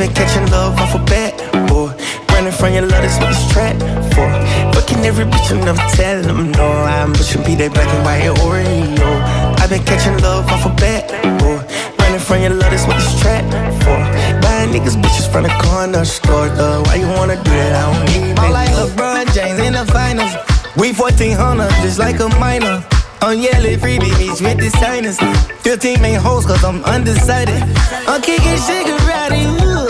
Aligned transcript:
been 0.00 0.14
catching 0.14 0.50
love 0.50 0.80
off 0.80 0.94
a 0.94 1.04
bad 1.04 1.36
boy. 1.68 1.92
Running 2.32 2.52
from 2.52 2.72
your 2.72 2.88
love, 2.88 3.02
that's 3.04 3.20
what 3.20 3.28
it's 3.36 3.44
trapped 3.52 3.84
for. 4.16 4.28
Fucking 4.72 5.04
every 5.04 5.26
bitch 5.26 5.52
and 5.52 5.60
I'm 5.68 5.76
them 6.24 6.52
no. 6.52 6.68
I 6.88 7.04
ambition 7.04 7.44
be 7.44 7.54
that 7.56 7.74
black 7.74 7.86
and 7.92 8.02
white 8.08 8.24
Oreo. 8.40 9.12
i 9.60 9.66
been 9.68 9.84
catching 9.84 10.16
love 10.24 10.48
off 10.48 10.64
a 10.64 10.72
bad 10.80 11.04
boy. 11.40 11.60
Running 12.00 12.18
from 12.18 12.40
your 12.40 12.56
love, 12.56 12.72
that's 12.72 12.86
what 12.88 12.96
it's 12.96 13.12
trapped 13.20 13.52
for. 13.84 14.00
Buying 14.40 14.72
niggas 14.72 14.96
bitches 14.96 15.30
from 15.30 15.42
the 15.42 15.52
corner 15.68 16.06
store, 16.06 16.48
though. 16.48 16.80
Why 16.84 16.94
you 16.94 17.08
wanna 17.20 17.36
do 17.36 17.50
that? 17.50 17.76
I 17.76 17.92
don't 17.92 18.04
need 18.08 18.32
it. 18.32 18.38
All 18.38 18.52
like 18.52 18.70
LeBron 18.70 19.34
James 19.34 19.60
in 19.60 19.74
the 19.74 19.84
finals. 19.92 20.32
We 20.80 20.94
1400, 20.94 21.68
just 21.84 21.98
like 21.98 22.20
a 22.20 22.28
minor. 22.40 22.82
On 23.22 23.38
yellow 23.38 23.76
freebie 23.76 24.16
beach 24.18 24.40
with 24.40 24.56
the 24.56 24.70
signers. 24.80 25.18
15 25.60 26.00
main 26.00 26.18
hoes, 26.18 26.46
cause 26.46 26.64
I'm 26.64 26.82
undecided. 26.84 27.62
I'm 28.08 28.22
kicking 28.22 28.56
karate, 28.56 29.44
ooh. 29.60 29.88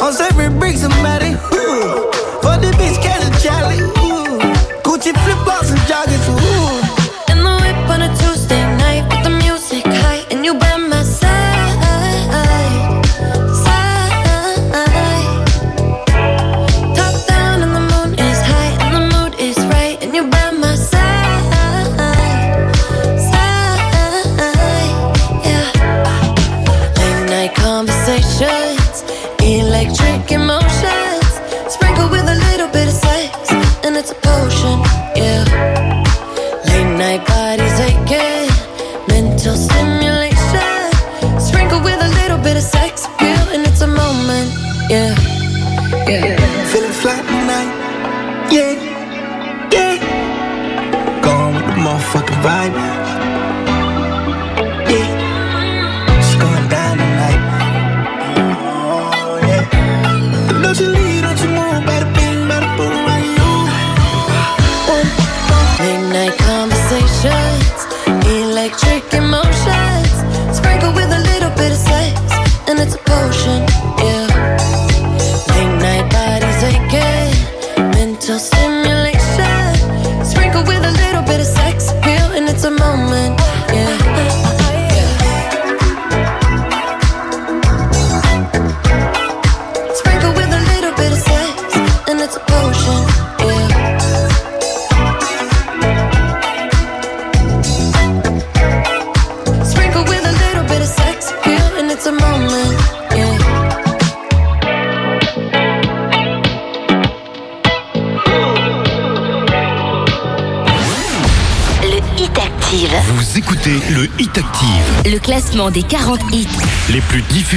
I'm 0.00 0.12
serving 0.12 0.56
bricks, 0.60 0.80
somebody, 0.82 1.32
ooh. 1.50 2.06
For 2.38 2.54
the 2.62 2.70
bitch, 2.78 3.02
catch 3.02 3.26
a 3.26 3.30
Charlie, 3.42 3.80
ooh. 3.80 4.38
Gucci 4.86 5.10
flip 5.24 5.38
flops 5.42 5.70
and 5.70 5.80
joggers, 5.90 6.28
ooh. 6.30 6.89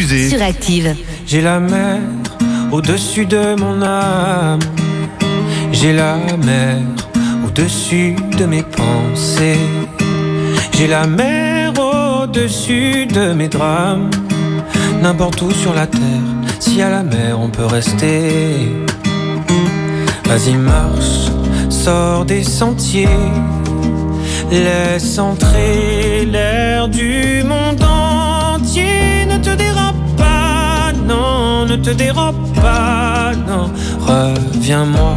Sur 0.02 0.42
Active. 0.42 0.96
J'ai 1.28 1.42
la 1.42 1.60
mer 1.60 2.00
au-dessus 2.72 3.28
de 3.28 3.54
mon 3.60 3.80
âme. 3.84 4.60
J'ai 5.72 5.94
la 5.94 6.16
mer 6.44 6.78
au-dessus 7.46 8.16
de 8.40 8.46
mes 8.46 8.64
pensées. 8.64 9.60
J'ai 10.76 10.88
la 10.88 11.06
mer 11.06 11.74
au-dessus 11.78 13.06
de 13.06 13.34
mes 13.34 13.48
drames. 13.48 14.10
N'importe 15.04 15.44
où 15.44 15.52
sur 15.52 15.76
la 15.76 15.86
terre, 15.86 16.28
si 16.60 16.82
à 16.82 16.90
la 16.90 17.04
mer 17.04 17.40
on 17.40 17.50
peut 17.50 17.66
rester. 17.66 18.72
Vas-y 20.26 20.56
marche, 20.56 21.30
sors 21.70 22.26
des 22.26 22.44
sentiers. 22.44 23.20
Laisse 24.52 25.20
entrer 25.20 26.26
l'air 26.26 26.88
du 26.88 27.44
monde 27.44 27.84
ne 31.78 31.84
te 31.84 31.90
dérobe 31.90 32.54
pas, 32.62 33.32
non. 33.48 33.72
Reviens-moi 34.00 35.16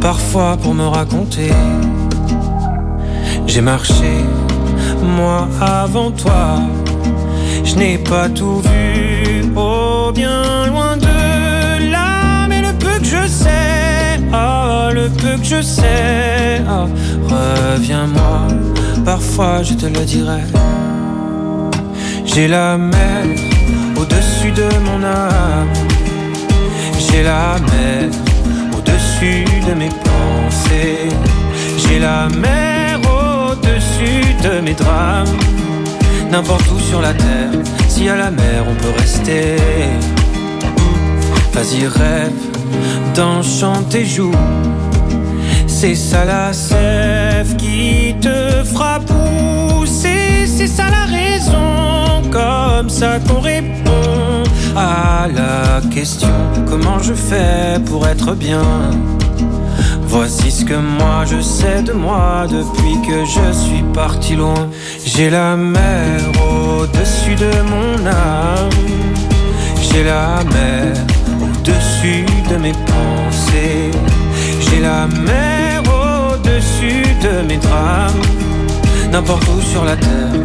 parfois 0.00 0.56
pour 0.56 0.74
me 0.74 0.86
raconter. 0.86 1.52
J'ai 3.46 3.60
marché, 3.60 4.14
moi 5.16 5.48
avant 5.60 6.10
toi. 6.10 6.60
Je 7.64 7.74
n'ai 7.76 7.98
pas 7.98 8.28
tout 8.28 8.60
vu, 8.60 9.44
oh 9.56 10.10
bien 10.14 10.66
loin 10.66 10.96
de 10.96 11.90
là. 11.90 12.46
Mais 12.48 12.62
le 12.62 12.72
peu 12.72 12.98
que 12.98 13.04
je 13.04 13.26
sais, 13.26 14.18
oh 14.32 14.88
le 14.94 15.08
peu 15.08 15.36
que 15.36 15.44
je 15.44 15.60
sais, 15.60 16.62
oh, 16.68 16.86
reviens-moi. 17.28 18.38
Parfois 19.04 19.62
je 19.62 19.74
te 19.74 19.86
le 19.86 20.04
dirai. 20.04 20.42
J'ai 22.24 22.48
la 22.48 22.78
mer 22.78 23.51
au-dessus 24.12 24.52
de 24.52 24.68
mon 24.86 25.02
âme. 25.04 25.68
J'ai 26.98 27.22
la 27.22 27.56
mer 27.70 28.10
au-dessus 28.76 29.44
de 29.66 29.74
mes 29.74 29.88
pensées. 29.88 31.08
J'ai 31.78 31.98
la 31.98 32.28
mer 32.28 33.00
au-dessus 33.00 34.34
de 34.42 34.60
mes 34.60 34.74
drames. 34.74 35.38
N'importe 36.30 36.70
où 36.70 36.78
sur 36.78 37.00
la 37.00 37.12
terre, 37.12 37.50
si 37.88 38.08
à 38.08 38.16
la 38.16 38.30
mer 38.30 38.64
on 38.68 38.74
peut 38.74 38.92
rester. 38.98 39.56
Vas-y, 41.52 41.86
rêve 41.86 42.32
d'enchanter 43.14 44.06
joue. 44.06 44.34
C'est 45.66 45.94
ça 45.94 46.24
la 46.24 46.52
sève 46.52 47.56
qui 47.56 48.14
te 48.20 48.64
fera 48.64 48.98
pousser. 49.00 50.46
C'est 50.46 50.66
ça 50.66 50.84
la 50.88 51.04
raison, 51.04 51.91
comme 52.32 52.88
ça 52.88 53.18
qu'on 53.20 53.40
répond 53.40 54.42
à 54.74 55.28
la 55.28 55.80
question 55.90 56.28
comment 56.66 56.98
je 56.98 57.12
fais 57.12 57.78
pour 57.84 58.06
être 58.08 58.34
bien? 58.34 58.62
Voici 60.06 60.50
ce 60.50 60.64
que 60.64 60.74
moi 60.74 61.24
je 61.26 61.40
sais 61.40 61.82
de 61.82 61.92
moi 61.92 62.46
depuis 62.48 62.96
que 63.06 63.24
je 63.24 63.52
suis 63.52 63.84
parti 63.94 64.34
loin. 64.36 64.68
J'ai 65.04 65.30
la 65.30 65.56
mer 65.56 66.20
au-dessus 66.50 67.34
de 67.34 67.52
mon 67.72 68.06
âme. 68.06 68.70
J'ai 69.82 70.04
la 70.04 70.42
mer 70.56 70.92
au-dessus 71.42 72.24
de 72.50 72.56
mes 72.56 72.72
pensées. 72.72 73.90
J'ai 74.60 74.80
la 74.80 75.06
mer 75.06 75.82
au-dessus 76.02 77.06
de 77.22 77.46
mes 77.46 77.58
drames. 77.58 78.22
N'importe 79.12 79.46
où 79.48 79.60
sur 79.60 79.84
la 79.84 79.96
terre, 79.96 80.44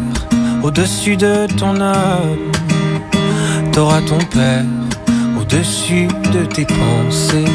au-dessus 0.63 1.17
de 1.17 1.47
ton 1.57 1.79
âme. 1.81 2.51
T'auras 3.71 4.01
ton 4.01 4.17
père 4.17 4.63
au-dessus 5.39 6.07
de 6.33 6.45
tes 6.45 6.65
pensées. 6.65 7.51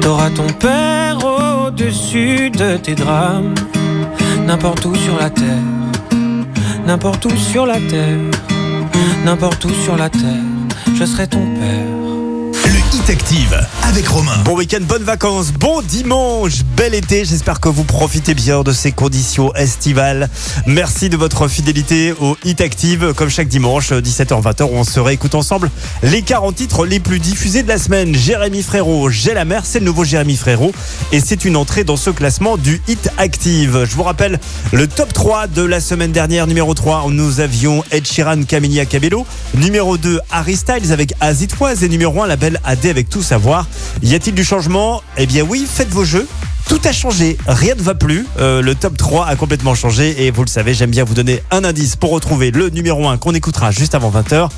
T'auras 0.00 0.30
ton 0.30 0.46
père 0.46 1.18
au-dessus 1.24 2.50
de 2.50 2.76
tes 2.76 2.94
drames. 2.94 3.54
N'importe 4.46 4.84
où 4.84 4.94
sur 4.94 5.16
la 5.18 5.30
terre, 5.30 5.46
n'importe 6.86 7.24
où 7.24 7.36
sur 7.36 7.64
la 7.64 7.80
terre, 7.80 8.18
n'importe 9.24 9.64
où 9.64 9.70
sur 9.70 9.96
la 9.96 10.10
terre, 10.10 10.44
je 10.94 11.04
serai 11.04 11.26
ton 11.26 11.46
père. 11.58 12.03
Le 12.74 12.80
Hit 12.80 13.08
Active 13.08 13.68
avec 13.84 14.08
Romain. 14.08 14.36
Bon 14.44 14.56
week-end, 14.56 14.80
bonnes 14.80 15.04
vacances, 15.04 15.52
bon 15.52 15.80
dimanche, 15.80 16.64
bel 16.76 16.92
été. 16.92 17.24
J'espère 17.24 17.60
que 17.60 17.68
vous 17.68 17.84
profitez 17.84 18.34
bien 18.34 18.64
de 18.64 18.72
ces 18.72 18.90
conditions 18.90 19.54
estivales. 19.54 20.28
Merci 20.66 21.08
de 21.08 21.16
votre 21.16 21.46
fidélité 21.46 22.12
au 22.20 22.36
Hit 22.44 22.60
Active. 22.60 23.12
Comme 23.14 23.28
chaque 23.28 23.46
dimanche, 23.46 23.92
17h-20h, 23.92 24.64
on 24.72 24.82
se 24.82 24.98
réécoute 24.98 25.36
ensemble 25.36 25.70
les 26.02 26.22
40 26.22 26.56
titres 26.56 26.84
les 26.84 26.98
plus 26.98 27.20
diffusés 27.20 27.62
de 27.62 27.68
la 27.68 27.78
semaine. 27.78 28.12
Jérémy 28.12 28.64
Frérot, 28.64 29.08
J'ai 29.08 29.34
la 29.34 29.44
mer, 29.44 29.62
c'est 29.64 29.78
le 29.78 29.84
nouveau 29.84 30.02
Jérémy 30.02 30.34
Frérot. 30.34 30.72
Et 31.12 31.20
c'est 31.20 31.44
une 31.44 31.56
entrée 31.56 31.84
dans 31.84 31.96
ce 31.96 32.10
classement 32.10 32.56
du 32.56 32.82
Hit 32.88 33.08
Active. 33.18 33.84
Je 33.88 33.94
vous 33.94 34.02
rappelle 34.02 34.40
le 34.72 34.88
top 34.88 35.12
3 35.12 35.46
de 35.46 35.62
la 35.62 35.78
semaine 35.78 36.10
dernière. 36.10 36.48
Numéro 36.48 36.74
3, 36.74 37.06
nous 37.10 37.38
avions 37.38 37.84
Ed 37.92 38.04
Sheeran, 38.04 38.42
Camilla 38.42 38.84
Cabello. 38.84 39.26
Numéro 39.54 39.96
2, 39.96 40.18
Harry 40.32 40.56
Styles 40.56 40.92
avec 40.92 41.14
As 41.20 41.40
It 41.40 41.54
Was. 41.60 41.84
Et 41.84 41.88
numéro 41.88 42.20
1, 42.20 42.26
la 42.26 42.34
belle 42.34 42.58
AD 42.64 42.86
avec 42.86 43.08
Tout 43.08 43.22
Savoir. 43.22 43.66
Y 44.02 44.14
a-t-il 44.14 44.34
du 44.34 44.44
changement? 44.44 45.02
Eh 45.16 45.26
bien 45.26 45.42
oui, 45.42 45.66
faites 45.70 45.90
vos 45.90 46.04
jeux. 46.04 46.26
Tout 46.68 46.80
a 46.84 46.92
changé, 46.92 47.36
rien 47.46 47.74
ne 47.74 47.82
va 47.82 47.94
plus. 47.94 48.26
Euh, 48.38 48.62
le 48.62 48.74
top 48.74 48.96
3 48.96 49.26
a 49.26 49.36
complètement 49.36 49.74
changé 49.74 50.24
et 50.24 50.30
vous 50.30 50.42
le 50.42 50.48
savez, 50.48 50.72
j'aime 50.72 50.90
bien 50.90 51.04
vous 51.04 51.14
donner 51.14 51.42
un 51.50 51.62
indice 51.62 51.94
pour 51.96 52.10
retrouver 52.10 52.50
le 52.50 52.70
numéro 52.70 53.06
1 53.06 53.18
qu'on 53.18 53.34
écoutera 53.34 53.70
juste 53.70 53.94
avant 53.94 54.10
20h. 54.10 54.48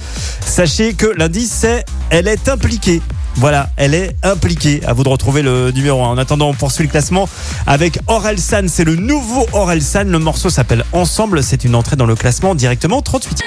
Sachez 0.46 0.94
que 0.94 1.06
l'indice 1.06 1.50
c'est 1.52 1.84
elle 2.10 2.28
est 2.28 2.48
impliquée. 2.48 3.02
Voilà, 3.36 3.68
elle 3.76 3.94
est 3.94 4.16
impliquée. 4.22 4.80
À 4.86 4.92
vous 4.92 5.02
de 5.02 5.08
retrouver 5.08 5.42
le 5.42 5.70
numéro 5.70 6.02
1. 6.02 6.08
En 6.08 6.18
attendant, 6.18 6.48
on 6.48 6.54
poursuit 6.54 6.84
le 6.84 6.90
classement 6.90 7.28
avec 7.66 7.98
Aurel 8.06 8.38
San. 8.38 8.68
C'est 8.68 8.84
le 8.84 8.96
nouveau 8.96 9.46
Aurel 9.52 9.82
San. 9.82 10.10
Le 10.10 10.18
morceau 10.18 10.48
s'appelle 10.50 10.84
Ensemble. 10.92 11.42
C'est 11.42 11.64
une 11.64 11.74
entrée 11.74 11.96
dans 11.96 12.06
le 12.06 12.14
classement 12.14 12.54
directement 12.54 13.02
38. 13.02 13.42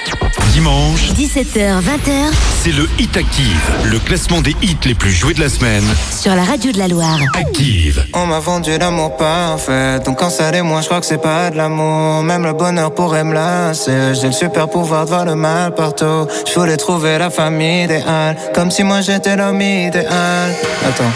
Dimanche, 0.52 1.10
17h, 1.12 1.80
20h 1.80 2.30
c'est 2.62 2.72
le 2.72 2.86
Hit 2.98 3.16
Active. 3.16 3.58
Le 3.84 3.98
classement 3.98 4.42
des 4.42 4.54
hits 4.60 4.76
les 4.84 4.94
plus 4.94 5.12
joués 5.12 5.32
de 5.32 5.40
la 5.40 5.48
semaine. 5.48 5.82
sur 6.10 6.34
la 6.34 6.44
radio 6.44 6.70
de 6.72 6.78
la 6.78 6.88
Loire. 6.88 7.18
Active. 7.34 8.04
On 8.12 8.26
m'a 8.26 8.38
vendu 8.38 8.76
l'amour 8.78 9.16
parfait 9.16 9.98
Donc 10.04 10.18
quand 10.18 10.28
ça 10.28 10.50
l'est 10.50 10.60
moi 10.60 10.82
je 10.82 10.86
crois 10.86 11.00
que 11.00 11.06
c'est 11.06 11.22
pas 11.22 11.48
de 11.48 11.56
l'amour 11.56 12.22
Même 12.22 12.42
le 12.44 12.52
bonheur 12.52 12.94
pourrait 12.94 13.24
me 13.24 13.32
lasser 13.32 14.14
J'ai 14.14 14.26
le 14.26 14.32
super 14.32 14.68
pouvoir 14.68 15.06
de 15.06 15.08
voir 15.10 15.24
le 15.24 15.36
mal 15.36 15.74
partout 15.74 16.26
Je 16.46 16.58
voulais 16.60 16.76
trouver 16.76 17.16
la 17.16 17.30
famille 17.30 17.84
idéale 17.84 18.36
Comme 18.54 18.70
si 18.70 18.82
moi 18.82 19.00
j'étais 19.00 19.36
l'homme 19.36 19.62
idéal 19.86 20.50
Attends 20.86 21.14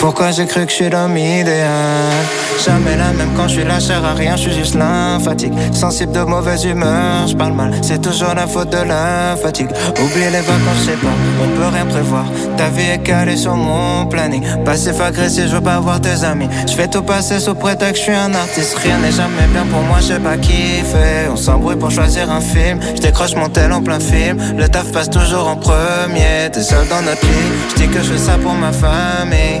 pourquoi 0.00 0.30
j'ai 0.30 0.46
cru 0.46 0.64
que 0.64 0.70
je 0.70 0.76
suis 0.76 0.88
l'homme 0.88 1.16
idéal? 1.18 2.24
Jamais 2.64 2.96
la 2.96 3.12
même 3.12 3.30
quand 3.36 3.48
je 3.48 3.60
suis 3.60 3.64
la 3.64 3.78
chair 3.80 4.02
à 4.04 4.14
rien, 4.14 4.34
je 4.36 4.42
suis 4.42 4.52
juste 4.52 4.74
lymphatique 4.74 5.52
Sensible 5.72 6.12
de 6.12 6.20
mauvaise 6.20 6.64
humeur, 6.64 7.26
je 7.26 7.34
parle 7.34 7.52
mal 7.52 7.72
C'est 7.82 8.00
toujours 8.00 8.34
la 8.34 8.46
faute 8.46 8.70
de 8.70 8.78
la 8.78 9.36
fatigue. 9.40 9.70
Oublie 10.02 10.24
les 10.24 10.40
vacances, 10.40 10.80
je 10.80 10.84
sais 10.86 10.96
pas, 10.96 11.08
on 11.42 11.48
peut 11.56 11.68
rien 11.74 11.84
prévoir. 11.84 12.24
Ta 12.56 12.68
vie 12.68 12.90
est 12.94 12.98
calée 13.02 13.36
sur 13.36 13.56
mon 13.56 14.06
planning. 14.06 14.42
Passif 14.64 15.00
agressif, 15.00 15.44
je 15.48 15.56
veux 15.56 15.60
pas 15.60 15.80
voir 15.80 16.00
tes 16.00 16.24
amis. 16.24 16.48
Je 16.66 16.72
fais 16.72 16.88
tout 16.88 17.02
passer 17.02 17.38
sous 17.38 17.54
prétexte 17.54 17.96
je 17.96 18.02
suis 18.02 18.14
un 18.14 18.34
artiste. 18.34 18.78
Rien 18.78 18.98
n'est 18.98 19.12
jamais 19.12 19.46
bien 19.52 19.66
pour 19.70 19.82
moi, 19.82 19.98
je 20.00 20.06
sais 20.06 20.20
pas 20.20 20.36
fait 20.36 21.28
On 21.30 21.36
s'embrouille 21.36 21.76
pour 21.76 21.90
choisir 21.90 22.30
un 22.30 22.40
film. 22.40 22.80
Je 22.94 23.00
décroche 23.00 23.34
mon 23.34 23.48
tel 23.48 23.72
en 23.72 23.82
plein 23.82 24.00
film. 24.00 24.38
Le 24.56 24.68
taf 24.68 24.90
passe 24.92 25.10
toujours 25.10 25.46
en 25.48 25.56
premier. 25.56 26.50
T'es 26.52 26.62
seul 26.62 26.86
dans 26.88 27.02
notre 27.02 27.26
lit. 27.26 27.50
Je 27.70 27.82
dis 27.82 27.88
que 27.88 28.02
je 28.02 28.16
ça 28.16 28.38
pour 28.42 28.54
ma 28.54 28.72
famille 28.72 29.60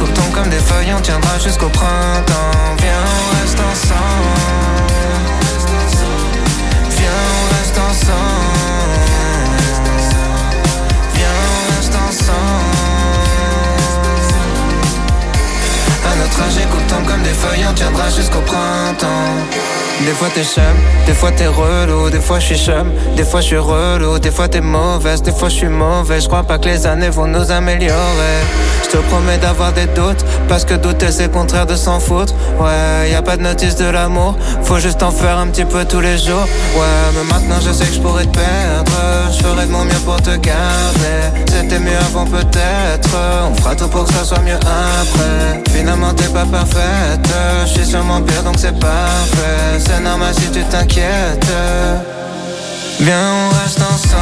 écoutons 0.00 0.30
comme 0.32 0.48
des 0.48 0.58
feuilles, 0.58 0.92
on 0.96 1.00
tiendra 1.00 1.38
jusqu'au 1.38 1.68
printemps. 1.68 2.76
Viens, 2.78 3.04
on 3.04 3.40
reste 3.40 3.60
ensemble. 3.60 4.92
Viens, 6.96 7.22
on 7.36 7.44
reste 7.54 7.78
ensemble. 7.78 8.18
Viens, 11.14 11.40
on 11.48 11.62
reste 11.74 11.96
ensemble. 12.08 12.70
À 16.10 16.16
notre 16.16 16.40
âge, 16.42 16.58
écoutons 16.58 17.04
comme 17.06 17.22
des 17.22 17.34
feuilles, 17.34 17.66
on 17.68 17.74
tiendra 17.74 18.08
jusqu'au 18.10 18.40
printemps. 18.40 19.69
Des 20.04 20.16
fois 20.16 20.28
t'es 20.34 20.42
chum, 20.42 20.62
des 21.06 21.12
fois 21.12 21.30
t'es 21.30 21.46
relou, 21.46 22.10
des 22.10 22.20
fois 22.20 22.38
je 22.40 22.46
suis 22.46 22.58
chum, 22.58 22.90
des 23.16 23.22
fois 23.22 23.40
je 23.40 23.46
suis 23.46 23.58
relou, 23.58 24.18
des 24.18 24.30
fois 24.30 24.48
t'es 24.48 24.60
mauvaise, 24.60 25.22
des 25.22 25.30
fois 25.30 25.48
je 25.48 25.54
suis 25.54 25.68
mauvais. 25.68 26.20
Je 26.20 26.26
crois 26.26 26.42
pas 26.42 26.58
que 26.58 26.68
les 26.68 26.86
années 26.86 27.10
vont 27.10 27.26
nous 27.26 27.50
améliorer. 27.50 28.40
Je 28.82 28.88
te 28.88 28.96
promets 28.96 29.38
d'avoir 29.38 29.72
des 29.72 29.86
doutes, 29.86 30.24
parce 30.48 30.64
que 30.64 30.74
douter 30.74 31.12
c'est 31.12 31.30
contraire 31.30 31.66
de 31.66 31.76
s'en 31.76 32.00
foutre. 32.00 32.34
Ouais, 32.58 33.10
y 33.10 33.14
a 33.14 33.22
pas 33.22 33.36
de 33.36 33.42
notice 33.42 33.76
de 33.76 33.84
l'amour, 33.84 34.36
faut 34.62 34.78
juste 34.78 35.02
en 35.02 35.10
faire 35.10 35.38
un 35.38 35.46
petit 35.46 35.64
peu 35.64 35.84
tous 35.84 36.00
les 36.00 36.18
jours. 36.18 36.46
Ouais, 36.74 37.06
mais 37.14 37.24
maintenant 37.32 37.60
je 37.64 37.72
sais 37.72 37.84
que 37.84 37.94
je 37.94 38.00
pourrais 38.00 38.24
te 38.24 38.36
perdre, 38.36 38.92
je 39.32 39.42
ferai 39.42 39.66
de 39.66 39.70
mon 39.70 39.84
mieux 39.84 40.02
pour 40.04 40.20
te 40.20 40.30
garder. 40.30 41.20
C'était 41.46 41.78
mieux 41.78 41.98
avant 42.08 42.24
peut-être, 42.24 43.16
on 43.50 43.54
fera 43.54 43.76
tout 43.76 43.88
pour 43.88 44.04
que 44.04 44.12
ça 44.12 44.24
soit 44.24 44.40
mieux 44.40 44.56
après. 44.56 45.62
Finalement 45.70 46.12
t'es 46.14 46.28
pas 46.28 46.46
parfaite, 46.46 47.28
je 47.66 47.68
suis 47.68 47.86
sûrement 47.86 48.20
pire 48.22 48.42
donc 48.42 48.56
c'est 48.58 48.78
parfait. 48.78 49.78
C'est 49.92 50.00
normal 50.00 50.32
si 50.34 50.48
tu 50.50 50.62
t'inquiètes. 50.64 51.52
Viens, 53.00 53.32
on 53.34 53.48
reste 53.60 53.80
ensemble. 53.80 54.20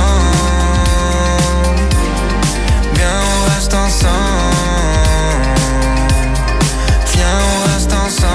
Viens, 2.95 3.21
on 3.29 3.41
reste 3.53 3.75
ensemble. 3.75 4.09
Viens, 7.13 7.39
on 7.45 7.59
reste 7.71 7.93
ensemble. 7.93 8.29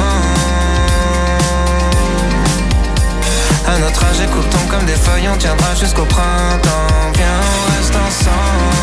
À 3.67 3.79
notre 3.79 4.03
âge, 4.05 4.19
écoutons 4.21 4.65
comme 4.69 4.85
des 4.85 4.93
feuilles, 4.93 5.29
on 5.33 5.37
tiendra 5.37 5.73
jusqu'au 5.73 6.05
printemps. 6.05 7.11
Viens, 7.15 7.41
on 7.49 7.75
reste 7.75 7.95
ensemble. 7.95 8.75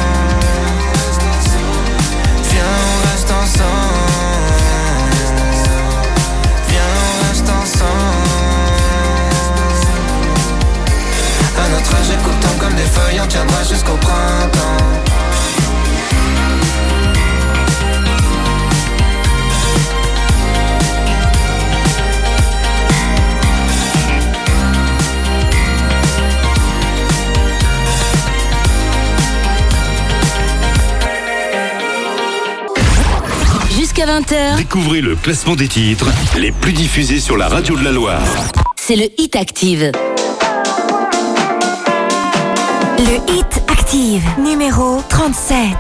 Viens, 2.50 2.64
on 2.64 2.99
reste 3.11 3.30
ensemble. 3.30 3.79
Notre 11.80 11.94
âge, 11.94 12.10
écoutons 12.10 12.58
comme 12.58 12.75
des 12.75 12.82
feuilles, 12.82 13.20
on 13.22 13.26
tiendra 13.26 13.64
jusqu'au 13.64 13.96
printemps. 13.96 14.58
Jusqu'à 33.70 34.04
20h, 34.06 34.56
Découvrez 34.56 35.00
le 35.00 35.16
classement 35.16 35.56
des 35.56 35.68
titres 35.68 36.06
les 36.37 36.52
plus 36.52 36.72
diffusés 36.72 37.20
sur 37.20 37.37
la 37.37 37.49
radio 37.49 37.76
de 37.76 37.84
la 37.84 37.92
Loire. 37.92 38.20
c'est 38.76 38.96
le 38.96 39.08
Hit 39.18 39.37
Active. 39.37 39.92
Le 43.00 43.16
Hit 43.33 43.62
Active, 43.66 44.23
numéro 44.38 45.02
37. 45.09 45.75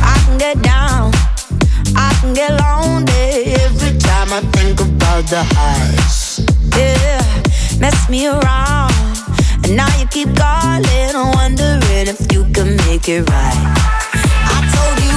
I 0.00 0.18
can 0.24 0.38
get 0.38 0.62
down, 0.62 1.10
I 1.96 2.14
can 2.20 2.32
get 2.32 2.52
lonely 2.60 3.54
every 3.64 3.98
time 3.98 4.32
I 4.32 4.40
think 4.52 4.80
about 4.80 5.26
the 5.28 5.42
highs. 5.42 6.40
Yeah, 6.76 7.20
mess 7.80 8.08
me 8.08 8.28
around, 8.28 8.94
and 9.64 9.76
now 9.76 9.88
you 9.98 10.06
keep 10.06 10.36
calling, 10.36 11.14
wondering 11.34 12.06
if 12.06 12.32
you 12.32 12.44
can 12.52 12.76
make 12.86 13.08
it 13.08 13.28
right. 13.28 13.74
I 14.14 14.60
told 14.72 15.04
you 15.04 15.12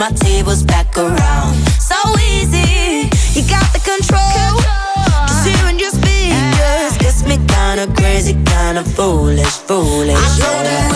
my 0.00 0.10
tables 0.12 0.62
back 0.62 0.96
around. 0.96 1.54
So 1.78 1.94
easy, 2.32 3.10
you 3.38 3.46
got 3.46 3.70
the 3.74 3.80
control. 3.84 4.32
control. 4.32 5.26
Just 5.28 5.46
hearing 5.46 5.78
your 5.78 5.90
speakers 5.90 6.96
gets 6.96 7.22
me 7.26 7.36
kinda 7.46 7.86
crazy, 8.00 8.32
kinda 8.32 8.82
foolish, 8.82 9.56
foolish. 9.68 10.16
I 10.16 10.38
know 10.38 10.62
that 10.64 10.89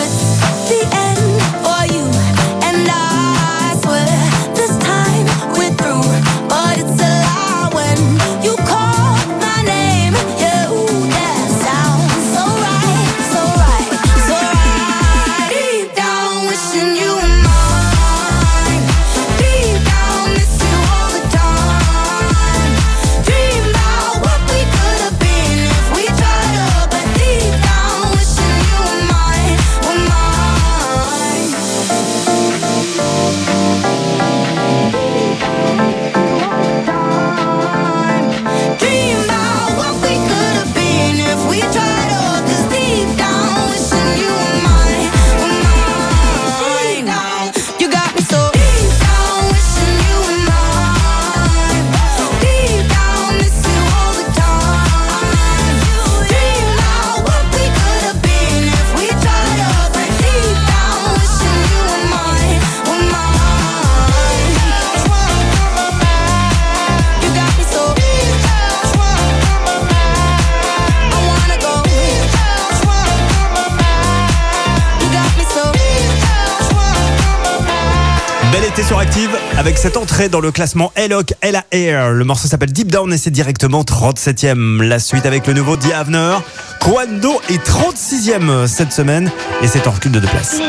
avec 79.57 79.77
cette 79.79 79.97
entrée 79.97 80.29
dans 80.29 80.39
le 80.39 80.51
classement 80.51 80.91
Eloc 80.95 81.33
Ella 81.41 81.63
Air. 81.71 82.11
Le 82.11 82.23
morceau 82.23 82.47
s'appelle 82.47 82.71
Deep 82.71 82.91
Down 82.91 83.11
et 83.11 83.17
c'est 83.17 83.31
directement 83.31 83.81
37e. 83.81 84.83
La 84.83 84.99
suite 84.99 85.25
avec 85.25 85.47
le 85.47 85.53
nouveau 85.53 85.75
Diavner. 85.75 86.37
Quando 86.79 87.41
est 87.49 87.65
36e 87.65 88.67
cette 88.67 88.91
semaine 88.91 89.31
et 89.63 89.67
c'est 89.67 89.87
en 89.87 89.91
recul 89.91 90.11
de 90.11 90.19
deux 90.19 90.27
places. 90.27 90.59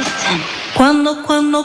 Quando, 0.76 1.16
quando, 1.26 1.64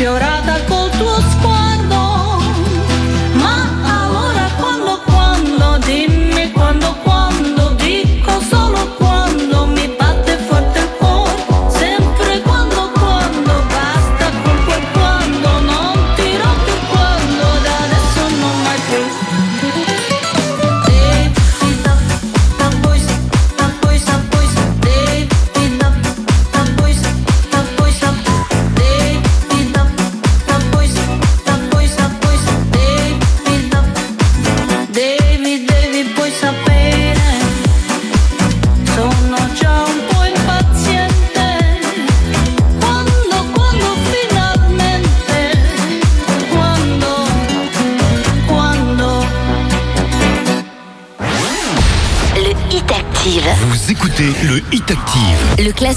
ma 0.00 0.31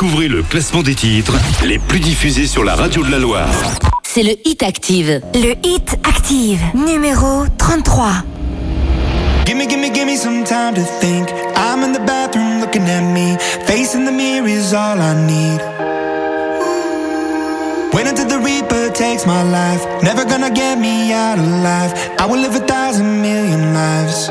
Découvrez 0.00 0.28
le 0.28 0.42
classement 0.42 0.82
des 0.82 0.94
titres 0.94 1.34
les 1.62 1.78
plus 1.78 2.00
diffusés 2.00 2.46
sur 2.46 2.64
la 2.64 2.74
radio 2.74 3.04
de 3.04 3.10
la 3.10 3.18
Loire. 3.18 3.50
C'est 4.02 4.22
le 4.22 4.32
Hit 4.46 4.62
Active. 4.62 5.20
Le 5.34 5.52
Hit 5.62 5.98
Active, 6.08 6.58
numéro 6.72 7.44
33. 7.58 8.06
Gimme, 9.44 9.66
gimme, 9.68 9.92
gimme 9.92 10.16
some 10.16 10.42
time 10.42 10.72
to 10.72 10.80
think. 11.02 11.28
I'm 11.54 11.84
in 11.84 11.92
the 11.92 12.00
bathroom 12.06 12.60
looking 12.62 12.88
at 12.88 13.02
me. 13.12 13.36
Facing 13.66 14.06
the 14.06 14.10
mirror 14.10 14.48
is 14.48 14.72
all 14.72 14.98
I 14.98 15.14
need. 15.26 15.60
Wait 17.92 18.06
until 18.06 18.26
the 18.26 18.38
Reaper 18.38 18.90
takes 18.94 19.26
my 19.26 19.42
life. 19.42 19.84
Never 20.02 20.24
gonna 20.24 20.50
get 20.50 20.78
me 20.78 21.12
out 21.12 21.38
alive. 21.38 21.92
I 22.18 22.24
will 22.24 22.40
live 22.40 22.56
a 22.56 22.66
thousand 22.66 23.20
million 23.20 23.74
lives. 23.74 24.30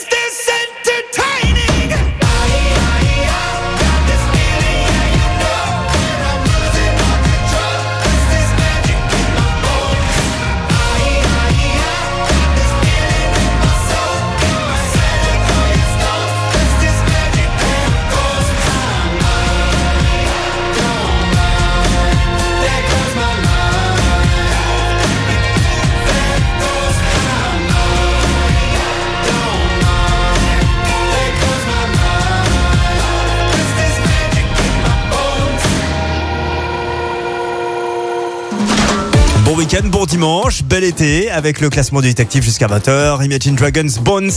bon 39.89 40.05
dimanche, 40.05 40.63
bel 40.63 40.83
été 40.83 41.31
avec 41.31 41.59
le 41.59 41.69
classement 41.69 42.01
du 42.01 42.09
Hit 42.09 42.19
Active 42.19 42.43
jusqu'à 42.43 42.67
20h. 42.67 43.23
Imagine 43.25 43.55
Dragons 43.55 44.01
Bones 44.01 44.31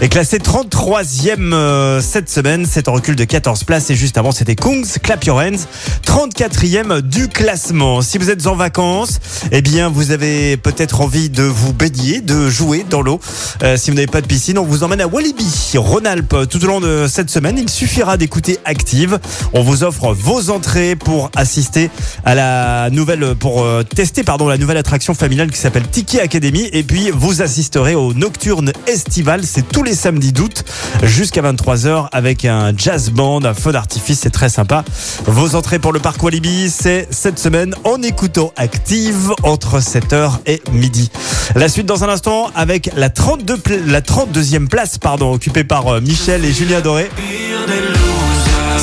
est 0.00 0.08
classé 0.08 0.38
33e 0.38 1.52
euh, 1.52 2.00
cette 2.00 2.30
semaine. 2.30 2.66
C'est 2.70 2.88
en 2.88 2.92
recul 2.92 3.16
de 3.16 3.24
14 3.24 3.64
places 3.64 3.90
et 3.90 3.94
juste 3.94 4.18
avant 4.18 4.30
c'était 4.30 4.54
Kungs, 4.54 4.84
Clap 5.02 5.24
Your 5.24 5.38
Hands, 5.38 5.66
34e 6.06 7.00
du 7.00 7.28
classement. 7.28 8.02
Si 8.02 8.18
vous 8.18 8.30
êtes 8.30 8.46
en 8.46 8.54
vacances, 8.54 9.20
eh 9.50 9.62
bien 9.62 9.88
vous 9.88 10.12
avez 10.12 10.56
peut-être 10.56 11.00
envie 11.00 11.30
de 11.30 11.42
vous 11.42 11.72
baigner, 11.72 12.20
de 12.20 12.48
jouer 12.48 12.84
dans 12.88 13.02
l'eau. 13.02 13.20
Euh, 13.62 13.76
si 13.76 13.90
vous 13.90 13.96
n'avez 13.96 14.06
pas 14.06 14.20
de 14.20 14.26
piscine, 14.26 14.58
on 14.58 14.64
vous 14.64 14.84
emmène 14.84 15.00
à 15.00 15.06
Walibi, 15.06 15.72
Rhône-Alpes 15.76 16.48
tout 16.48 16.62
au 16.62 16.68
long 16.68 16.80
de 16.80 17.06
cette 17.08 17.30
semaine. 17.30 17.58
Il 17.58 17.70
suffira 17.70 18.16
d'écouter 18.16 18.58
Active. 18.64 19.18
On 19.54 19.62
vous 19.62 19.82
offre 19.82 20.12
vos 20.12 20.50
entrées 20.50 20.94
pour 20.94 21.30
assister 21.34 21.90
à 22.24 22.34
la 22.34 22.90
nouvelle, 22.90 23.34
pour 23.34 23.62
euh, 23.62 23.82
tester 23.82 24.22
pardon 24.22 24.48
la 24.48 24.58
nouvelle 24.58 24.76
attraction 24.84 25.14
familiale 25.14 25.50
qui 25.50 25.58
s'appelle 25.58 25.88
Tiki 25.88 26.20
Academy. 26.20 26.68
Et 26.74 26.82
puis 26.82 27.10
vous 27.10 27.40
assisterez 27.40 27.94
au 27.94 28.12
Nocturne 28.12 28.70
Estival. 28.86 29.40
C'est 29.44 29.66
tous 29.66 29.82
les 29.82 29.94
samedis 29.94 30.32
d'août 30.32 30.62
jusqu'à 31.02 31.40
23h 31.40 32.08
avec 32.12 32.44
un 32.44 32.70
jazz 32.76 33.08
band, 33.08 33.42
un 33.44 33.54
feu 33.54 33.72
d'artifice. 33.72 34.20
C'est 34.22 34.30
très 34.30 34.50
sympa. 34.50 34.84
Vos 35.24 35.54
entrées 35.54 35.78
pour 35.78 35.94
le 35.94 36.00
parc 36.00 36.22
Walibi, 36.22 36.68
c'est 36.70 37.08
cette 37.10 37.38
semaine 37.38 37.74
en 37.84 38.02
écoutant 38.02 38.52
Active 38.56 39.32
entre 39.42 39.80
7h 39.80 40.32
et 40.44 40.60
midi. 40.70 41.10
La 41.54 41.70
suite 41.70 41.86
dans 41.86 42.04
un 42.04 42.08
instant 42.10 42.50
avec 42.54 42.90
la 42.94 43.08
32 43.08 43.56
pla- 43.56 43.76
la 43.86 44.02
32e 44.02 44.66
place 44.68 44.98
pardon 44.98 45.32
occupée 45.32 45.64
par 45.64 45.88
euh, 45.88 46.00
Michel 46.02 46.44
et 46.44 46.52
Julien 46.52 46.82
Doré. 46.82 47.10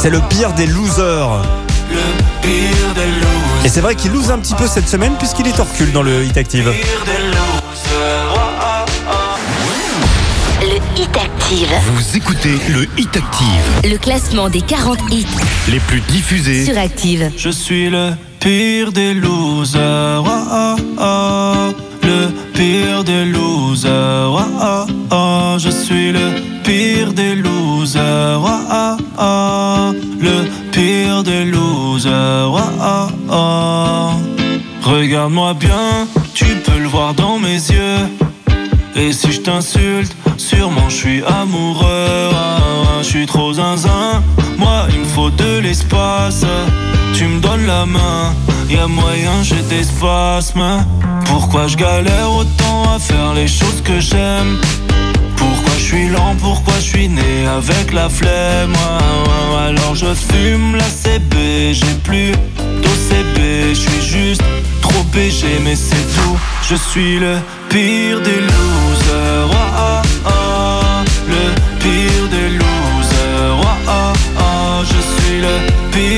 C'est 0.02 0.10
le 0.10 0.20
pire 0.30 0.52
des 0.54 0.66
losers. 0.66 1.44
Et 3.64 3.70
c'est 3.70 3.82
vrai 3.82 3.96
qu'il 3.96 4.12
lose 4.12 4.32
un 4.32 4.40
petit 4.40 4.56
peu 4.56 4.66
cette 4.68 4.88
semaine 4.90 5.14
puisqu'il 5.18 5.48
est 5.48 5.60
en 5.60 5.64
recul 5.64 5.92
dans 5.92 6.02
le 6.02 6.24
Hit 6.26 6.38
Active. 6.38 6.72
Le 10.62 10.76
Hit 11.00 11.18
Active. 11.18 11.70
Vous 11.94 12.18
écoutez 12.18 12.58
le 12.70 12.88
Hit 12.98 13.16
Active, 13.16 13.92
Le 13.92 13.98
classement 13.98 14.50
des 14.50 14.62
40 14.62 15.00
hits 15.12 15.26
les 15.70 15.80
plus 15.80 16.02
diffusés 16.02 16.66
sur 16.66 16.78
Active. 16.78 17.32
Je 17.38 17.50
suis 17.50 17.90
le 17.90 18.12
pire 18.40 18.92
des 18.92 19.14
losers. 19.14 20.24
ah, 20.26 20.46
ah, 20.50 20.76
ah. 20.98 21.70
Le 22.04 22.30
pire 22.54 23.04
des 23.04 23.26
losers. 23.26 24.48
Je 25.60 25.70
suis 25.70 26.12
le 26.12 26.32
pire 26.64 27.14
des 27.14 27.36
losers. 27.36 28.42
Le 30.20 30.46
ah, 32.08 32.70
ah, 32.82 33.08
ah. 33.30 34.12
Regarde-moi 34.84 35.54
bien, 35.54 36.08
tu 36.34 36.46
peux 36.46 36.80
le 36.80 36.88
voir 36.88 37.14
dans 37.14 37.38
mes 37.40 37.54
yeux. 37.54 38.00
Et 38.96 39.14
si 39.14 39.32
je 39.32 39.42
t'insulte, 39.42 40.16
sûrement 40.38 40.90
je 40.90 40.96
suis 40.96 41.24
amoureux. 41.24 42.30
Je 43.02 43.08
suis 43.08 43.26
trop 43.26 43.54
zinzin, 43.54 44.22
moi 44.58 44.88
il 44.94 45.00
me 45.00 45.06
faut 45.06 45.30
de 45.30 45.60
l'espace. 45.60 46.46
Tu 47.14 47.26
me 47.26 47.40
donnes 47.40 47.66
la 47.66 47.86
main, 47.86 48.34
y 48.70 48.78
a 48.78 48.88
moyen 48.88 49.44
j'ai 49.44 49.62
des 49.70 49.84
spasmes. 49.84 50.86
Pourquoi 51.26 51.68
je 51.68 51.78
galère 51.78 52.32
autant 52.32 52.84
à 52.96 53.00
faire 53.00 53.34
les 53.34 53.48
choses 53.48 53.82
que 53.84 54.00
j'aime? 54.00 54.58
Je 55.82 55.88
suis 55.88 56.10
lent, 56.10 56.36
pourquoi 56.40 56.76
je 56.76 56.90
suis 56.94 57.10
né 57.10 57.48
avec 57.48 57.92
la 57.92 58.08
flemme? 58.08 58.76
Alors 59.68 59.96
je 59.96 60.14
fume 60.14 60.76
la 60.76 60.90
CB, 61.02 61.74
j'ai 61.74 61.96
plus 62.04 62.32
d'OCB, 62.84 63.40
je 63.70 63.80
suis 63.86 64.02
juste 64.02 64.44
trop 64.82 65.04
BG 65.12 65.60
mais 65.64 65.76
c'est 65.76 66.08
tout. 66.16 66.38
Je 66.70 66.76
suis 66.76 67.20
le 67.20 67.38
pire 67.70 68.22
des 68.22 68.42
losers, 68.52 69.50
ah. 69.76 71.04
le 71.28 71.46
pire 71.80 72.28
des 72.30 72.50
losers, 72.62 73.62
je 74.84 75.00
suis 75.12 75.42
le 75.42 75.56
pire 75.92 76.11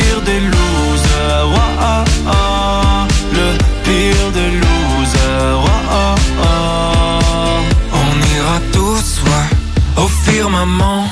maman. 10.65 11.03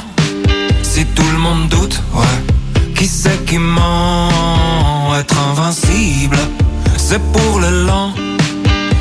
Si 0.82 1.06
tout 1.06 1.32
le 1.32 1.38
monde 1.38 1.68
doute, 1.68 2.02
ouais. 2.14 2.94
Qui 2.96 3.08
c'est 3.08 3.46
qui 3.46 3.58
ment? 3.58 4.30
Être 5.20 5.38
invincible 5.52 6.38
C'est 6.98 7.22
pour 7.34 7.60
le 7.60 7.86
lent 7.86 8.14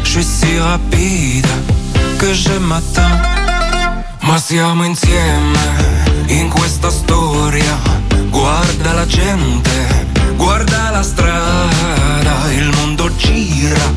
Je 0.02 0.10
suis 0.10 0.24
si 0.24 0.58
rapide 0.58 1.46
Che 2.18 2.34
je 2.34 2.58
m'attends 2.58 3.18
Ma 4.22 4.38
siamo 4.38 4.84
insieme 4.84 5.58
in 6.28 6.48
questa 6.48 6.90
storia. 6.90 7.76
Guarda 8.30 8.92
la 8.92 9.06
gente, 9.06 10.06
guarda 10.36 10.90
la 10.90 11.02
strada. 11.02 12.34
Il 12.52 12.70
mondo 12.76 13.10
gira, 13.16 13.92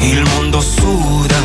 il 0.00 0.22
mondo 0.34 0.60
suda 0.60 1.40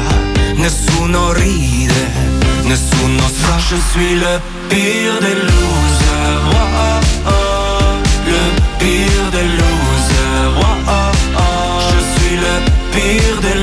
Nessuno 0.55 1.33
ride. 1.33 2.22
Sa. 2.71 3.57
Je 3.59 3.75
suis 3.91 4.15
le 4.15 4.39
pire 4.69 5.19
des 5.21 5.35
losers. 5.35 6.43
Oh. 7.25 7.39
Le 8.27 8.43
pire 8.79 9.27
des 9.31 9.47
losers. 9.59 10.55
Je 11.89 11.99
suis 12.13 12.35
le 12.37 12.55
pire 12.91 13.41
des 13.41 13.53
losers. 13.55 13.62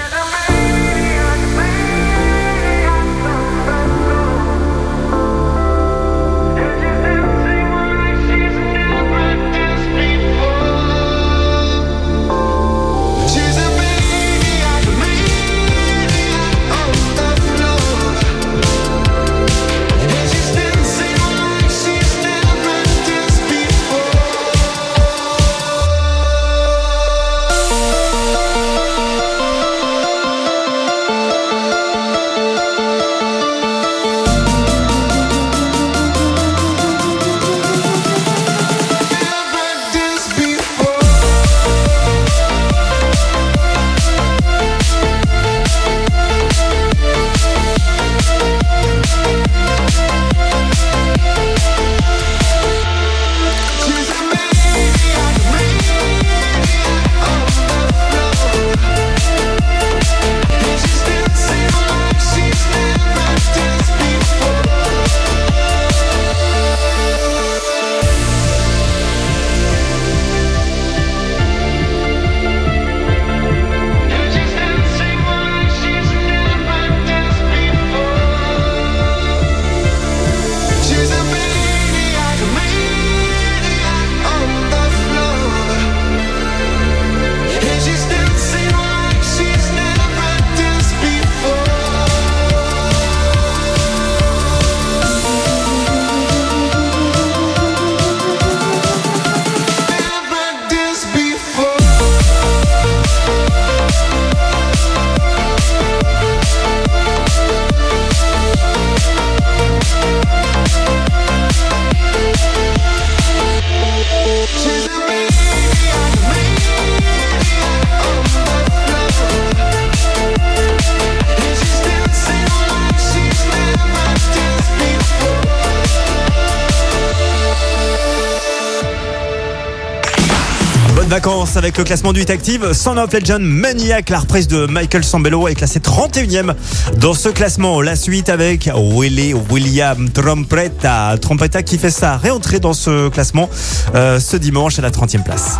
Avec 131.61 131.77
le 131.77 131.83
classement 131.83 132.11
du 132.11 132.21
Hit 132.21 132.31
Active. 132.31 132.73
Son 132.73 132.97
of 132.97 133.13
Legend 133.13 133.39
Maniac, 133.43 134.09
la 134.09 134.21
reprise 134.21 134.47
de 134.47 134.65
Michael 134.65 135.03
Sambello 135.03 135.47
est 135.47 135.53
classée 135.53 135.79
31e 135.79 136.55
dans 136.97 137.13
ce 137.13 137.29
classement. 137.29 137.81
La 137.81 137.95
suite 137.95 138.29
avec 138.29 138.67
Willie 138.75 139.35
William 139.51 140.09
Trompetta. 140.09 141.15
Trompetta 141.21 141.61
qui 141.61 141.77
fait 141.77 141.91
sa 141.91 142.17
réentrée 142.17 142.59
dans 142.59 142.73
ce 142.73 143.09
classement 143.09 143.47
euh, 143.93 144.19
ce 144.19 144.37
dimanche 144.37 144.79
à 144.79 144.81
la 144.81 144.89
30e 144.89 145.23
place. 145.23 145.59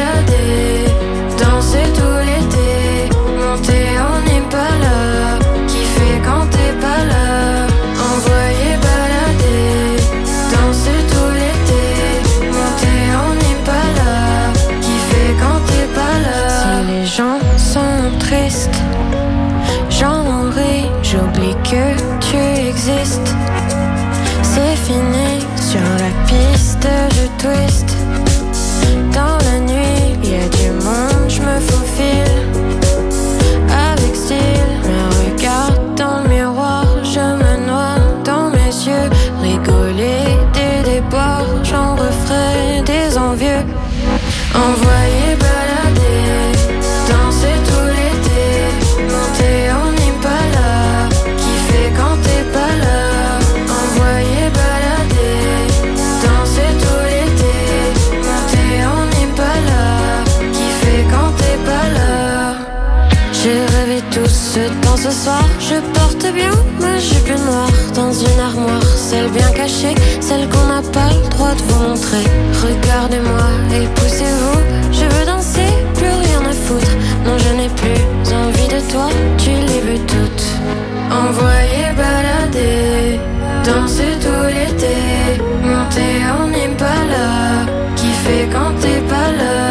je 65.59 65.75
porte 65.93 66.33
bien 66.33 66.51
ma 66.79 66.97
jupe 66.97 67.29
noire 67.45 67.69
dans 67.93 68.11
une 68.11 68.39
armoire, 68.39 68.83
celle 68.83 69.29
bien 69.29 69.51
cachée, 69.51 69.93
celle 70.19 70.49
qu'on 70.49 70.65
n'a 70.65 70.81
pas 70.81 71.09
le 71.13 71.29
droit 71.29 71.53
de 71.53 71.61
vous 71.61 71.83
montrer. 71.89 72.25
Regardez-moi 72.63 73.47
et 73.75 73.87
poussez-vous, 73.95 74.59
je 74.91 75.05
veux 75.13 75.25
danser, 75.25 75.71
plus 75.93 76.15
rien 76.25 76.41
à 76.49 76.53
foutre. 76.53 76.93
Non, 77.25 77.37
je 77.37 77.49
n'ai 77.55 77.69
plus 77.69 78.33
envie 78.33 78.67
de 78.67 78.91
toi, 78.91 79.09
tu 79.37 79.51
les 79.51 79.81
veux 79.87 80.03
toutes. 80.07 80.47
Envoyer 81.11 81.87
balader, 81.95 83.19
danser 83.63 84.13
tout 84.23 84.45
l'été, 84.47 84.95
monter 85.61 86.13
en 86.39 86.47
Impala, 86.65 87.67
kiffer 87.95 88.49
quand 88.51 88.73
t'es 88.81 89.01
pas 89.07 89.31
là. 89.37 89.70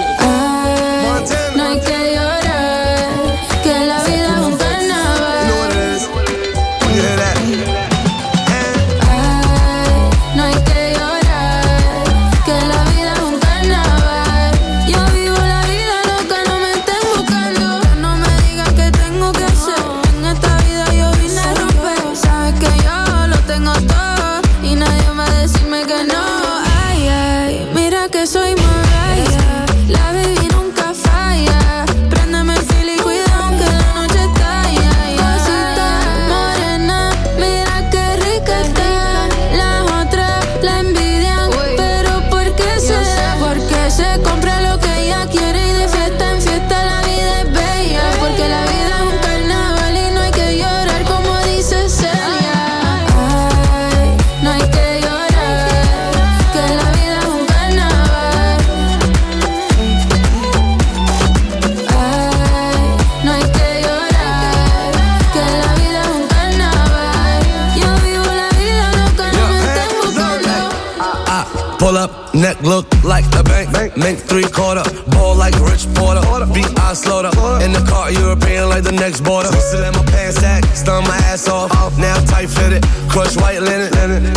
Make 74.01 74.17
three 74.17 74.49
quarter, 74.49 74.83
ball 75.11 75.35
like 75.35 75.53
Rich 75.61 75.85
Porter. 75.93 76.21
Beat 76.53 76.67
I 76.79 76.93
slaughter. 76.93 77.29
In 77.63 77.71
the 77.71 77.85
car, 77.87 78.11
European 78.11 78.69
like 78.69 78.83
the 78.83 78.91
next 78.91 79.21
border. 79.21 79.49
Slam 79.69 79.93
my 79.93 80.03
pants 80.11 80.39
sack, 80.39 80.65
stun 80.73 81.03
my 81.03 81.17
ass 81.29 81.47
off. 81.47 81.69
Now 81.97 82.17
tight 82.25 82.49
fitted, 82.49 82.83
crush 83.09 83.35
white 83.37 83.61
linen. 83.61 83.91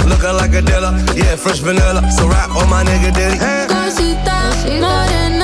Looking 0.09 0.37
like 0.37 0.53
a 0.53 0.61
dealer, 0.61 0.93
yeah, 1.17 1.37
fresh 1.37 1.61
vanilla. 1.61 2.03
So 2.13 2.29
rap 2.29 2.51
on 2.51 2.69
my 2.69 2.85
nigga 2.85 3.13
Diddy. 3.15 3.39
Hey. 3.39 3.67
Cosita, 3.69 4.39
morena. 4.85 5.44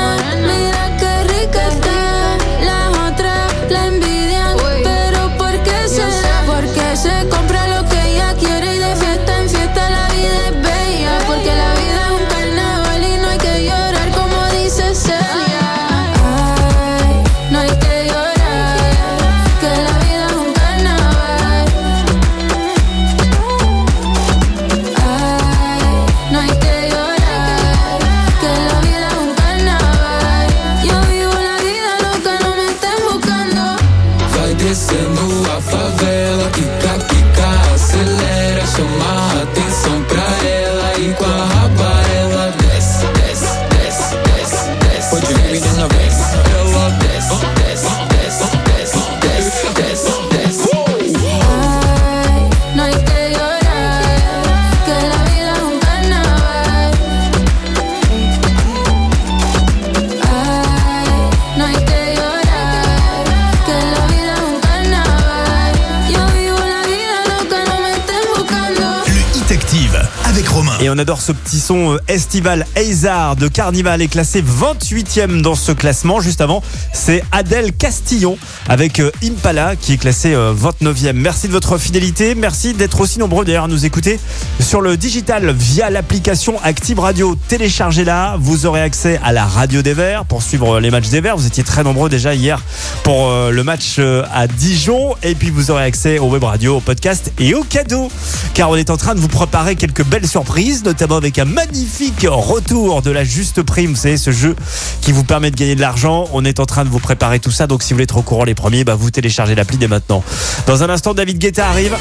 On 70.90 70.98
adore 70.98 71.20
ce 71.20 71.32
petit 71.32 71.60
son 71.60 71.94
euh, 71.94 71.98
estival 72.08 72.66
Hazard 72.76 73.36
de 73.36 73.48
Carnival 73.48 74.02
est 74.02 74.08
classé 74.08 74.42
28e 74.42 75.40
dans 75.40 75.54
ce 75.54 75.72
classement. 75.72 76.20
Juste 76.20 76.40
avant, 76.40 76.62
c'est 76.92 77.22
Adèle 77.30 77.72
Castillon 77.72 78.36
avec 78.68 79.00
euh, 79.00 79.10
Impala 79.24 79.76
qui 79.76 79.94
est 79.94 79.96
classé 79.96 80.34
euh, 80.34 80.54
29e. 80.54 81.12
Merci 81.12 81.48
de 81.48 81.52
votre 81.52 81.78
fidélité. 81.78 82.34
Merci 82.34 82.74
d'être 82.74 83.00
aussi 83.00 83.18
nombreux 83.18 83.44
d'ailleurs 83.44 83.64
à 83.64 83.68
nous 83.68 83.84
écouter 83.84 84.18
sur 84.60 84.80
le 84.80 84.96
digital 84.96 85.50
via 85.52 85.90
l'application 85.90 86.56
Active 86.62 86.98
Radio. 86.98 87.36
Téléchargez-la. 87.48 88.36
Vous 88.38 88.66
aurez 88.66 88.82
accès 88.82 89.20
à 89.24 89.32
la 89.32 89.44
radio 89.44 89.82
des 89.82 89.94
Verts 89.94 90.24
pour 90.24 90.42
suivre 90.42 90.80
les 90.80 90.90
matchs 90.90 91.08
des 91.08 91.20
Verts. 91.20 91.36
Vous 91.36 91.46
étiez 91.46 91.64
très 91.64 91.82
nombreux 91.82 92.08
déjà 92.08 92.34
hier 92.34 92.62
pour 93.02 93.28
euh, 93.28 93.50
le 93.50 93.64
match 93.64 93.96
euh, 93.98 94.24
à 94.32 94.46
Dijon. 94.46 95.14
Et 95.22 95.34
puis 95.34 95.50
vous 95.50 95.70
aurez 95.70 95.84
accès 95.84 96.18
au 96.18 96.28
web 96.28 96.44
radio, 96.44 96.76
au 96.76 96.80
podcast 96.80 97.32
et 97.38 97.54
aux 97.54 97.64
cadeaux. 97.64 98.10
Car 98.54 98.70
on 98.70 98.76
est 98.76 98.90
en 98.90 98.96
train 98.96 99.14
de 99.14 99.20
vous 99.20 99.28
préparer 99.28 99.76
quelques 99.76 100.04
belles 100.04 100.26
surprises, 100.28 100.84
notamment 100.84 101.16
avec 101.16 101.38
un 101.38 101.44
magnifique 101.44 102.26
retour 102.28 103.02
de 103.02 103.10
la 103.10 103.24
juste 103.24 103.62
prime. 103.62 103.96
Savez, 103.96 104.16
ce 104.16 104.30
jeu 104.30 104.56
qui 105.00 105.12
vous 105.12 105.24
permet 105.24 105.50
de 105.50 105.56
gagner 105.56 105.74
de 105.74 105.80
l'argent. 105.80 106.28
On 106.32 106.44
est 106.44 106.60
en 106.60 106.66
train 106.66 106.84
de 106.84 106.90
vous 106.90 106.98
préparer 106.98 107.40
tout 107.40 107.50
ça. 107.50 107.66
Donc 107.66 107.82
si 107.82 107.90
vous 107.90 107.96
voulez 107.96 108.04
être 108.04 108.16
au 108.18 108.22
courant 108.22 108.44
les 108.50 108.54
premiers, 108.56 108.82
bah, 108.82 108.96
vous 108.96 109.12
téléchargez 109.12 109.54
l'appli 109.54 109.76
dès 109.76 109.86
maintenant. 109.86 110.24
Dans 110.66 110.82
un 110.82 110.90
instant, 110.90 111.14
David 111.14 111.38
Guetta 111.38 111.68
arrive. 111.68 111.96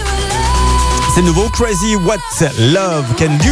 C'est 1.14 1.22
nouveau, 1.22 1.48
Crazy 1.50 1.96
What 1.96 2.18
Love 2.60 3.06
Can 3.20 3.38
Do. 3.38 3.52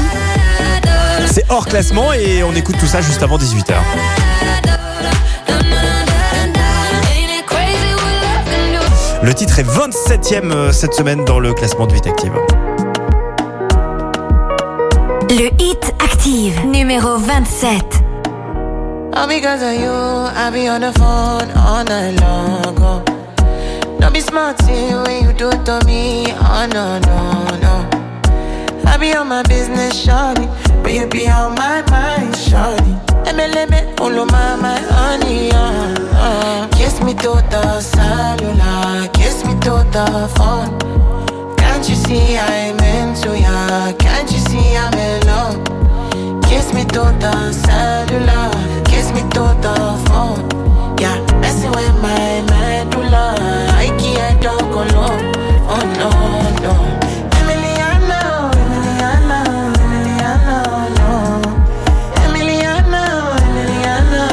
C'est 1.32 1.46
hors 1.50 1.68
classement 1.68 2.12
et 2.14 2.42
on 2.42 2.56
écoute 2.56 2.76
tout 2.80 2.88
ça 2.88 3.02
juste 3.02 3.22
avant 3.22 3.38
18h. 3.38 3.76
Le 9.22 9.34
titre 9.36 9.60
est 9.60 9.64
27ème 9.64 10.52
euh, 10.52 10.72
cette 10.72 10.96
semaine 10.96 11.24
dans 11.26 11.38
le 11.38 11.54
classement 11.54 11.86
de 11.86 11.94
8 11.94 12.08
Active. 12.08 12.34
Le 15.30 15.50
hit 15.62 15.94
Active, 16.00 16.66
numéro 16.66 17.18
27. 17.18 18.07
All 19.18 19.28
because 19.28 19.64
of 19.64 19.74
you, 19.74 19.92
I 19.92 20.52
be 20.54 20.68
on 20.68 20.82
the 20.82 20.94
phone 20.94 21.50
all 21.58 21.84
night 21.84 22.20
long. 22.22 22.78
Oh. 22.80 23.04
Don't 24.00 24.14
be 24.14 24.22
smart 24.22 24.62
when 24.62 25.24
you 25.24 25.34
do 25.34 25.50
to 25.50 25.82
me. 25.88 26.28
Oh 26.32 26.68
no, 26.72 27.00
no, 27.00 27.20
no. 27.66 27.76
I 28.86 28.96
be 28.98 29.14
on 29.16 29.28
my 29.28 29.42
business, 29.42 30.06
shawty. 30.06 30.46
But 30.84 30.94
you 30.94 31.08
be 31.08 31.28
on 31.28 31.56
my 31.56 31.82
mind, 31.90 32.36
shawty. 32.36 32.94
MLM, 33.26 34.00
all 34.00 34.20
of 34.20 34.32
my, 34.32 34.56
my 34.56 34.80
honey, 34.94 35.50
uh, 35.52 35.96
uh. 36.14 36.68
Kiss 36.78 37.02
me 37.02 37.16
to 37.16 37.42
the 37.50 37.82
cellular, 37.82 39.08
kiss 39.14 39.44
me 39.46 39.54
to 39.62 39.84
the 39.98 40.30
phone. 40.38 40.78
Can't 41.58 41.90
you 41.90 41.96
see 41.96 42.38
I'm 42.38 42.80
into 42.80 43.38
ya? 43.38 43.94
Can't 43.98 44.32
you 44.32 44.38
see 44.38 44.78
I'm 44.78 44.94
in 44.94 45.26
love? 45.26 46.44
Kiss 46.44 46.72
me 46.74 46.84
to 46.86 47.04
the 47.20 47.52
cellular, 47.52 48.52
me 49.18 49.24
to 49.32 49.44
the 49.66 49.76
phone. 50.06 50.40
Yeah, 51.00 51.18
messing 51.42 51.72
with 51.72 51.96
my 52.02 52.42
medulla. 52.50 53.36
I 53.84 53.88
can't 54.02 54.42
talk 54.42 54.74
alone. 54.84 55.24
Oh 55.74 55.84
no, 56.00 56.10
no. 56.66 56.74
Emiliano, 57.38 58.22
Emiliano, 58.62 59.40
Emiliano, 59.84 60.60
no. 60.98 61.10
Emiliano, 62.26 63.04
Emiliano, 63.48 64.24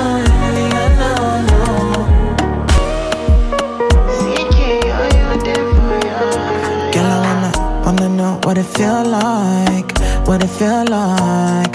Emiliano, 0.47 1.11
no. 1.49 1.61
CK, 4.17 4.59
are 4.99 5.11
you 5.19 5.31
there 5.45 5.67
for 5.75 5.97
ya? 6.09 6.19
Girl, 6.93 7.11
I 7.15 7.19
wanna, 7.27 7.51
wanna 7.85 8.09
know 8.19 8.33
what 8.45 8.57
it 8.59 8.69
feel 8.77 9.03
like, 9.05 9.91
what 10.27 10.43
it 10.43 10.51
feel 10.59 10.85
like. 10.89 11.75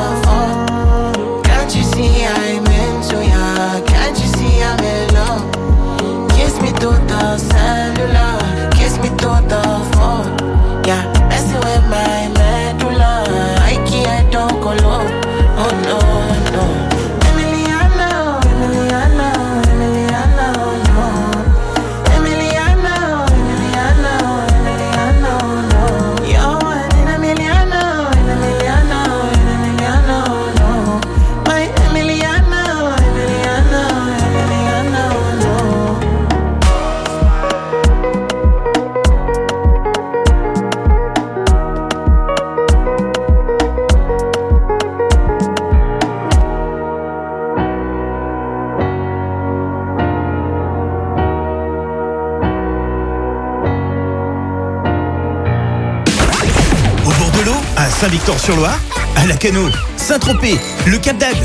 Saint-Victor-sur-Loire, 58.01 58.79
à 59.15 59.27
Lacano, 59.27 59.69
Saint-Tropez, 59.95 60.59
le 60.87 60.97
Cap 60.97 61.19
d'Agde. 61.19 61.37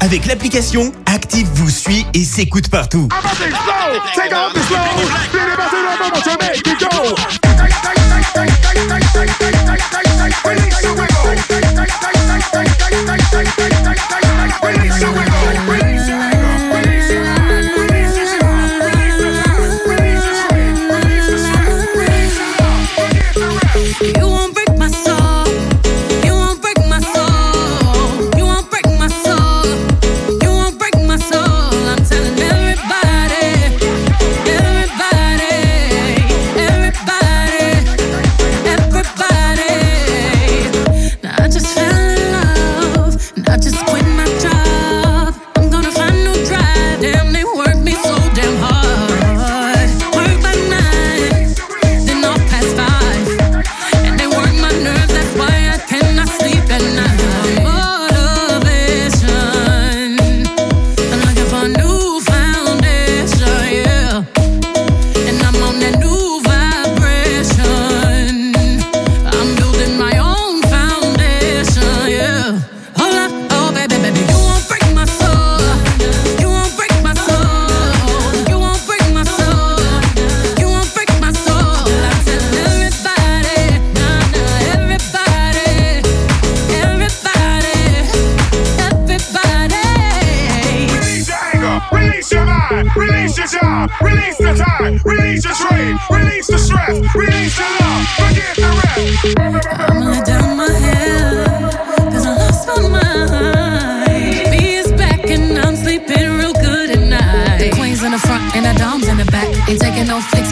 Avec 0.00 0.26
l'application, 0.26 0.92
Active 1.06 1.48
vous 1.54 1.70
suit 1.70 2.04
et 2.12 2.22
s'écoute 2.24 2.68
partout. 2.68 3.08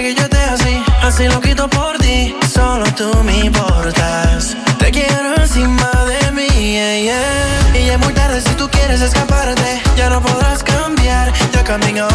Esté 0.00 0.38
así. 0.38 0.82
Así 1.02 1.28
lo 1.28 1.40
quito 1.40 1.68
por 1.68 1.98
ti, 1.98 2.34
solo 2.52 2.84
tú 2.94 3.10
me 3.24 3.44
importas. 3.44 4.56
Te 4.78 4.90
quiero 4.90 5.36
encima 5.36 5.90
de 6.06 6.32
mí, 6.32 6.48
yeah. 6.48 7.78
Y 7.78 7.86
ya 7.86 7.94
es 7.94 7.98
muy 7.98 8.14
tarde 8.14 8.40
si 8.40 8.54
tú 8.54 8.68
quieres 8.70 9.02
escaparte. 9.02 9.82
Ya 9.96 10.08
no 10.08 10.22
podrás 10.22 10.62
cambiar, 10.62 11.32
ya 11.52 11.64
camino. 11.64 12.08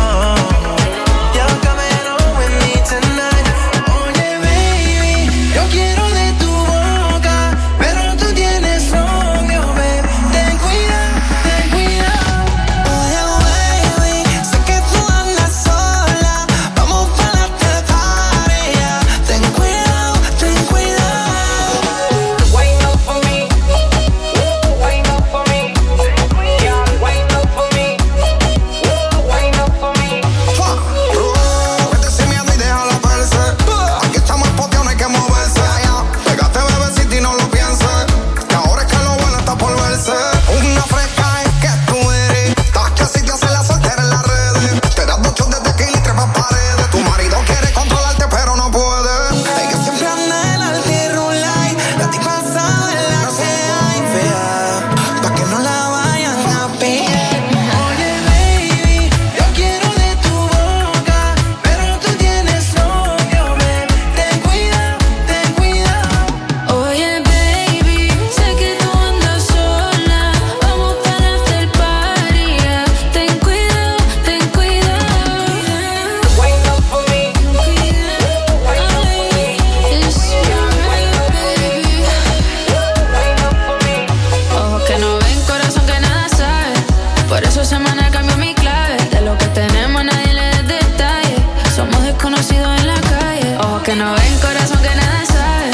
Desconocidos 92.48 92.80
en 92.80 92.88
la 92.88 93.02
calle. 93.02 93.58
Ojos 93.58 93.82
que 93.84 93.96
no 93.96 94.14
ven, 94.14 94.40
corazón 94.40 94.82
que 94.82 94.96
nada 94.96 95.26
sabe. 95.26 95.72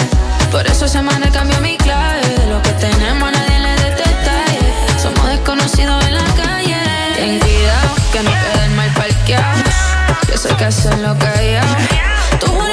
Por 0.52 0.66
eso 0.66 0.88
semana 0.88 1.30
cambió 1.32 1.60
mi 1.62 1.78
clave. 1.78 2.22
De 2.22 2.48
lo 2.48 2.62
que 2.64 2.72
tenemos 2.72 3.32
nadie 3.32 3.60
le 3.60 3.76
da 3.76 3.90
detalle. 3.90 4.74
Somos 5.00 5.28
desconocidos 5.28 6.04
en 6.06 6.16
la 6.16 6.26
calle. 6.36 6.78
Ten 7.16 7.40
cuidado 7.40 7.96
que 8.12 8.24
no 8.24 8.32
queden 8.32 8.76
mal 8.76 8.90
parqueados. 8.96 9.76
Yo 10.32 10.38
sé 10.38 10.50
que. 10.56 10.70
Tú 12.40 12.48
juras 12.48 12.70
que 12.70 12.73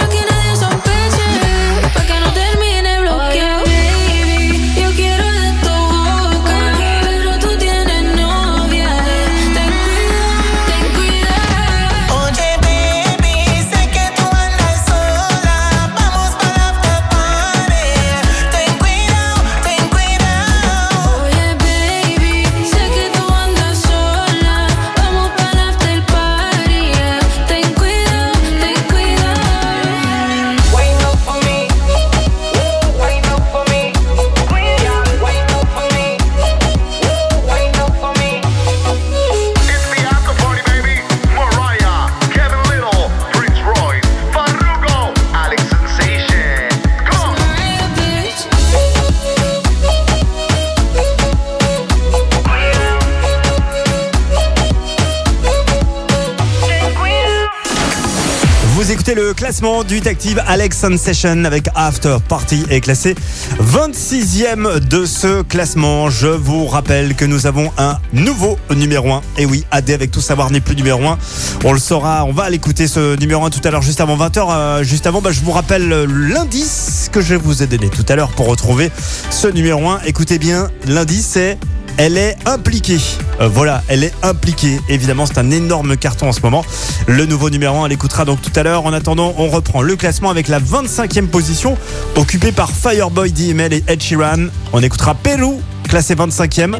Le 59.16 59.34
classement 59.34 59.82
du 59.82 59.96
Hit 59.96 60.06
Active 60.06 60.40
Alex 60.46 60.78
Sensation 60.78 61.44
avec 61.44 61.68
After 61.74 62.18
Party 62.28 62.64
est 62.70 62.80
classé 62.80 63.16
26e 63.60 64.78
de 64.78 65.04
ce 65.04 65.42
classement. 65.42 66.10
Je 66.10 66.28
vous 66.28 66.66
rappelle 66.66 67.16
que 67.16 67.24
nous 67.24 67.48
avons 67.48 67.72
un 67.76 67.98
nouveau 68.12 68.56
numéro 68.76 69.12
1. 69.12 69.22
Et 69.38 69.46
oui, 69.46 69.64
AD 69.72 69.90
avec 69.90 70.12
tout 70.12 70.20
savoir 70.20 70.52
n'est 70.52 70.60
plus 70.60 70.76
numéro 70.76 71.04
1. 71.04 71.18
On 71.64 71.72
le 71.72 71.80
saura, 71.80 72.24
on 72.24 72.32
va 72.32 72.50
l'écouter 72.50 72.86
ce 72.86 73.18
numéro 73.18 73.44
1 73.44 73.50
tout 73.50 73.60
à 73.64 73.72
l'heure 73.72 73.82
juste 73.82 74.00
avant 74.00 74.16
20h. 74.16 74.46
Euh, 74.48 74.82
juste 74.84 75.08
avant, 75.08 75.20
bah, 75.20 75.32
je 75.32 75.40
vous 75.40 75.52
rappelle 75.52 75.88
l'indice 75.88 77.08
que 77.10 77.20
je 77.20 77.34
vous 77.34 77.64
ai 77.64 77.66
donné 77.66 77.88
tout 77.88 78.06
à 78.08 78.14
l'heure 78.14 78.30
pour 78.30 78.46
retrouver 78.46 78.92
ce 79.30 79.48
numéro 79.48 79.88
1. 79.88 80.02
Écoutez 80.06 80.38
bien, 80.38 80.68
l'indice 80.86 81.30
c'est 81.32 81.58
elle 81.96 82.16
est 82.16 82.36
impliquée. 82.46 83.00
Euh, 83.40 83.48
voilà, 83.48 83.82
elle 83.88 84.04
est 84.04 84.12
impliquée. 84.22 84.80
Évidemment, 84.88 85.26
c'est 85.26 85.38
un 85.38 85.50
énorme 85.50 85.96
carton 85.96 86.28
en 86.28 86.32
ce 86.32 86.40
moment. 86.40 86.64
Le 87.06 87.26
nouveau 87.26 87.50
numéro 87.50 87.82
1, 87.82 87.86
elle 87.86 87.92
écoutera 87.92 88.24
donc 88.24 88.42
tout 88.42 88.52
à 88.54 88.62
l'heure. 88.62 88.84
En 88.84 88.92
attendant, 88.92 89.34
on 89.38 89.48
reprend 89.48 89.82
le 89.82 89.96
classement 89.96 90.30
avec 90.30 90.48
la 90.48 90.60
25e 90.60 91.28
position, 91.28 91.76
occupée 92.16 92.52
par 92.52 92.70
Fireboy 92.70 93.32
DML 93.32 93.72
et 93.72 93.84
Ed 93.86 94.02
Sheeran. 94.02 94.48
On 94.72 94.82
écoutera 94.82 95.14
Pérou, 95.14 95.60
classé 95.88 96.14
25e. 96.14 96.76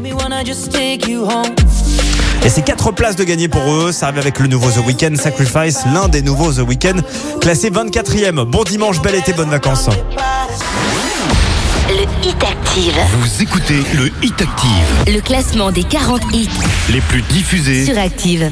Et 2.43 2.49
c'est 2.49 2.63
4 2.63 2.93
places 2.93 3.17
de 3.17 3.25
gagner 3.25 3.49
pour 3.49 3.63
eux. 3.71 3.93
Ça 3.93 4.07
arrive 4.07 4.19
avec 4.19 4.39
le 4.39 4.47
nouveau 4.47 4.71
The 4.71 4.87
Weeknd 4.87 5.17
Sacrifice, 5.17 5.81
l'un 5.93 6.09
des 6.09 6.23
nouveaux 6.23 6.53
The 6.53 6.67
Weeknd, 6.67 7.01
classé 7.41 7.71
24e. 7.71 8.45
Bon 8.45 8.65
dimanche, 8.65 9.01
bel 9.01 9.15
été, 9.15 9.33
bonnes 9.33 9.51
vacances. 9.51 9.89
Le 11.91 12.03
Hit 12.26 12.43
Active. 12.43 12.99
Vous 13.18 13.43
écoutez 13.43 13.82
le 13.95 14.11
Hit 14.22 14.41
Active, 14.41 15.14
Le 15.14 15.20
classement 15.20 15.70
des 15.72 15.82
40 15.84 16.22
hits 16.32 16.49
les 16.93 17.01
plus 17.01 17.22
diffusés. 17.22 17.84
sur 17.84 17.99
Active. 17.99 18.51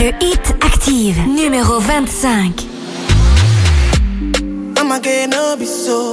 Le 0.00 0.12
Hit 0.24 0.54
Active, 0.64 1.18
numéro 1.28 1.78
25. 1.80 2.66
I'ma 4.78 5.00
get 5.02 5.28
no 5.28 5.56
be 5.56 5.66
so. 5.66 6.12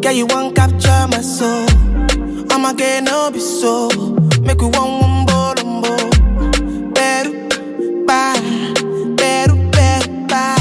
Girl, 0.00 0.12
you 0.14 0.26
want 0.26 0.54
capture 0.54 1.06
my 1.08 1.20
soul. 1.22 1.69
I'ma 2.70 2.78
get 2.78 3.02
no 3.02 3.30
be 3.32 3.40
so. 3.40 3.88
Make 4.42 4.60
we 4.60 4.68
one 4.68 5.00
one 5.00 5.26
bolombo. 5.26 5.90
Better, 6.94 7.32
bye. 8.06 8.38
Better, 9.16 9.56
better. 9.72 10.54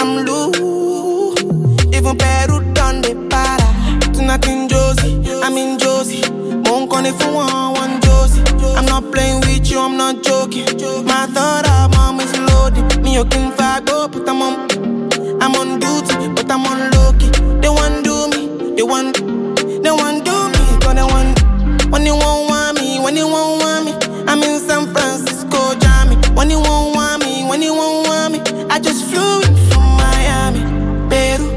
I'm 0.00 0.24
loose. 0.24 1.42
Even 1.94 2.16
better 2.16 2.60
done 2.72 3.02
the 3.02 3.12
para. 3.28 3.68
Tonight 4.14 4.46
in 4.48 4.68
Josie, 4.70 5.20
I'm 5.42 5.58
in 5.58 5.78
Josie. 5.78 6.22
Won't 6.64 6.88
call 6.90 7.04
if 7.04 7.20
you 7.20 7.32
want 7.34 7.76
one 7.76 8.00
Josie. 8.00 8.42
I'm 8.78 8.86
not 8.86 9.12
playing 9.12 9.40
with 9.40 9.70
you, 9.70 9.80
I'm 9.80 9.98
not 9.98 10.22
joking. 10.22 10.64
My 11.04 11.26
thought 11.26 11.68
of 11.68 11.90
mom 11.94 12.20
is 12.20 12.32
loaded. 12.38 13.02
Me, 13.02 13.16
you 13.16 13.26
can 13.26 13.52
fight, 13.52 13.84
go 13.84 14.08
put 14.08 14.24
them 14.24 14.40
on. 14.40 14.70
I'm 15.42 15.54
on 15.56 15.78
duty, 15.78 16.28
but 16.32 16.50
I'm 16.50 16.64
on 16.64 16.90
low 16.92 17.12
key. 17.18 17.28
They 17.60 17.68
want 17.68 18.02
do 18.02 18.28
me, 18.28 18.74
they 18.76 18.82
want, 18.82 19.27
When 21.90 22.04
you 22.04 22.14
won't 22.14 22.50
want 22.50 22.80
me, 22.80 23.00
when 23.00 23.16
you 23.16 23.26
won't 23.26 23.62
want 23.62 23.84
me, 23.86 23.92
I'm 24.26 24.42
in 24.42 24.60
San 24.60 24.92
Francisco, 24.92 25.74
Jammy. 25.80 26.16
When 26.34 26.50
you 26.50 26.60
won't 26.60 26.94
want 26.94 27.24
me, 27.24 27.44
when 27.48 27.62
you 27.62 27.74
won't 27.74 28.06
want 28.06 28.32
me, 28.34 28.40
I 28.68 28.78
just 28.78 29.04
flew 29.06 29.40
in 29.40 29.56
from 29.70 29.84
Miami, 29.96 30.60
Peru, 31.08 31.48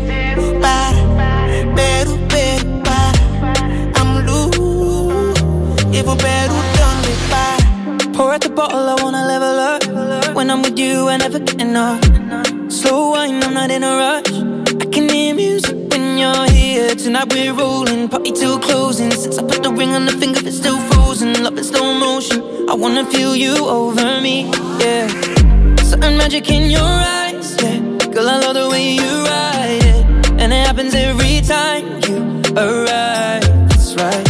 para, 0.61 1.01
Peru, 1.75 2.13
Peru, 2.29 2.81
para. 2.85 3.19
I'm 3.99 4.25
loose, 4.25 5.41
even 5.97 6.17
Peru 6.17 6.57
done 6.77 7.01
me 7.05 7.13
para. 7.31 8.13
Pour 8.13 8.33
out 8.33 8.41
the 8.41 8.49
bottle, 8.49 8.89
I 8.89 8.95
wanna 9.03 9.25
level 9.27 9.59
up. 9.59 10.35
When 10.35 10.49
I'm 10.49 10.61
with 10.61 10.79
you, 10.79 11.09
I 11.09 11.17
never 11.17 11.39
get 11.39 11.61
enough. 11.61 12.01
Slow 12.71 13.11
wine, 13.11 13.43
I'm 13.43 13.53
not 13.53 13.69
in 13.69 13.83
a 13.83 13.97
rush. 13.97 14.31
I 14.81 14.85
can 14.85 15.09
hear 15.09 15.35
music 15.35 15.80
you're 16.21 16.49
here. 16.51 16.93
Tonight 16.95 17.33
we're 17.33 17.53
rolling, 17.53 18.07
party 18.07 18.31
till 18.31 18.59
closing. 18.59 19.11
Since 19.11 19.37
I 19.39 19.43
put 19.43 19.63
the 19.63 19.71
ring 19.71 19.91
on 19.97 20.05
the 20.05 20.11
finger, 20.11 20.39
it's 20.45 20.57
still 20.57 20.79
frozen. 20.89 21.43
Love 21.43 21.57
in 21.57 21.63
slow 21.63 21.93
motion. 21.93 22.39
I 22.69 22.75
wanna 22.75 23.05
feel 23.13 23.35
you 23.35 23.55
over 23.79 24.21
me, 24.21 24.37
yeah. 24.83 25.07
Certain 25.89 26.17
magic 26.21 26.49
in 26.49 26.69
your 26.77 26.93
eyes, 27.21 27.57
yeah. 27.61 27.79
Girl, 28.13 28.29
I 28.29 28.37
love 28.43 28.55
the 28.61 28.69
way 28.69 28.85
you 29.01 29.11
ride 29.31 29.83
it, 29.93 30.05
and 30.41 30.53
it 30.53 30.61
happens 30.67 30.93
every 30.93 31.41
time 31.41 31.85
you 32.07 32.17
arrive. 32.55 33.45
That's 33.69 33.95
right. 33.95 34.27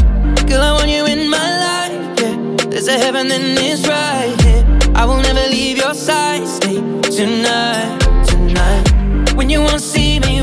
Girl, 0.48 0.64
I 0.70 0.72
want 0.78 0.90
you 0.90 1.06
in 1.06 1.30
my 1.38 1.50
life, 1.68 2.00
yeah. 2.22 2.36
There's 2.72 2.88
a 2.88 2.98
heaven, 3.04 3.28
then 3.28 3.44
it's 3.70 3.86
right 3.88 4.34
here. 4.44 4.64
I 4.96 5.04
will 5.06 5.22
never 5.30 5.46
leave 5.58 5.78
your 5.78 5.94
side. 5.94 6.48
Stay 6.48 6.78
tonight, 7.18 8.00
tonight. 8.32 8.86
When 9.36 9.50
you 9.50 9.62
won't 9.62 9.82
see 9.82 10.20
me, 10.20 10.31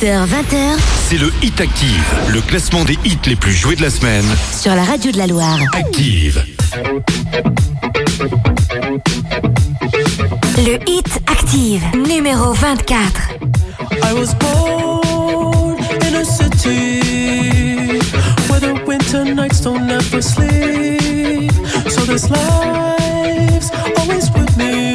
18h-20h, 0.00 0.78
c'est 1.08 1.18
le 1.18 1.32
Hit 1.42 1.60
Active, 1.60 2.04
le 2.32 2.40
classement 2.40 2.84
des 2.84 2.96
hits 3.04 3.18
les 3.26 3.34
plus 3.34 3.52
joués 3.52 3.74
de 3.74 3.82
la 3.82 3.90
semaine. 3.90 4.24
Sur 4.56 4.74
la 4.76 4.84
radio 4.84 5.10
de 5.10 5.18
la 5.18 5.26
Loire. 5.26 5.58
Active. 5.72 6.44
Le 10.56 10.78
Hit 10.88 11.20
Active, 11.26 11.82
numéro 12.06 12.52
24. 12.52 13.30
I 14.04 14.12
was 14.12 14.34
born 14.34 15.78
in 16.06 16.14
a 16.14 16.24
city 16.24 17.98
where 18.48 18.60
the 18.60 18.80
winter 18.86 19.24
nights 19.24 19.60
don't 19.60 19.90
ever 19.90 20.22
sleep. 20.22 21.50
So 21.88 22.02
this 22.02 22.30
life's 22.30 23.70
always 23.96 24.30
with 24.30 24.56
me. 24.56 24.94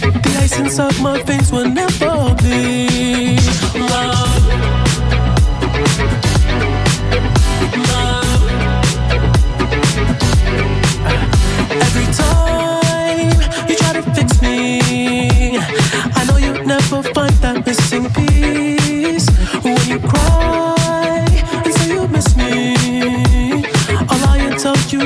The 0.00 0.38
ice 0.42 0.58
inside 0.58 0.98
my 1.02 1.22
veins 1.24 1.52
will 1.52 1.68
never 1.68 2.34
be. 2.42 2.92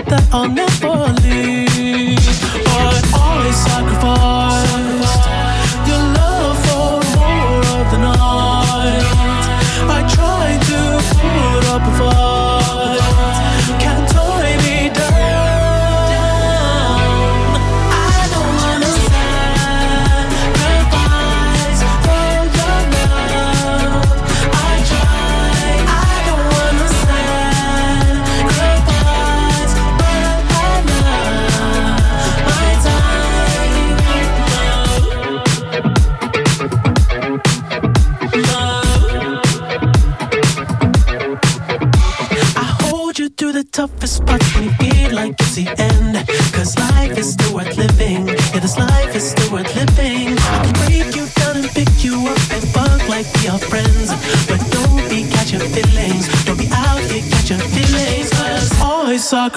That 0.09 0.29
I'll 0.33 0.49
never 0.49 1.13
leave. 1.23 1.66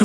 I 0.00 0.04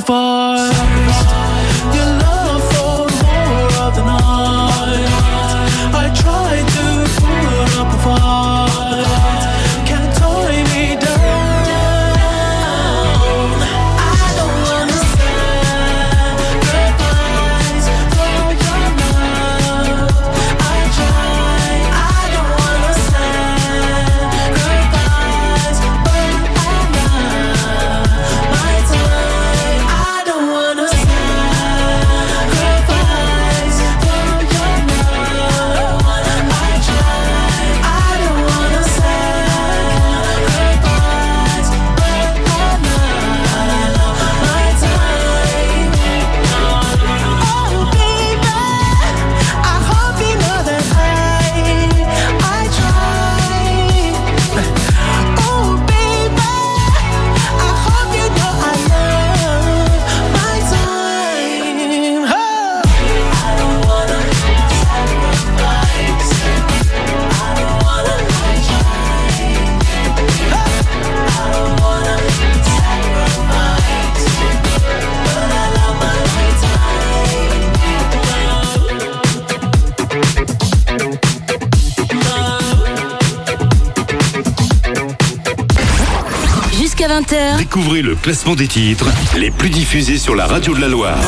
Découvrez 87.86 88.02
le 88.02 88.16
classement 88.16 88.56
des 88.56 88.66
titres 88.66 89.06
les 89.38 89.52
plus 89.52 89.70
diffusés 89.70 90.18
sur 90.18 90.34
la 90.34 90.46
radio 90.46 90.74
de 90.74 90.80
la 90.80 90.88
Loire. 90.88 91.20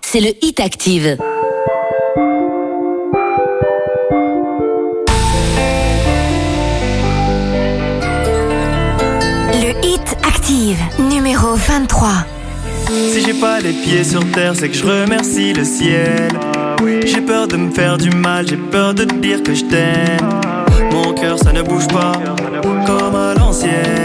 c'est 0.00 0.20
le 0.20 0.28
Hit 0.42 0.60
Active. 0.60 1.18
Le 9.54 9.84
Hit 9.84 10.16
Active, 10.22 10.78
numéro 11.00 11.56
23. 11.56 12.08
Si 13.10 13.20
j'ai 13.20 13.34
pas 13.34 13.58
les 13.58 13.72
pieds 13.72 14.04
sur 14.04 14.24
terre, 14.30 14.54
c'est 14.54 14.68
que 14.68 14.76
je 14.76 14.86
remercie 14.86 15.52
le 15.52 15.64
ciel. 15.64 16.28
J'ai 17.04 17.22
peur 17.22 17.48
de 17.48 17.56
me 17.56 17.72
faire 17.72 17.98
du 17.98 18.10
mal, 18.10 18.46
j'ai 18.46 18.56
peur 18.56 18.94
de 18.94 19.02
te 19.02 19.14
dire 19.16 19.42
que 19.42 19.52
je 19.52 19.64
t'aime. 19.64 20.40
Mon 20.92 21.12
cœur, 21.12 21.40
ça 21.40 21.52
ne 21.52 21.62
bouge 21.62 21.88
pas, 21.88 22.12
comme 22.86 23.16
à 23.16 23.34
l'ancienne. 23.34 24.03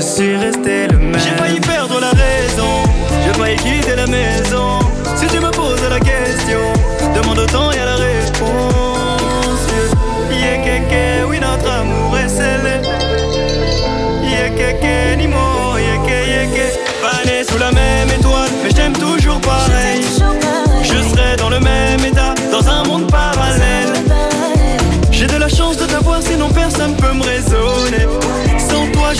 Je 0.00 0.02
suis 0.02 0.36
resté 0.36 0.86
le 0.86 0.98
même. 0.98 1.18
J'ai 1.18 1.30
failli 1.30 1.60
perdre 1.60 1.98
la 2.00 2.10
raison, 2.10 2.84
j'ai 3.24 3.34
failli 3.38 3.56
quitter 3.56 3.96
la 3.96 4.06
maison. 4.06 4.78
Si 5.16 5.26
tu 5.26 5.40
me 5.40 5.50
poses 5.50 5.82
la 5.90 5.98
question, 5.98 6.17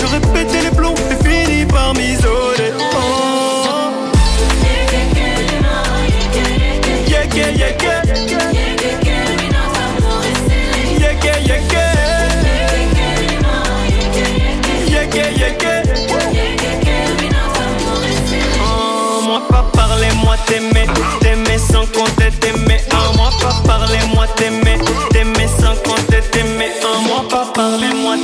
Sans 0.09 0.19
toi, 0.19 0.29
j'aurais 0.31 0.43
pété 0.43 0.61
les 0.63 0.75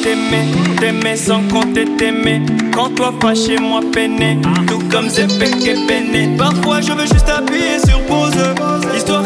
t'aimer, 0.06 0.46
t'aimer 0.80 1.18
sans 1.18 1.42
compter 1.48 1.86
t'aimer. 1.98 2.42
Quand 2.72 2.90
toi 2.94 3.12
fâché, 3.20 3.58
moi 3.58 3.82
peiné, 3.92 4.38
tout 4.68 4.84
comme 4.92 5.10
péché 5.40 5.76
peiné. 5.88 6.30
Parfois 6.38 6.80
je 6.82 6.92
veux 6.92 7.08
juste 7.08 7.28
appuyer 7.28 7.80
sur 7.86 8.00
pause, 8.06 8.38
histoire 8.96 9.25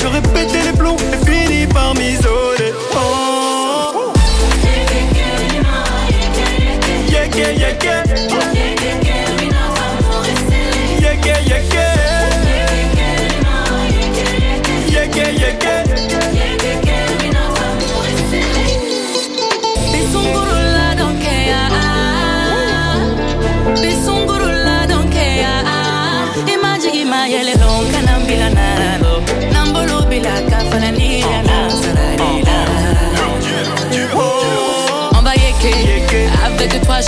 j'aurais 0.00 0.22
pété 0.22 0.62
les 0.62 0.77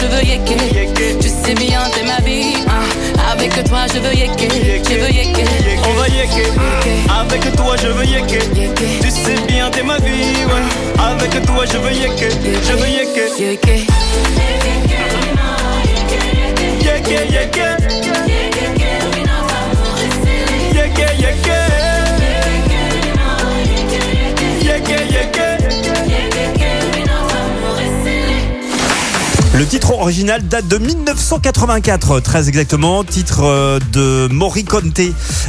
je 0.00 0.06
veux 0.06 0.22
yeker. 0.24 1.18
Tu 1.20 1.28
sais 1.28 1.54
bien 1.54 1.80
t'es 1.92 2.02
ma 2.04 2.18
vie. 2.24 2.54
hein. 2.68 2.84
Avec 3.32 3.52
toi 3.64 3.80
je 3.92 3.98
veux 4.00 4.14
yeker. 4.14 4.48
Je 4.88 4.94
veux 4.98 5.10
yeker. 5.10 5.44
On 5.88 5.92
va 5.94 6.08
yeker. 6.08 6.52
Avec 7.20 7.56
toi, 7.56 7.76
je 7.80 7.88
veux 7.88 8.04
yeker. 8.04 8.42
Tu 9.02 9.10
sais 9.10 9.34
bien, 9.46 9.70
t'es 9.70 9.82
ma 9.82 9.96
vie, 9.98 10.44
ouais. 10.46 11.02
Avec 11.02 11.30
toi, 11.46 11.64
je 11.70 11.76
veux 11.78 11.92
yeker. 11.92 12.30
Je 12.66 12.72
veux 12.72 12.88
yeker. 12.88 13.38
Yeker. 13.38 13.86
Yeker, 16.84 17.24
yeker. 17.30 17.76
Yeker, 20.74 21.12
yeker. 21.20 21.20
Yeker, 21.22 21.69
Le 29.60 29.66
titre 29.66 29.92
original 29.92 30.40
date 30.48 30.68
de 30.68 30.78
1984, 30.78 32.20
très 32.20 32.48
exactement. 32.48 33.04
Titre 33.04 33.42
euh, 33.42 33.78
de 33.92 34.26
Moriconte, 34.32 34.98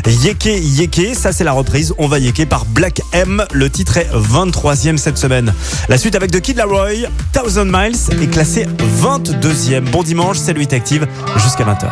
Yeke 0.05 0.47
Yeke. 0.47 1.15
Ça, 1.15 1.31
c'est 1.31 1.45
la 1.45 1.53
reprise. 1.53 1.93
On 1.97 2.09
va 2.09 2.19
Yeke 2.19 2.45
par 2.49 2.65
Black 2.65 2.99
M. 3.13 3.45
Le 3.53 3.69
titre 3.69 3.95
est 3.95 4.09
23e 4.13 4.97
cette 4.97 5.17
semaine. 5.17 5.53
La 5.87 5.97
suite 5.97 6.15
avec 6.15 6.29
The 6.29 6.41
Kid 6.41 6.57
Laroi, 6.57 7.07
Thousand 7.31 7.63
Miles, 7.63 7.95
est 8.21 8.27
classé 8.29 8.65
22e. 9.01 9.79
Bon 9.91 10.03
dimanche, 10.03 10.39
c'est 10.39 10.57
8 10.57 10.73
Active, 10.73 11.07
jusqu'à 11.37 11.63
20h. 11.63 11.85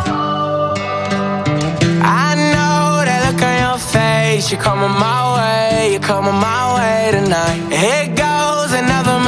I 2.03 2.35
know 2.35 3.05
that 3.05 3.31
look 3.31 3.41
on 3.41 3.61
your 3.61 3.79
face. 3.79 4.51
You're 4.51 4.61
coming 4.61 4.89
my 4.89 5.37
way. 5.37 5.91
You're 5.93 6.05
coming 6.05 6.33
my 6.33 6.75
way 6.75 7.11
tonight. 7.13 7.71
Here 7.71 8.13
goes 8.13 8.19
another 8.19 8.28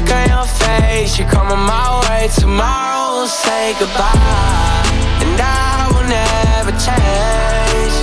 look 0.00 0.12
on 0.14 0.28
your 0.28 0.46
face. 0.46 1.18
You're 1.18 1.28
coming 1.28 1.58
my 1.58 2.00
way 2.08 2.28
tomorrow. 2.28 3.16
We'll 3.16 3.26
say 3.26 3.74
goodbye. 3.78 4.84
And 5.22 5.40
I 5.40 5.88
will 5.92 6.08
never 6.08 6.72
change. 6.72 7.96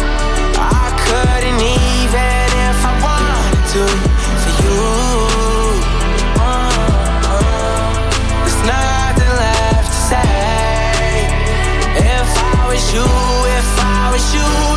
I 0.57 0.85
couldn't 1.05 1.61
even 1.61 2.47
if 2.69 2.79
I 2.85 2.93
wanted 3.05 3.65
to 3.73 3.85
for 4.41 4.53
you. 4.63 4.79
Uh, 6.39 6.71
uh, 7.31 7.89
there's 8.41 8.61
nothing 8.73 9.33
left 9.43 9.89
to 9.95 10.01
say. 10.11 10.31
If 11.97 12.29
I 12.37 12.67
was 12.69 12.93
you, 12.93 13.07
if 13.57 13.69
I 13.79 13.97
Vous 14.13 14.76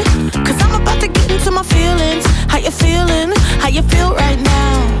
feeling, 2.81 3.31
how 3.61 3.69
you 3.69 3.81
feel 3.83 4.13
right 4.13 4.39
now. 4.39 5.00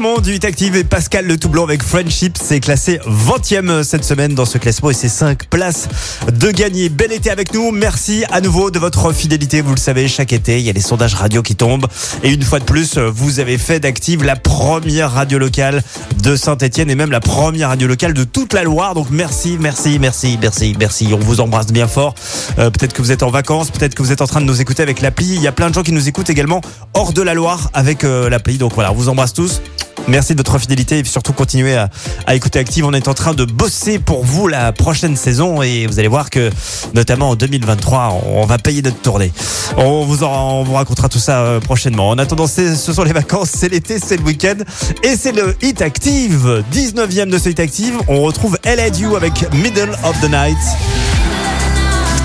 Classement 0.00 0.20
du 0.22 0.34
Hit 0.34 0.46
Active 0.46 0.76
et 0.76 0.84
Pascal 0.84 1.26
Le 1.26 1.36
Toublon 1.36 1.64
avec 1.64 1.82
Friendship. 1.82 2.38
C'est 2.40 2.60
classé 2.60 3.00
20e 3.06 3.82
cette 3.82 4.04
semaine 4.04 4.34
dans 4.34 4.46
ce 4.46 4.56
classement 4.56 4.88
et 4.88 4.94
c'est 4.94 5.10
5 5.10 5.46
places 5.48 5.88
de 6.32 6.50
gagner. 6.50 6.88
Bel 6.88 7.12
été 7.12 7.30
avec 7.30 7.52
nous. 7.52 7.70
Merci 7.70 8.24
à 8.30 8.40
nouveau 8.40 8.70
de 8.70 8.78
votre 8.78 9.12
fidélité. 9.12 9.60
Vous 9.60 9.74
le 9.74 9.80
savez, 9.80 10.08
chaque 10.08 10.32
été, 10.32 10.58
il 10.58 10.64
y 10.64 10.70
a 10.70 10.72
les 10.72 10.80
sondages 10.80 11.14
radio 11.14 11.42
qui 11.42 11.54
tombent. 11.54 11.86
Et 12.22 12.32
une 12.32 12.42
fois 12.42 12.60
de 12.60 12.64
plus, 12.64 12.96
vous 12.96 13.40
avez 13.40 13.58
fait 13.58 13.78
d'Active 13.78 14.24
la 14.24 14.36
première 14.36 15.12
radio 15.12 15.38
locale 15.38 15.82
de 16.22 16.34
Saint-Etienne 16.34 16.88
et 16.88 16.94
même 16.94 17.10
la 17.10 17.20
première 17.20 17.68
radio 17.68 17.86
locale 17.86 18.14
de 18.14 18.24
toute 18.24 18.54
la 18.54 18.62
Loire. 18.62 18.94
Donc 18.94 19.08
merci, 19.10 19.58
merci, 19.60 19.98
merci, 19.98 20.38
merci, 20.40 20.74
merci. 20.78 21.08
On 21.12 21.18
vous 21.18 21.40
embrasse 21.40 21.66
bien 21.66 21.88
fort. 21.88 22.14
Euh, 22.58 22.70
peut-être 22.70 22.94
que 22.94 23.02
vous 23.02 23.12
êtes 23.12 23.22
en 23.22 23.30
vacances, 23.30 23.70
peut-être 23.70 23.94
que 23.94 24.02
vous 24.02 24.12
êtes 24.12 24.22
en 24.22 24.26
train 24.26 24.40
de 24.40 24.46
nous 24.46 24.62
écouter 24.62 24.82
avec 24.82 25.02
l'appli. 25.02 25.26
Il 25.26 25.42
y 25.42 25.48
a 25.48 25.52
plein 25.52 25.68
de 25.68 25.74
gens 25.74 25.82
qui 25.82 25.92
nous 25.92 26.08
écoutent 26.08 26.30
également 26.30 26.62
hors 26.94 27.12
de 27.12 27.20
la 27.20 27.34
Loire 27.34 27.68
avec 27.74 28.04
euh, 28.04 28.30
l'appli. 28.30 28.56
Donc 28.56 28.72
voilà, 28.74 28.92
on 28.92 28.94
vous 28.94 29.10
embrasse 29.10 29.34
tous. 29.34 29.60
Merci 30.08 30.34
de 30.34 30.38
votre 30.38 30.58
fidélité 30.58 30.98
et 30.98 31.04
surtout 31.04 31.32
continuez 31.32 31.76
à, 31.76 31.88
écouter 32.34 32.58
Active. 32.58 32.84
On 32.84 32.92
est 32.92 33.08
en 33.08 33.14
train 33.14 33.34
de 33.34 33.44
bosser 33.44 33.98
pour 33.98 34.24
vous 34.24 34.48
la 34.48 34.72
prochaine 34.72 35.16
saison 35.16 35.62
et 35.62 35.86
vous 35.86 35.98
allez 35.98 36.08
voir 36.08 36.30
que 36.30 36.50
notamment 36.94 37.30
en 37.30 37.36
2023, 37.36 38.22
on 38.26 38.46
va 38.46 38.58
payer 38.58 38.82
notre 38.82 39.00
tournée. 39.00 39.32
On 39.76 40.04
vous, 40.04 40.24
en, 40.24 40.60
on 40.60 40.64
vous 40.64 40.74
racontera 40.74 41.08
tout 41.08 41.18
ça 41.18 41.40
euh, 41.40 41.60
prochainement. 41.60 42.08
En 42.08 42.18
attendant, 42.18 42.46
ce 42.46 42.74
sont 42.74 43.04
les 43.04 43.12
vacances, 43.12 43.50
c'est 43.54 43.68
l'été, 43.68 43.98
c'est 43.98 44.16
le 44.16 44.24
week-end 44.24 44.56
et 45.02 45.16
c'est 45.16 45.32
le 45.32 45.56
Hit 45.62 45.82
Active. 45.82 46.64
19e 46.72 47.30
de 47.30 47.38
ce 47.38 47.48
Hit 47.48 47.60
Active, 47.60 47.94
on 48.08 48.22
retrouve 48.22 48.58
You 48.98 49.16
avec 49.16 49.52
Middle 49.54 49.90
of 50.04 50.20
the 50.20 50.30
Night. 50.30 50.58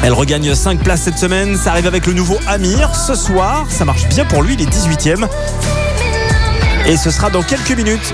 Elle 0.04 0.14
regagne 0.14 0.54
5 0.54 0.80
places 0.84 1.02
cette 1.02 1.18
semaine. 1.18 1.58
Ça 1.58 1.72
arrive 1.72 1.88
avec 1.88 2.06
le 2.06 2.14
nouveau 2.14 2.38
Amir 2.48 2.96
ce 2.96 3.16
soir. 3.16 3.66
Ça 3.70 3.86
marche 3.86 4.08
bien 4.10 4.26
pour 4.26 4.44
lui, 4.44 4.54
il 4.54 4.62
est 4.62 4.70
18ème. 4.70 5.28
Et 6.88 6.98
ce 6.98 7.10
sera 7.12 7.30
dans 7.30 7.42
quelques 7.42 7.72
minutes. 7.72 8.14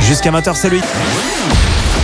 Jusqu'à 0.00 0.30
20h, 0.30 0.54
c'est 0.54 0.70
lui. 0.70 0.80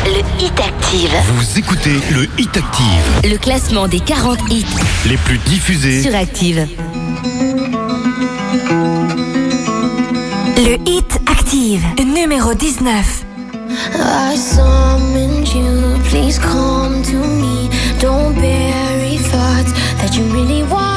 Le 0.07 0.21
Hit 0.45 0.61
Active. 0.61 1.11
Vous 1.37 1.59
écoutez 1.59 1.99
le 2.13 2.29
Hit 2.39 2.57
Active, 2.57 3.31
Le 3.31 3.37
classement 3.39 3.89
des 3.89 4.01
40 4.01 4.39
hits 4.51 4.67
les 5.07 5.17
plus 5.17 5.39
diffusés. 5.39 6.03
sur 6.03 6.15
Active. 6.15 6.67
Le 10.57 10.77
Hit 10.89 11.21
Active, 11.31 11.83
numéro 12.05 12.55
19. 12.55 13.25
I 13.97 14.37
summoned 14.37 15.49
you, 15.49 15.99
please 16.11 16.39
come 16.39 17.03
to 17.03 17.17
me. 17.17 17.69
Don't 18.01 18.35
bury 18.35 19.19
thoughts 19.19 19.73
that 20.01 20.15
you 20.17 20.25
really 20.33 20.63
want. 20.71 20.94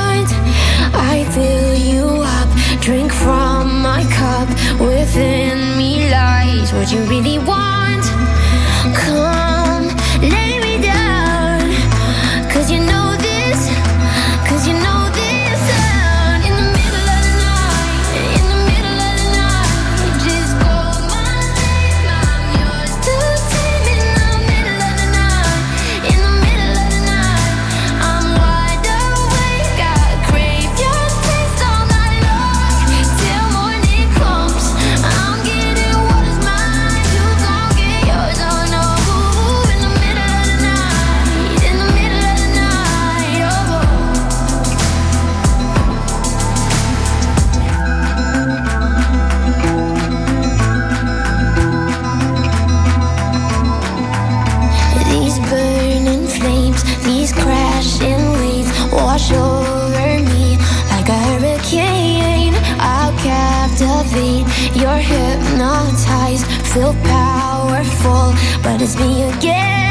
Within 5.18 5.76
me 5.78 6.12
lies 6.12 6.72
what 6.72 6.92
you 6.92 7.02
really 7.06 7.40
want. 7.40 7.77
These 57.28 57.44
crashing 57.44 58.32
waves 58.34 58.72
wash 58.92 59.32
over 59.32 60.20
me 60.30 60.58
like 60.92 61.10
a 61.10 61.18
hurricane. 61.28 62.54
I'll 62.80 63.12
captivate, 63.20 64.46
you're 64.76 64.98
hypnotized, 64.98 66.46
feel 66.68 66.94
powerful, 67.04 68.34
but 68.64 68.82
it's 68.82 68.98
me 68.98 69.24
again. 69.24 69.87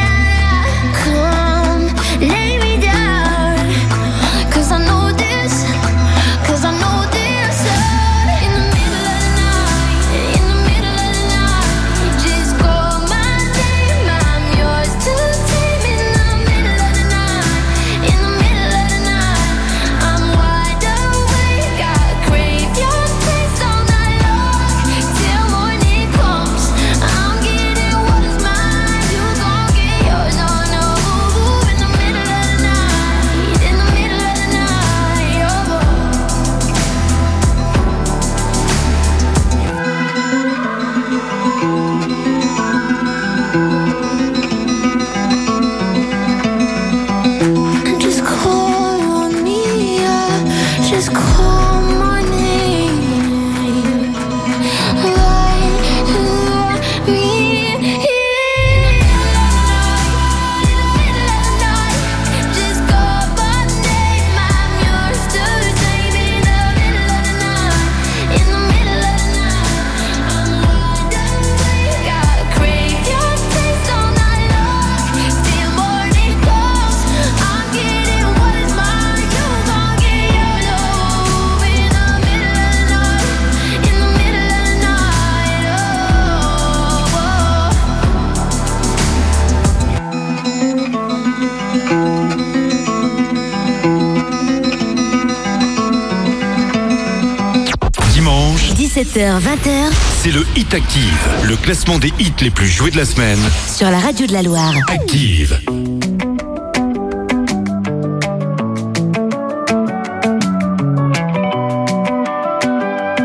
18h, 99.16 99.40
20h. 99.40 99.93
C'est 100.22 100.30
le 100.30 100.44
Hit 100.56 100.74
Active, 100.74 101.28
le 101.44 101.56
classement 101.56 101.98
des 101.98 102.12
hits 102.18 102.34
les 102.43 102.51
plus 102.51 102.68
joués 102.68 102.90
de 102.90 102.98
la 102.98 103.06
semaine. 103.06 103.38
Sur 103.66 103.90
la 103.90 103.98
radio 103.98 104.26
de 104.26 104.32
la 104.34 104.43
Loire. 104.43 104.74
Active. 104.88 105.59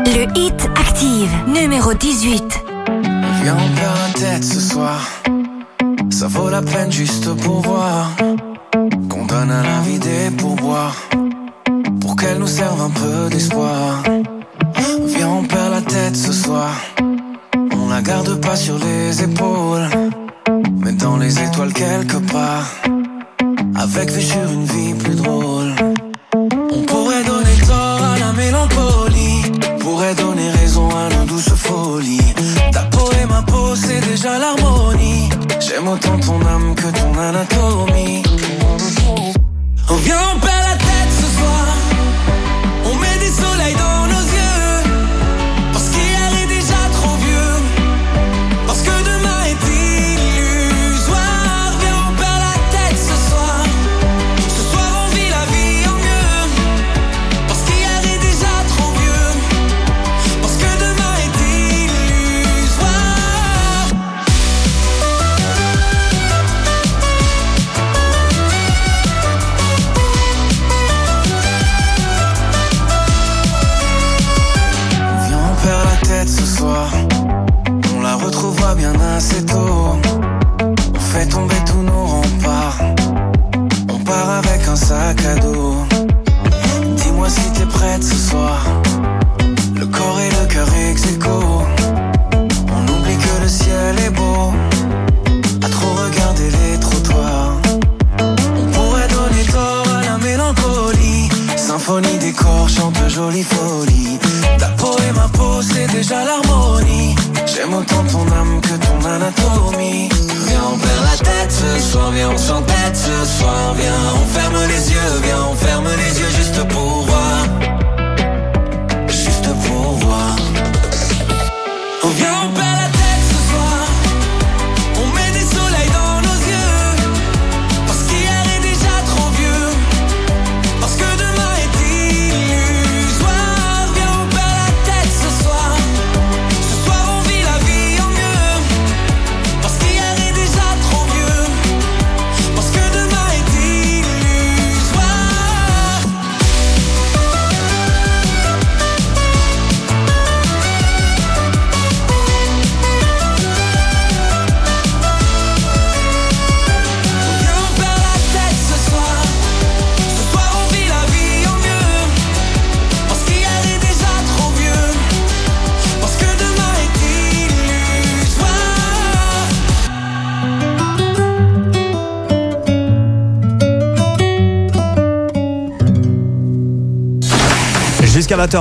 Le 0.06 0.26
Hit 0.34 0.70
Active, 0.76 1.30
numéro 1.48 1.92
18. 1.92 2.42
Viens, 3.42 3.56
on 3.58 3.76
perd 3.76 4.14
tête 4.14 4.44
ce 4.44 4.60
soir. 4.60 4.98
Ça 6.10 6.26
vaut 6.26 6.48
la 6.48 6.62
peine 6.62 6.90
juste 6.90 7.34
pour 7.42 7.60
voir. 7.60 8.10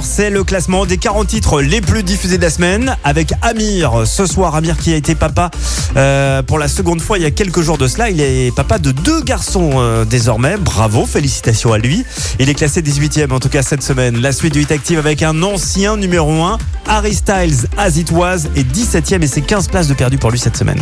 c'est 0.03 0.29
le 0.29 0.43
classement 0.43 0.85
des 0.85 0.97
40 0.97 1.27
titres 1.27 1.59
les 1.61 1.81
plus 1.81 2.03
diffusés 2.03 2.37
de 2.37 2.43
la 2.43 2.51
semaine 2.51 2.95
avec 3.03 3.33
Amir. 3.41 4.03
Ce 4.05 4.27
soir, 4.27 4.55
Amir 4.55 4.77
qui 4.77 4.93
a 4.93 4.95
été 4.95 5.15
papa 5.15 5.49
euh, 5.97 6.43
pour 6.43 6.59
la 6.59 6.67
seconde 6.67 7.01
fois 7.01 7.17
il 7.17 7.23
y 7.23 7.25
a 7.25 7.31
quelques 7.31 7.61
jours 7.61 7.79
de 7.79 7.87
cela. 7.87 8.09
Il 8.11 8.21
est 8.21 8.55
papa 8.55 8.77
de 8.77 8.91
deux 8.91 9.21
garçons 9.23 9.71
euh, 9.75 10.05
désormais. 10.05 10.57
Bravo, 10.57 11.05
félicitations 11.05 11.73
à 11.73 11.79
lui. 11.79 12.05
Il 12.39 12.47
est 12.47 12.53
classé 12.53 12.81
18e 12.81 13.31
en 13.31 13.39
tout 13.39 13.49
cas 13.49 13.63
cette 13.63 13.81
semaine. 13.81 14.21
La 14.21 14.33
suite 14.33 14.53
du 14.53 14.61
Hit 14.61 14.71
Active 14.71 14.99
avec 14.99 15.23
un 15.23 15.41
ancien 15.41 15.97
numéro 15.97 16.31
1, 16.43 16.59
Harry 16.87 17.15
Styles, 17.15 17.65
As 17.77 17.97
It 17.97 18.11
Was, 18.11 18.45
est 18.55 18.71
17e 18.71 19.23
et 19.23 19.27
c'est 19.27 19.41
15 19.41 19.67
places 19.67 19.87
de 19.87 19.95
perdu 19.95 20.17
pour 20.17 20.29
lui 20.29 20.39
cette 20.39 20.57
semaine. 20.57 20.81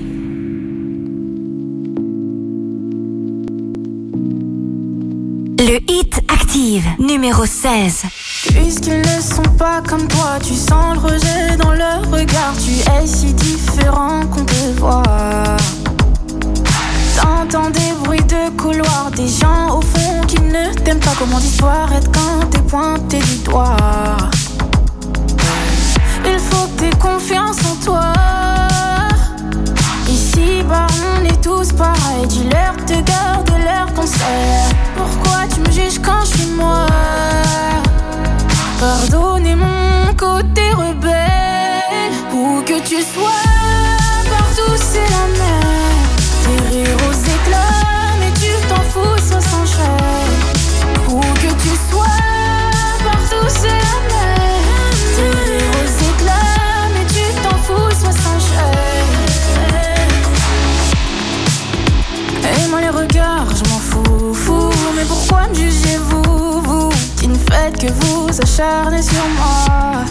sur 69.01 69.27
moi. 69.37 70.05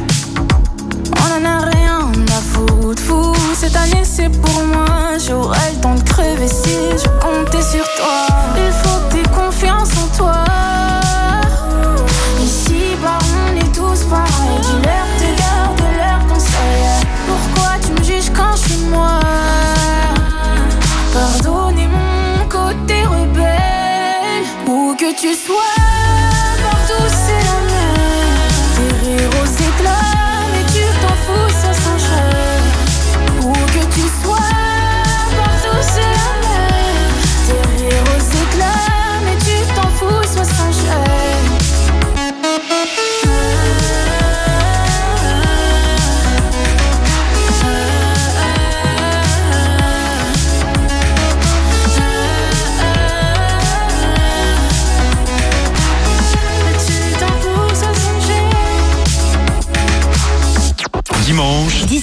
On 1.17 1.41
en 1.41 1.45
a 1.45 1.59
rien 1.71 2.11
à 2.29 2.41
foutre, 2.41 3.01
fou. 3.03 3.33
Cette 3.55 3.77
année 3.77 4.05
c'est 4.05 4.29
pour 4.29 4.65
moi. 4.65 5.19
J'aurais 5.25 5.73
le 5.75 5.81
temps 5.81 5.95
de 5.95 6.03
crever 6.03 6.49
si 6.49 6.77
je 7.03 7.09
comptais 7.21 7.63
sur 7.63 7.85
toi. 7.97 8.27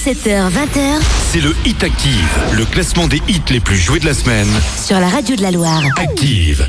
17h, 0.08 0.48
20h. 0.48 1.02
C'est 1.30 1.40
le 1.42 1.54
Hit 1.66 1.84
Active, 1.84 2.38
le 2.56 2.64
classement 2.64 3.06
des 3.08 3.20
hits 3.28 3.42
les 3.50 3.60
plus 3.60 3.76
joués 3.76 4.00
de 4.00 4.06
la 4.06 4.14
semaine. 4.14 4.48
Sur 4.82 4.98
la 5.00 5.06
radio 5.06 5.36
de 5.36 5.42
la 5.42 5.50
Loire. 5.50 5.82
Active. 5.98 6.66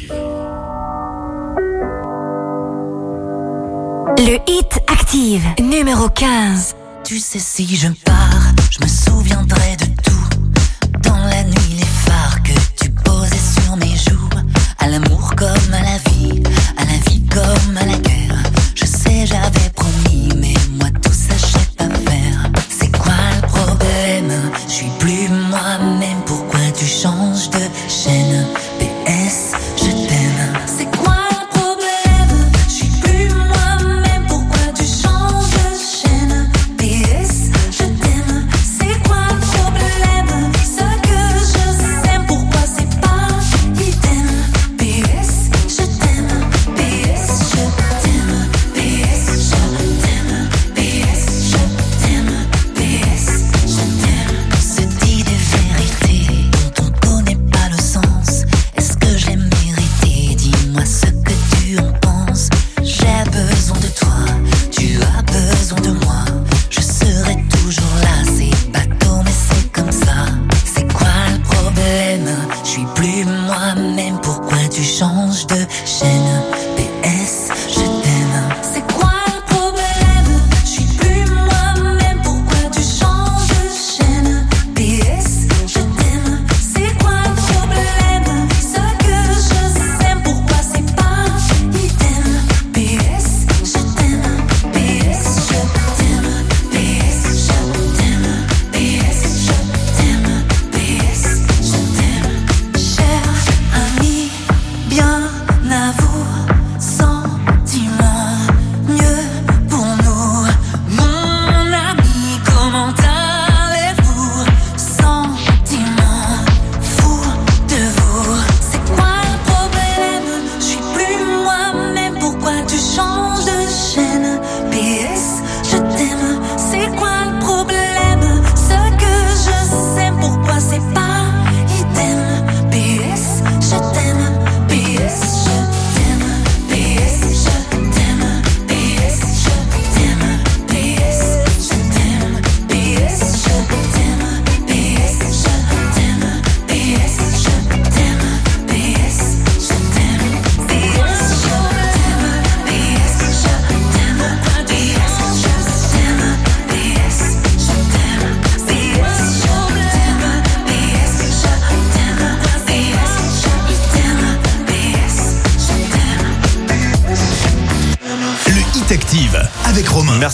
Le 4.17 4.39
Hit 4.45 4.81
Active, 4.87 5.45
numéro 5.61 6.09
15. 6.09 6.75
Tu 7.05 7.17
sais, 7.19 7.39
si 7.39 7.77
je 7.77 7.87
pars, 8.03 8.51
je 8.71 8.83
me 8.83 8.89
souviendrai 8.89 9.77
de 9.77 9.85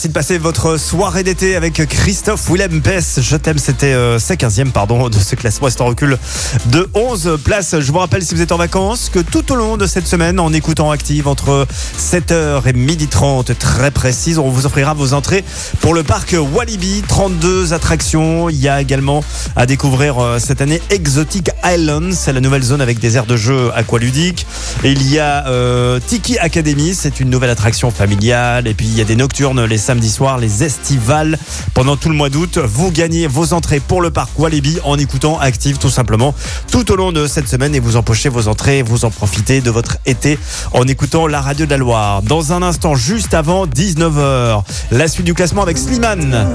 De 0.06 0.12
passer 0.12 0.38
votre 0.38 0.78
soirée 0.78 1.24
d'été 1.24 1.56
avec 1.56 1.84
Christophe 1.88 2.52
Willem 2.52 2.82
Pess. 2.84 3.22
Je 3.22 3.36
t'aime, 3.38 3.58
c'était 3.58 3.88
euh, 3.88 4.20
sa 4.20 4.36
15e 4.36 4.70
pardon, 4.70 5.10
de 5.10 5.18
ce 5.18 5.36
classement. 5.36 5.68
C'est 5.68 5.82
en 5.82 5.88
recul 5.88 6.20
de 6.68 6.88
11 6.94 7.40
places. 7.44 7.80
Je 7.80 7.92
vous 7.92 7.98
rappelle, 7.98 8.24
si 8.24 8.36
vous 8.36 8.42
êtes 8.42 8.52
en 8.52 8.58
vacances, 8.58 9.10
que 9.10 9.18
tout 9.18 9.52
au 9.52 9.56
long 9.56 9.78
de 9.78 9.88
cette 9.88 10.06
semaine, 10.06 10.40
en 10.40 10.54
écoutant 10.54 10.92
Active 10.92 11.28
entre 11.28 11.66
7h 12.00 12.68
et 12.68 12.74
12h30, 12.74 13.56
très 13.56 13.90
précise, 13.90 14.38
on 14.38 14.50
vous 14.50 14.68
offrira 14.68 14.94
vos 14.94 15.14
entrées 15.14 15.44
pour 15.82 15.96
le 15.96 16.04
parc 16.04 16.36
Walibi. 16.54 17.02
32 17.08 17.74
attractions. 17.74 18.48
Il 18.50 18.58
y 18.58 18.70
a 18.70 18.82
également 18.82 19.24
à 19.56 19.66
découvrir 19.66 20.20
euh, 20.20 20.38
cette 20.38 20.62
année 20.62 20.84
Exotic 20.92 21.50
Island. 21.64 22.14
C'est 22.14 22.34
la 22.34 22.42
nouvelle 22.42 22.64
zone 22.64 22.82
avec 22.82 23.00
des 23.00 23.18
aires 23.18 23.26
de 23.26 23.38
jeu 23.38 23.72
aqualudiques. 23.74 24.46
Il 24.84 25.10
y 25.10 25.20
a 25.20 25.48
euh, 25.48 26.00
Tiki 26.06 26.38
Academy. 26.38 26.94
C'est 26.94 27.20
une 27.20 27.30
nouvelle 27.30 27.50
attraction 27.50 27.92
familiale. 27.92 28.68
Et 28.68 28.74
puis 28.74 28.86
il 28.86 28.96
y 28.96 29.02
a 29.02 29.06
des 29.06 29.16
nocturnes 29.16 29.64
les 29.66 29.78
samedis 29.78 30.10
soirs, 30.10 30.38
les 30.38 30.64
estivales 30.64 31.38
pendant 31.74 31.96
tout 31.96 32.10
le 32.10 32.16
mois 32.16 32.30
d'août. 32.30 32.58
Vous 32.58 32.92
gagnez 32.92 33.28
vos 33.28 33.54
entrées 33.54 33.80
pour 33.80 34.02
le 34.02 34.12
parc 34.12 34.38
Walibi 34.38 34.78
en 34.84 34.98
écoutant 34.98 35.40
Active 35.40 35.78
tout 35.78 35.90
simplement 35.90 36.36
tout 36.72 36.92
au 36.92 36.96
long 36.96 37.12
de 37.12 37.28
cette 37.28 37.48
semaine 37.48 37.74
et 37.76 37.80
vous 37.80 37.96
empochez 37.96 38.30
vos 38.30 38.48
entrées, 38.48 38.82
vous 38.82 39.06
en 39.06 39.12
profitez 39.12 39.62
de 39.62 39.70
votre 39.70 39.98
été 40.06 40.38
en 40.74 40.84
écoutant 40.88 41.28
la 41.28 41.42
radio 41.42 41.66
de 41.66 41.72
la 41.72 41.78
Loire. 41.78 42.22
Dans 42.22 42.54
un 42.54 42.62
instant, 42.62 42.96
juste 42.96 43.34
avant 43.34 43.66
19h, 43.66 44.64
la 44.92 45.08
suite 45.08 45.26
du 45.26 45.34
classement 45.34 45.62
avec 45.62 45.78
Slimane. 45.78 46.48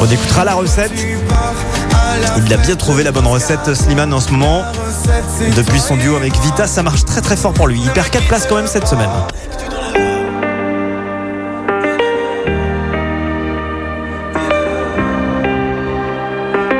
On 0.00 0.06
écoutera 0.06 0.44
la 0.44 0.54
recette. 0.54 0.92
Il 2.46 2.52
a 2.52 2.56
bien 2.56 2.76
trouvé 2.76 3.02
la 3.04 3.12
bonne 3.12 3.26
recette, 3.26 3.74
Slimane, 3.74 4.12
en 4.14 4.20
ce 4.20 4.30
moment. 4.30 4.62
Depuis 5.56 5.80
son 5.80 5.96
duo 5.96 6.16
avec 6.16 6.34
Vita, 6.40 6.66
ça 6.66 6.82
marche 6.82 7.04
très 7.04 7.20
très 7.20 7.36
fort 7.36 7.52
pour 7.52 7.66
lui. 7.66 7.80
Il 7.84 7.90
perd 7.90 8.08
4 8.10 8.26
places 8.26 8.46
quand 8.48 8.56
même 8.56 8.66
cette 8.66 8.86
semaine. 8.86 9.10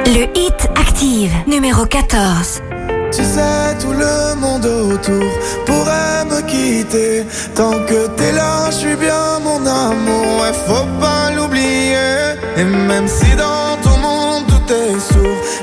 Le 0.06 0.24
Hit 0.34 0.68
Active, 0.76 1.32
numéro 1.46 1.84
14. 1.84 2.62
Tu 3.12 3.22
sais, 3.22 3.76
tout 3.80 3.92
le 3.92 4.34
monde 4.40 4.66
autour 4.66 5.30
pourrait 5.66 6.24
me 6.26 6.40
quitter. 6.42 7.24
Tant 7.54 7.72
que 7.86 8.06
t'es 8.16 8.32
là, 8.32 8.70
je 8.70 8.76
suis 8.76 8.96
bien 8.96 9.38
mon 9.42 9.64
amour. 9.66 10.40
Ouais, 10.40 10.52
faut 10.66 10.86
pas 11.00 11.30
l'oublier. 11.34 11.96
Et 12.56 12.64
même 12.64 13.08
si 13.08 13.34
dans 13.36 13.77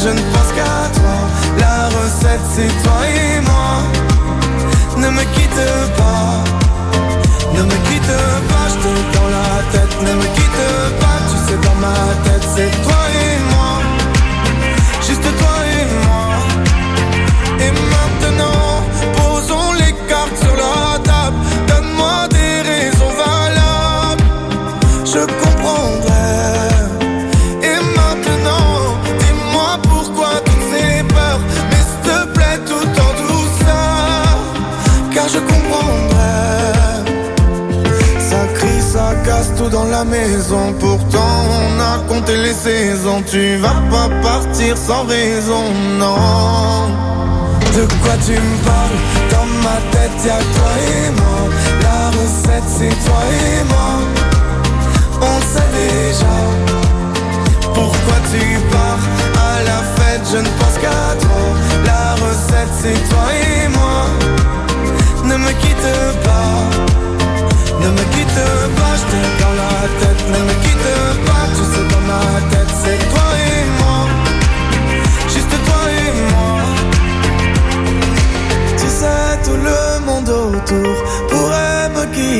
je 0.00 0.08
ne 0.10 0.20
pense 0.32 0.52
qu'à 0.56 0.88
toi. 0.98 1.16
La 1.58 1.88
recette 1.88 2.46
c'est 2.54 2.72
toi 2.82 3.00
et 3.08 3.40
moi. 3.40 3.82
Ne 4.96 5.10
me 5.10 5.22
quitte 5.34 5.64
pas. 5.96 6.44
Ne 7.54 7.62
me 7.62 7.76
quitte 7.88 8.16
pas 8.50 8.66
Je 8.70 8.76
te 8.82 8.92
dans 9.16 9.28
la 9.36 9.50
tête. 9.72 9.94
Ne 10.02 10.12
me 10.14 10.27
Tu 43.26 43.56
vas 43.56 43.82
pas 43.90 44.08
partir 44.22 44.76
sans 44.76 45.04
raison, 45.04 45.64
non. 45.98 46.88
De 47.74 47.84
quoi 48.02 48.14
tu 48.24 48.32
me 48.32 48.56
parles? 48.64 48.98
Dans 49.30 49.46
ma 49.64 49.76
tête 49.90 50.24
y'a 50.24 50.38
toi 50.38 50.72
et 50.78 51.10
moi. 51.10 51.40
La 51.82 52.10
recette 52.10 52.68
c'est 52.68 52.96
toi 53.06 53.22
et 53.28 53.64
moi. 53.64 53.90
On 55.20 55.40
sait 55.52 55.70
déjà 55.74 56.36
Pourquoi 57.74 58.18
tu 58.32 58.40
pars. 58.70 59.04
À 59.36 59.62
la 59.64 59.80
fête 59.96 60.26
je 60.32 60.38
ne 60.38 60.48
pense 60.58 60.78
qu'à 60.80 61.14
toi. 61.20 61.42
La 61.84 62.14
recette 62.24 62.74
c'est 62.80 63.08
toi 63.10 63.26
et 63.34 63.68
moi. 63.68 64.06
Ne 65.24 65.36
me 65.36 65.50
quitte 65.60 65.92
pas. 66.24 66.54
Ne 67.82 67.88
me 67.90 68.04
quitte 68.14 68.42
pas 68.78 68.94
Je 68.96 69.04
t'ai 69.10 69.24
dans 69.42 69.54
la 69.62 69.74
tête. 70.00 70.22
Ne 70.32 70.38
me 70.38 70.54
quitte 70.62 70.78
pas 70.78 71.07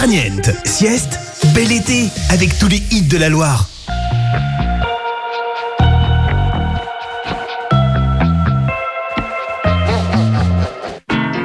Farniente, 0.00 0.50
sieste, 0.64 1.18
bel 1.54 1.70
été 1.70 2.08
avec 2.30 2.58
tous 2.58 2.68
les 2.68 2.82
hits 2.90 3.02
de 3.02 3.18
la 3.18 3.28
Loire. 3.28 3.68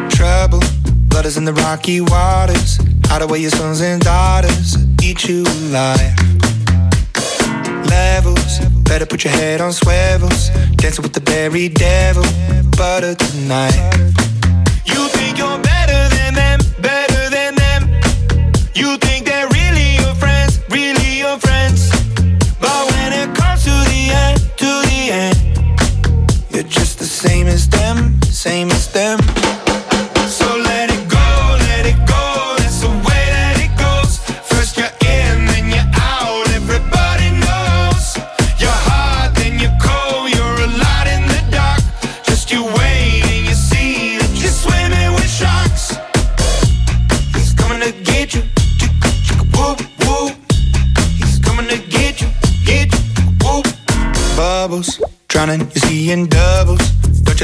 Trouble, 0.10 0.66
blood 1.10 1.26
in 1.36 1.44
the 1.44 1.52
rocky 1.66 2.00
waters. 2.00 2.78
Hide 3.10 3.24
away 3.24 3.42
your 3.42 3.52
sons 3.52 3.82
and 3.82 4.00
daughters, 4.00 4.78
eat 5.04 5.28
you 5.28 5.44
alive. 5.68 6.16
Levels, 7.90 8.60
better 8.86 9.06
put 9.06 9.26
your 9.26 9.34
head 9.34 9.60
on 9.60 9.74
swivels. 9.74 10.50
Dancing 10.78 11.04
with 11.04 11.12
the 11.12 11.20
very 11.30 11.68
devil, 11.68 12.24
butter 12.78 13.16
tonight. 13.16 14.25
Same 28.46 28.70
as 28.70 28.88
them. 28.90 29.25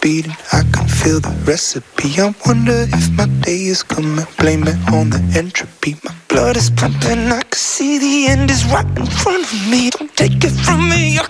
beating, 0.00 0.36
I 0.52 0.62
can 0.72 0.88
feel 0.88 1.20
the 1.20 1.30
recipe. 1.46 2.20
I 2.20 2.34
wonder 2.46 2.86
if 2.88 3.10
my 3.16 3.26
day 3.42 3.66
is 3.66 3.82
coming, 3.82 4.26
blame 4.38 4.64
it 4.66 4.76
on 4.92 5.10
the 5.10 5.20
entropy. 5.36 5.96
My 6.04 6.14
blood 6.28 6.56
is 6.56 6.70
pumping, 6.70 7.30
I 7.32 7.42
can 7.42 7.58
see 7.58 7.98
the 7.98 8.32
end 8.32 8.50
is 8.50 8.64
right 8.66 8.86
in 8.98 9.06
front 9.06 9.44
of 9.44 9.68
me. 9.70 9.90
Don't 9.90 10.14
take 10.16 10.42
it 10.44 10.52
from 10.64 10.88
me, 10.88 11.18
I 11.18 11.26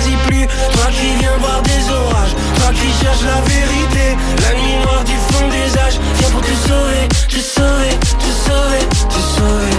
plus. 0.00 0.46
Toi 0.46 0.86
qui 0.90 1.14
viens 1.20 1.36
voir 1.40 1.62
des 1.62 1.90
orages, 1.90 2.34
toi 2.56 2.70
qui 2.72 2.88
cherches 3.04 3.24
la 3.24 3.40
vérité. 3.42 4.16
La 4.42 4.54
nuit 4.54 4.76
noire 4.82 5.04
du 5.04 5.16
fond 5.30 5.48
des 5.48 5.78
âges, 5.78 5.98
viens 6.18 6.30
pour 6.30 6.40
te 6.40 6.54
sauver, 6.66 7.08
te 7.28 7.38
sauver, 7.38 7.94
te 8.18 8.30
sauver, 8.44 8.82
te 9.08 9.20
sauver. 9.34 9.74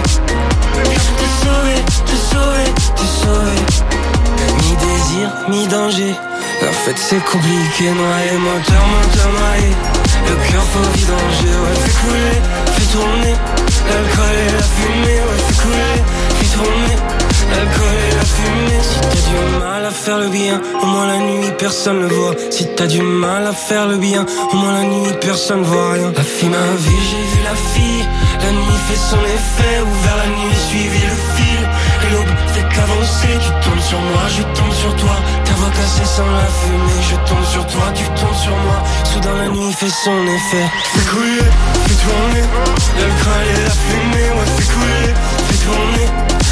Te 0.76 1.26
sauver, 1.42 1.78
te 2.06 2.16
sauver, 2.30 2.68
te 2.96 3.06
sauver. 3.20 3.60
Mi 4.60 4.72
désir, 4.76 5.28
mi 5.48 5.66
danger. 5.66 6.14
La 6.62 6.72
fête 6.72 6.98
c'est 6.98 7.22
compliqué, 7.24 7.90
noyé, 7.90 8.32
moteur, 8.38 8.84
moteur 8.92 9.30
noyé. 9.38 9.70
Le 10.28 10.34
cœur 10.50 10.64
faut 10.72 10.88
vidanger, 10.96 11.54
ouais, 11.62 11.76
fais 11.84 11.96
couler, 12.00 12.38
fais 12.74 12.88
tourner. 12.92 13.34
L'alcool 13.88 14.36
et 14.46 14.52
la 14.52 14.62
fumée, 14.74 15.20
ouais, 15.26 15.40
fais 15.46 15.62
couler, 15.62 15.98
tourner. 16.56 16.96
L'alcool 17.50 17.96
et 18.10 18.14
la 18.14 18.24
fumée. 18.34 18.82
Si 18.82 18.98
t'as 19.00 19.22
du 19.28 19.58
mal 19.60 19.84
à 19.86 19.90
faire 19.90 20.18
le 20.18 20.28
bien, 20.28 20.60
au 20.82 20.86
moins 20.86 21.06
la 21.06 21.18
nuit 21.18 21.52
personne 21.58 22.00
ne 22.00 22.06
voit. 22.06 22.34
Si 22.50 22.66
t'as 22.76 22.86
du 22.86 23.00
mal 23.00 23.46
à 23.46 23.52
faire 23.52 23.86
le 23.86 23.96
bien, 23.96 24.26
au 24.52 24.56
moins 24.56 24.72
la 24.72 24.82
nuit 24.82 25.12
personne 25.20 25.62
voit 25.62 25.92
rien. 25.92 26.12
La 26.16 26.22
fille 26.22 26.48
m'a 26.48 26.70
vu, 26.86 26.96
j'ai 27.08 27.24
vu 27.32 27.40
la 27.44 27.56
fille. 27.72 28.04
La 28.42 28.50
nuit 28.52 28.80
fait 28.88 29.00
son 29.10 29.22
effet, 29.36 29.76
ouvert 29.82 30.16
la 30.16 30.28
nuit, 30.36 30.56
suivi 30.68 31.02
le 31.12 31.16
fil. 31.34 31.62
Et 32.04 32.12
l'aube 32.12 32.34
fait 32.54 32.66
qu'avancer, 32.74 33.32
tu 33.44 33.50
tombes 33.64 33.84
sur 33.90 34.00
moi, 34.00 34.24
je 34.36 34.42
tombe 34.56 34.74
sur 34.82 34.92
toi. 34.96 35.16
Ta 35.44 35.52
voix 35.54 35.70
cassée 35.70 36.08
sans 36.16 36.30
la 36.40 36.48
fumée, 36.58 37.00
je 37.10 37.16
tombe 37.28 37.46
sur 37.54 37.66
toi, 37.66 37.86
tu 37.94 38.04
tombes 38.20 38.40
sur 38.44 38.56
moi. 38.66 38.78
Soudain 39.04 39.36
la 39.42 39.48
nuit 39.48 39.72
fait 39.72 39.94
son 40.04 40.18
effet. 40.36 40.66
Fais 40.92 41.06
couler, 41.10 41.48
fais 41.86 41.98
tourner, 42.02 42.44
l'alcool 42.98 43.46
et 43.54 43.60
la 43.66 43.74
fumée, 43.84 44.28
ouais 44.36 44.48
fais 44.56 44.68
couler, 44.74 45.10
tourner, 45.64 46.08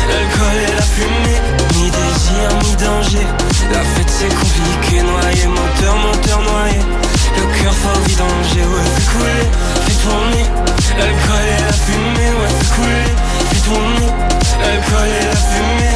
l'alcool 0.09 0.57
et 0.67 0.73
la 0.77 0.83
fumée. 0.83 1.41
Ni 1.75 1.91
désir, 1.91 2.49
ni 2.63 2.73
danger, 2.77 3.27
la 3.73 3.83
fête 3.93 4.13
c'est 4.19 4.33
compliqué, 4.35 5.03
noyé, 5.03 5.47
moteur, 5.47 5.95
moteur 5.97 6.41
noyé. 6.43 6.81
Le 7.37 7.45
cœur 7.59 7.75
faut 7.75 8.01
vidanger, 8.07 8.65
ouais 8.73 8.89
fais 8.95 9.09
couler, 9.13 9.49
fais 9.87 9.99
tourner, 10.05 10.47
l'alcool 10.99 11.47
et 11.53 11.61
la 11.67 11.73
fumée, 11.85 12.33
ouais 12.39 12.53
fais 12.59 12.71
couler, 12.75 13.13
fais 13.51 13.63
tourner, 13.67 14.11
l'alcool 14.61 15.09
et 15.09 15.25
la 15.27 15.37
fumée. 15.37 15.95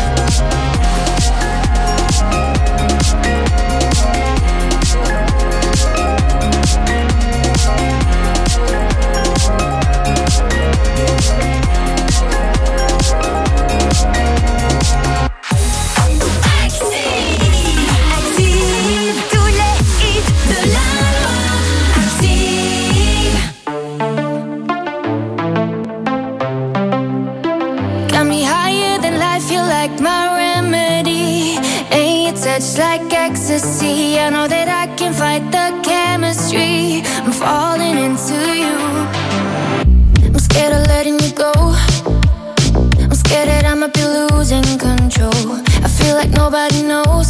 Nobody 46.51 46.83
knows. 46.83 47.29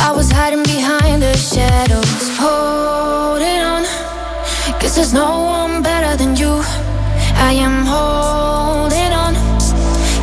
I 0.00 0.10
was 0.16 0.30
hiding 0.32 0.62
behind 0.62 1.20
the 1.20 1.36
shadows, 1.36 2.24
holding 2.40 3.60
on. 3.60 3.84
Cause 4.80 4.94
there's 4.96 5.12
no 5.12 5.44
one 5.60 5.82
better 5.82 6.16
than 6.16 6.34
you. 6.34 6.62
I 7.48 7.52
am 7.66 7.84
holding 7.84 9.12
on. 9.24 9.34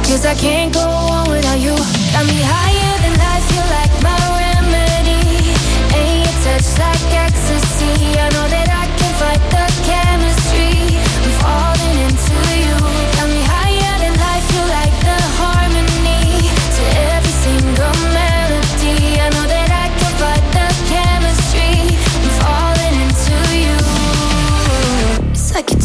Cause 0.07 0.25
I 0.25 0.33
can't 0.33 0.73
go 0.73 0.87
on 1.15 1.29
without 1.29 1.59
you. 1.59 1.75
Got 2.13 2.25
me 2.25 2.39
higher 2.53 2.95
than 3.03 3.13
life, 3.25 3.47
you 3.55 3.63
like 3.77 3.93
my 4.07 4.21
remedy. 4.41 5.53
And 5.99 6.13
your 6.25 6.35
touch 6.45 6.69
like 6.81 7.05
ecstasy. 7.25 7.93
I 8.25 8.27
know 8.33 8.47
that 8.53 8.64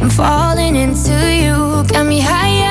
I'm 0.00 0.10
falling 0.10 0.76
into 0.76 1.16
you. 1.34 1.84
Got 1.88 2.06
me 2.06 2.20
higher 2.20 2.69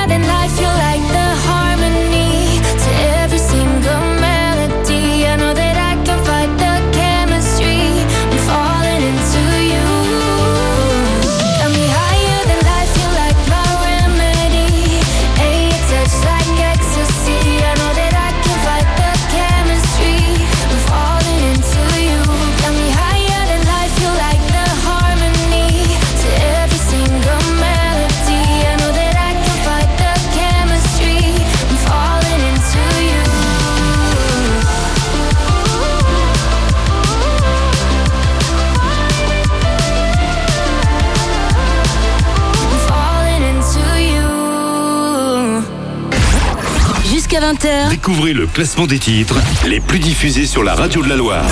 20h. 47.60 47.90
Découvrez 47.90 48.34
le 48.34 48.48
classement 48.48 48.88
des 48.88 49.00
titres 49.00 49.36
les 49.68 49.80
plus 49.80 50.00
diffusés 50.00 50.46
sur 50.46 50.64
la 50.64 50.76
radio 50.76 51.04
de 51.04 51.10
la 51.10 51.16
Loire. 51.16 51.46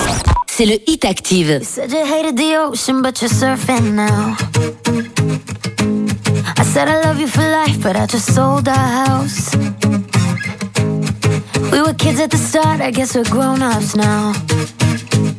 C'est 0.48 0.66
le 0.66 0.78
Hit 0.88 1.06
Active. 1.06 1.50
You 1.50 1.64
said 1.64 1.92
you 1.92 2.06
hated 2.06 2.38
the 2.38 2.56
ocean, 2.58 3.02
but 3.02 3.22
you're 3.22 3.30
surfing 3.30 3.94
now. 3.94 4.36
I 6.58 6.64
said 6.64 6.88
I 6.88 7.02
love 7.04 7.20
you 7.20 7.28
for 7.28 7.42
life, 7.42 7.80
but 7.82 7.96
I 7.96 8.06
just 8.08 8.34
sold 8.34 8.68
our 8.68 8.76
house. 8.76 9.56
We 11.72 11.82
were 11.82 11.94
kids 11.94 12.20
at 12.20 12.32
the 12.32 12.38
start, 12.38 12.82
I 12.82 12.92
guess 12.92 13.16
we're 13.16 13.30
grown-ups 13.30 13.96
now. 13.96 14.34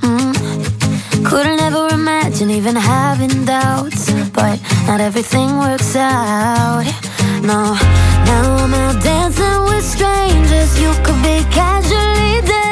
Mm. 0.02 1.24
Couldn't 1.24 1.60
ever 1.60 1.88
imagine 1.92 2.50
even 2.50 2.76
having 2.76 3.44
doubts, 3.44 4.10
but 4.32 4.60
not 4.86 5.00
everything 5.00 5.58
works 5.58 5.96
out. 5.96 6.84
No, 7.42 7.74
now 8.26 8.56
I'm 8.64 8.74
out 8.74 9.02
there. 9.02 9.27
strangers, 9.98 10.80
you 10.80 10.92
could 11.02 11.20
be 11.24 11.42
casually 11.50 12.40
there. 12.42 12.67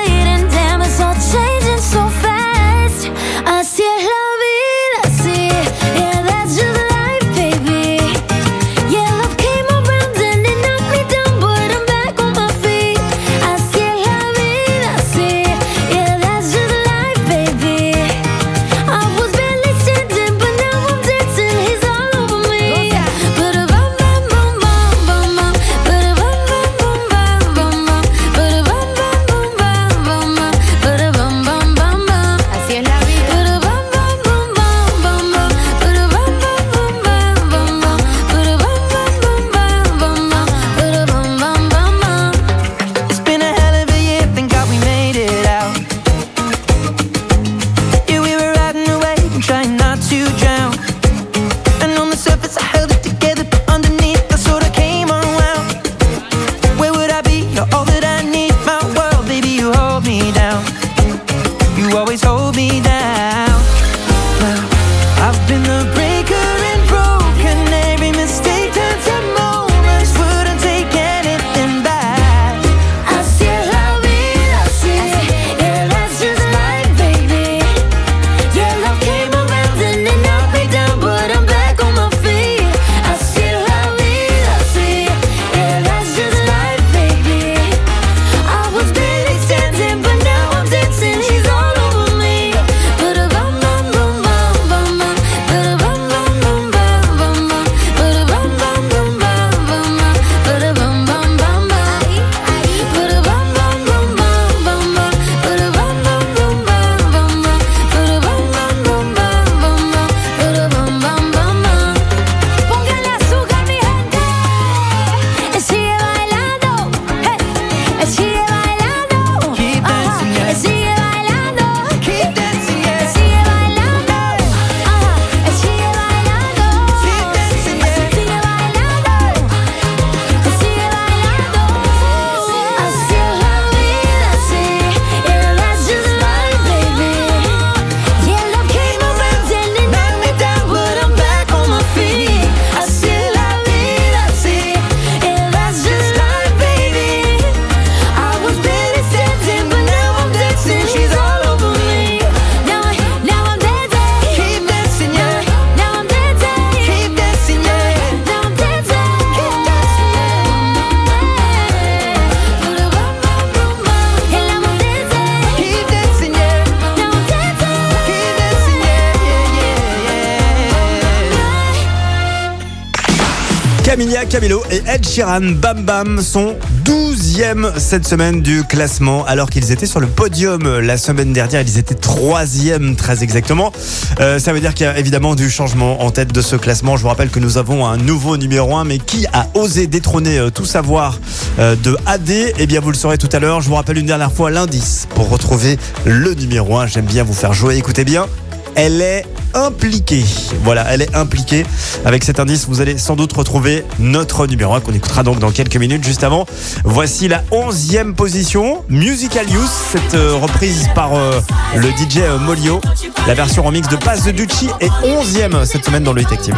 Sheeran, 175.16 175.52
Bam 175.62 175.82
Bam 175.82 176.20
sont 176.20 176.56
12e 176.84 177.78
cette 177.78 178.06
semaine 178.06 178.42
du 178.42 178.64
classement 178.64 179.24
alors 179.24 179.48
qu'ils 179.48 179.72
étaient 179.72 179.86
sur 179.86 179.98
le 179.98 180.06
podium 180.08 180.80
la 180.80 180.98
semaine 180.98 181.32
dernière. 181.32 181.62
Ils 181.62 181.78
étaient 181.78 181.94
3e 181.94 182.96
très 182.96 183.22
exactement. 183.22 183.72
Euh, 184.20 184.38
ça 184.38 184.52
veut 184.52 184.60
dire 184.60 184.74
qu'il 184.74 184.84
y 184.84 184.88
a 184.90 184.98
évidemment 184.98 185.34
du 185.34 185.48
changement 185.48 186.02
en 186.02 186.10
tête 186.10 186.34
de 186.34 186.42
ce 186.42 186.54
classement. 186.54 186.98
Je 186.98 187.02
vous 187.02 187.08
rappelle 187.08 187.30
que 187.30 187.40
nous 187.40 187.56
avons 187.56 187.86
un 187.86 187.96
nouveau 187.96 188.36
numéro 188.36 188.76
1 188.76 188.84
mais 188.84 188.98
qui 188.98 189.24
a 189.32 189.46
osé 189.54 189.86
détrôner 189.86 190.36
euh, 190.38 190.50
tout 190.50 190.66
savoir 190.66 191.18
euh, 191.60 191.76
de 191.76 191.96
AD 192.04 192.52
Eh 192.58 192.66
bien 192.66 192.80
vous 192.80 192.90
le 192.90 192.96
saurez 192.96 193.16
tout 193.16 193.30
à 193.32 193.38
l'heure. 193.38 193.62
Je 193.62 193.70
vous 193.70 193.76
rappelle 193.76 193.96
une 193.96 194.04
dernière 194.04 194.32
fois 194.32 194.50
l'indice 194.50 195.08
pour 195.14 195.30
retrouver 195.30 195.78
le 196.04 196.34
numéro 196.34 196.76
1. 196.76 196.88
J'aime 196.88 197.06
bien 197.06 197.24
vous 197.24 197.32
faire 197.32 197.54
jouer. 197.54 197.76
Écoutez 197.76 198.04
bien. 198.04 198.26
Elle 198.74 199.00
est 199.00 199.24
impliquée. 199.56 200.24
Voilà, 200.62 200.84
elle 200.90 201.02
est 201.02 201.14
impliquée. 201.14 201.64
Avec 202.04 202.22
cet 202.22 202.38
indice, 202.38 202.66
vous 202.68 202.80
allez 202.80 202.98
sans 202.98 203.16
doute 203.16 203.32
retrouver 203.32 203.84
notre 203.98 204.46
numéro 204.46 204.78
qu'on 204.80 204.92
écoutera 204.92 205.22
donc 205.22 205.38
dans 205.38 205.50
quelques 205.50 205.76
minutes. 205.76 206.04
Juste 206.04 206.22
avant, 206.22 206.46
voici 206.84 207.28
la 207.28 207.42
11e 207.50 208.14
position, 208.14 208.84
Musical 208.88 209.46
use 209.48 209.70
cette 209.92 210.14
euh, 210.14 210.34
reprise 210.34 210.88
par 210.94 211.14
euh, 211.14 211.40
le 211.76 211.88
DJ 211.88 212.18
euh, 212.18 212.38
Molio. 212.38 212.80
La 213.26 213.34
version 213.34 213.62
remix 213.62 213.88
de 213.88 213.96
Pass 213.96 214.24
de 214.24 214.32
Ducci 214.32 214.68
est 214.80 214.90
11e 215.04 215.64
cette 215.64 215.84
semaine 215.84 216.04
dans 216.04 216.12
le 216.12 216.22
Hit 216.22 216.32
Active. 216.32 216.56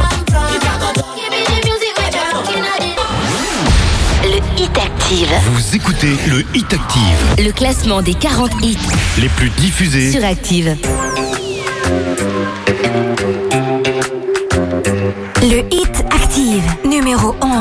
Le 4.25 4.63
Hit 4.63 4.79
Active. 4.79 5.29
Vous 5.53 5.77
écoutez 5.77 6.17
le 6.29 6.45
Hit 6.55 6.73
Active. 6.73 7.45
Le 7.45 7.53
classement 7.53 8.03
des 8.03 8.15
40 8.15 8.51
hits 8.63 8.79
les 9.19 9.29
plus 9.29 9.51
diffusés 9.51 10.11
sur 10.11 10.25
Active. 10.25 10.77
Le 15.41 15.61
hit 15.73 16.05
active, 16.11 16.65
numéro 16.85 17.35
11. 17.41 17.58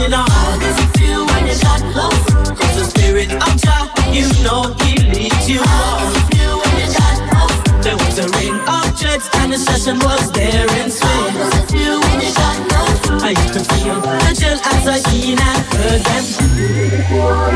Going 0.00 0.14
on. 0.14 0.30
How 0.30 0.58
does 0.58 0.78
it 0.80 0.90
feel 0.98 1.26
when 1.26 1.46
you 1.46 1.56
got 1.60 1.80
close? 1.92 2.24
Cause 2.56 2.74
the 2.76 2.84
spirit 2.84 3.32
of 3.32 3.52
Jah, 3.60 3.84
you 4.08 4.26
know 4.44 4.72
he 4.80 4.96
leads 5.12 5.48
you 5.48 5.60
on. 5.60 5.66
How 5.68 5.98
does 6.00 6.16
it 6.16 6.26
feel 6.32 6.54
when 6.60 6.74
you 6.80 6.88
got 6.96 7.16
close? 7.28 7.58
There 7.84 7.96
was 7.96 8.16
a 8.18 8.28
ring 8.40 8.56
of 8.64 8.86
jets 8.96 9.28
and 9.40 9.52
the 9.52 9.58
session 9.58 9.98
was 10.00 10.32
there 10.32 10.68
in 10.80 10.90
swing. 10.90 11.10
How 11.10 11.36
does 11.36 11.54
it 11.60 11.66
feel 11.72 12.00
when 12.00 12.18
you 12.24 12.32
got 12.32 12.56
close? 12.68 13.22
I 13.22 13.30
used 13.30 13.54
to 13.54 13.62
feel 13.74 14.00
the 14.00 14.30
chill 14.38 14.58
as 14.72 14.84
I 14.88 14.98
seen 15.08 15.38
and 15.38 15.62
heard 15.76 16.02
them. 16.08 16.24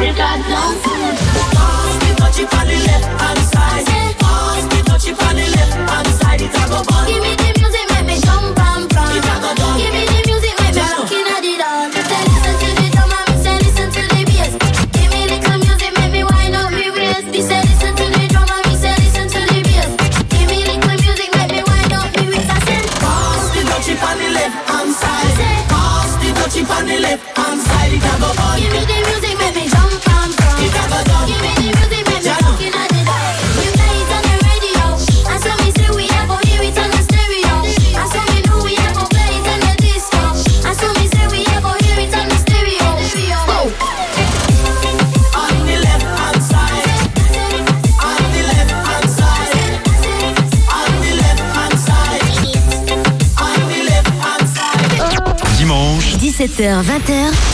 You 0.04 0.12
got 0.12 0.38
close. 0.44 0.82
Pass 1.56 1.94
me 2.02 2.10
touch 2.20 2.38
it 2.40 2.52
on 2.52 2.66
the 2.68 2.78
left 2.88 3.08
hand 3.20 3.42
side. 3.52 3.86
Pass 4.20 4.64
me 4.72 4.78
touch 4.84 5.06
it 5.08 5.16
on 5.22 5.34
the 5.36 5.46
left 5.56 5.76
hand 5.90 6.08
side. 6.20 6.40
It's 6.44 6.56
a 6.56 6.64
go 6.68 6.80
bun. 6.84 7.06
Give 7.08 7.22
me 7.24 7.32
the 7.40 7.48
music, 7.56 7.86
make 7.94 8.06
me 8.06 8.16
jump 8.20 8.58
and 8.58 8.90
prance. 8.90 9.16
It's 9.16 9.28
a 9.32 9.36
go 9.40 9.50
done. 9.54 9.78
Give 9.80 9.92
me 9.94 10.04
the 10.12 10.23
17h, 56.46 56.82
20h 56.82 57.53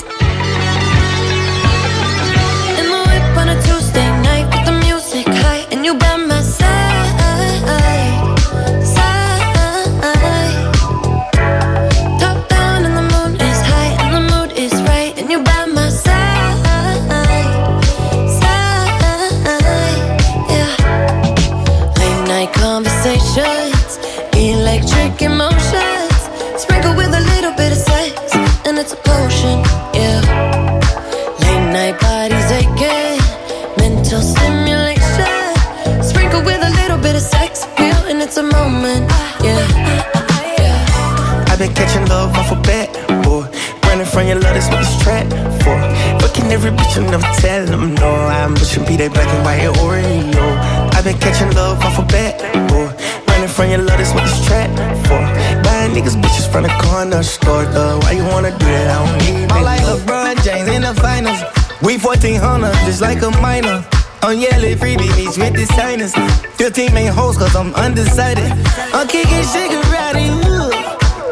That 49.01 49.17
black 49.17 49.33
and 49.33 49.41
white 49.41 49.65
Oreo. 49.81 50.93
I've 50.93 51.01
been 51.01 51.17
catching 51.17 51.49
love 51.57 51.81
off 51.81 51.97
a 51.97 52.05
bat, 52.05 52.37
boy. 52.69 52.85
Running 53.33 53.49
from 53.49 53.73
your 53.73 53.81
love, 53.81 53.97
that's 53.97 54.13
what 54.13 54.21
this 54.29 54.45
trap 54.45 54.69
for. 55.09 55.17
Buying 55.65 55.97
niggas 55.97 56.13
bitches 56.21 56.45
from 56.45 56.69
the 56.69 56.73
corner 56.85 57.23
store, 57.23 57.65
though. 57.73 57.97
Why 58.05 58.11
you 58.11 58.21
wanna 58.29 58.53
do 58.61 58.69
that? 58.69 58.93
I 58.93 59.01
don't 59.01 59.17
need 59.25 59.49
I'm 59.49 59.65
like 59.65 59.81
LeBron 59.81 60.45
James 60.45 60.69
in 60.69 60.85
the 60.85 60.93
finals. 61.01 61.41
We 61.81 61.97
1400, 61.97 62.69
just 62.85 63.01
like 63.01 63.25
a 63.25 63.31
minor. 63.41 63.81
I'm 64.21 64.37
yelling 64.37 64.77
freebie 64.77 65.09
meets 65.17 65.33
with 65.33 65.57
the 65.57 65.65
signers. 65.73 66.13
15 66.61 66.93
main 66.93 67.09
hoes, 67.09 67.41
cause 67.41 67.55
I'm 67.55 67.73
undecided. 67.73 68.53
I'm 68.93 69.07
kicking 69.09 69.41
shigarati, 69.49 70.29
ooh. 70.45 70.69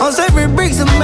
I'm 0.01 0.09
serving 0.09 0.55
bricks, 0.55 0.77
somebody, 0.77 0.98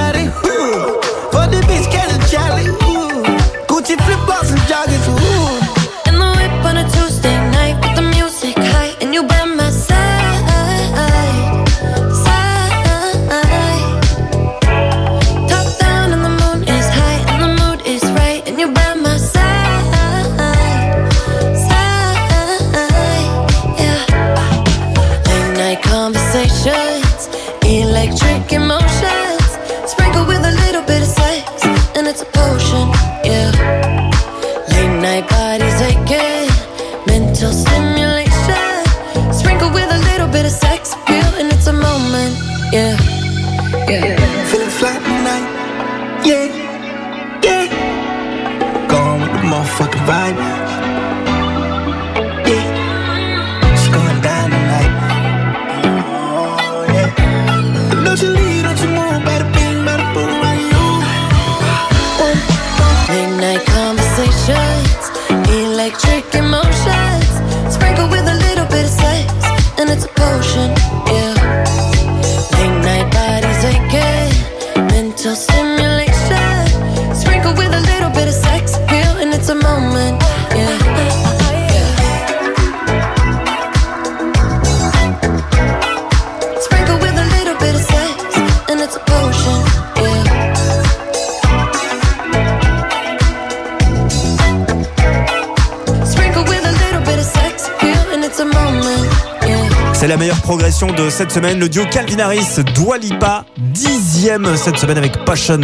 semaine, 101.36 101.60
le 101.60 101.68
duo 101.68 101.84
Calvin 101.90 102.18
Harris, 102.18 102.62
Dwalipa, 102.74 103.44
dixième 103.58 104.56
cette 104.56 104.78
semaine 104.78 104.96
avec 104.96 105.22
Passion. 105.26 105.60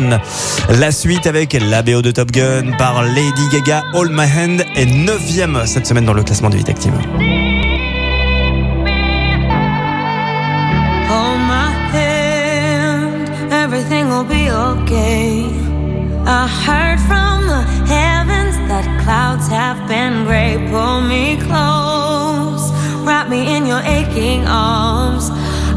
La 0.68 0.92
suite 0.92 1.26
avec 1.26 1.54
la 1.54 1.82
BO 1.82 2.02
de 2.02 2.10
Top 2.10 2.30
Gun 2.30 2.72
par 2.76 3.02
Lady 3.02 3.48
Gaga, 3.50 3.82
All 3.94 4.10
My 4.10 4.26
Hand 4.26 4.66
est 4.76 4.84
neuvième 4.84 5.62
cette 5.64 5.86
semaine 5.86 6.04
dans 6.04 6.12
le 6.12 6.24
classement 6.24 6.50
de 6.50 6.58
Hit 6.58 6.68
Active. 6.68 6.92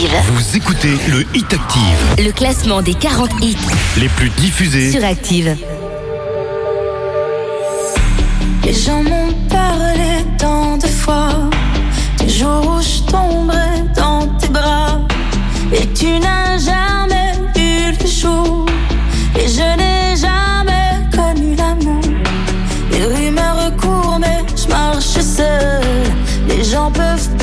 Vous 0.00 0.56
écoutez 0.56 0.96
le 1.08 1.24
Hit 1.34 1.52
Active. 1.52 2.24
Le 2.24 2.30
classement 2.30 2.82
des 2.82 2.94
40 2.94 3.30
hits. 3.42 3.56
Les 3.96 4.08
plus 4.08 4.28
diffusés. 4.30 4.92
Sur 4.92 5.04
Active. 5.04 5.56
Les 8.64 8.72
gens 8.72 9.02
m'ont 9.02 9.32
parlé 9.50 10.24
tant 10.38 10.76
de 10.76 10.86
fois, 10.86 11.50
des 12.18 12.28
jours 12.28 12.76
où 12.76 12.80
je 12.80 13.10
tomberai 13.10 13.82
dans 13.96 14.28
tes 14.38 14.46
bras, 14.46 15.00
et 15.72 15.84
tu 15.94 16.20
n'as 16.20 16.58
jamais 16.58 17.32
eu 17.56 17.90
le 18.00 18.06
jour, 18.06 18.66
et 19.34 19.48
je 19.48 19.76
n'ai 19.78 20.16
jamais 20.16 21.08
connu 21.10 21.56
l'amour. 21.56 22.02
Les 22.92 23.04
rumeurs 23.04 23.74
courent, 23.76 24.18
mais 24.20 24.44
je 24.54 24.68
marche 24.68 25.18
seule, 25.18 25.82
les 26.46 26.62
gens 26.62 26.92
peuvent 26.92 27.37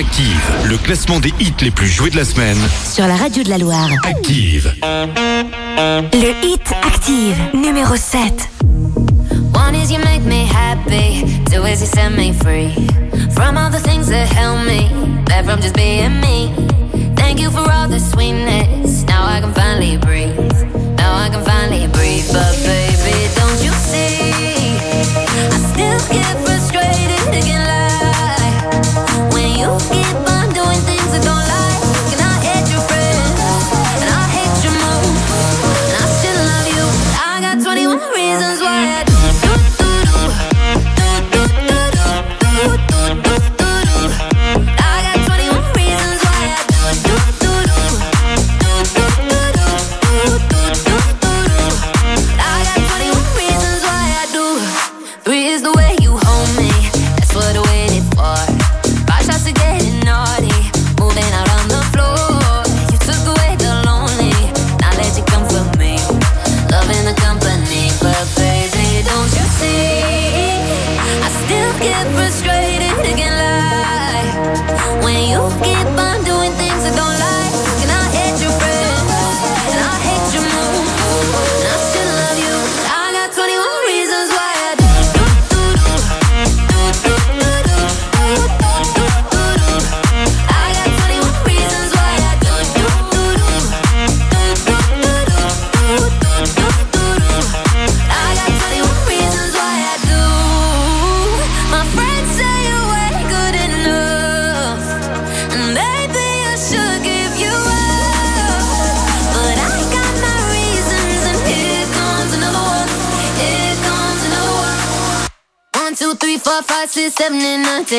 Active, 0.00 0.40
le 0.64 0.78
classement 0.78 1.20
des 1.20 1.28
hits 1.40 1.52
les 1.60 1.70
plus 1.70 1.86
joués 1.86 2.08
de 2.08 2.16
la 2.16 2.24
semaine. 2.24 2.56
sur 2.90 3.06
la 3.06 3.16
radio 3.16 3.42
de 3.42 3.50
la 3.50 3.58
Loire. 3.58 3.90
Active. 4.08 4.72
Le 4.80 6.32
Hit 6.42 6.62
Active, 6.82 7.36
numéro 7.52 7.94
7. 7.96 8.48
One 9.52 9.74
is 9.74 9.92
you 9.92 9.98
make 9.98 10.22
me 10.22 10.46
happy, 10.46 11.22
two 11.52 11.66
is 11.66 11.82
you 11.82 11.86
set 11.86 12.12
me 12.12 12.32
free 12.32 12.70
from 13.32 13.58
all 13.58 13.70
the 13.70 13.78
things 13.80 14.08
that 14.08 14.26
held 14.32 14.64
me 14.66 14.88
back 15.26 15.44
from 15.44 15.60
just 15.60 15.74
being 15.74 16.18
me. 16.22 16.50
Thank 17.16 17.38
you 17.38 17.50
for 17.50 17.70
all 17.70 17.86
the 17.86 18.00
sweetness. 18.00 19.04
Now 19.04 19.26
I 19.26 19.40
can 19.42 19.52
finally 19.52 19.98
breathe. 19.98 20.34
Now 20.96 21.14
I 21.14 21.28
can 21.28 21.44
finally 21.44 21.88
breathe. 21.88 22.26
But 22.32 22.56
baby, 22.64 23.28
don't 23.36 23.62
you 23.62 23.72
see? 23.72 24.19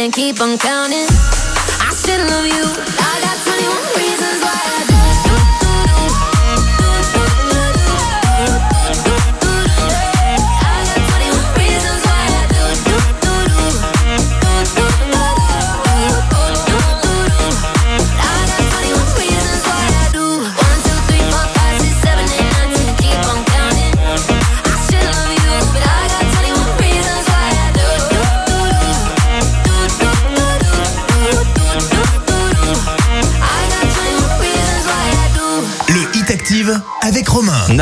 And. 0.02 0.14
Keep 0.14 0.42
on 0.42 0.58
counting. 0.58 1.01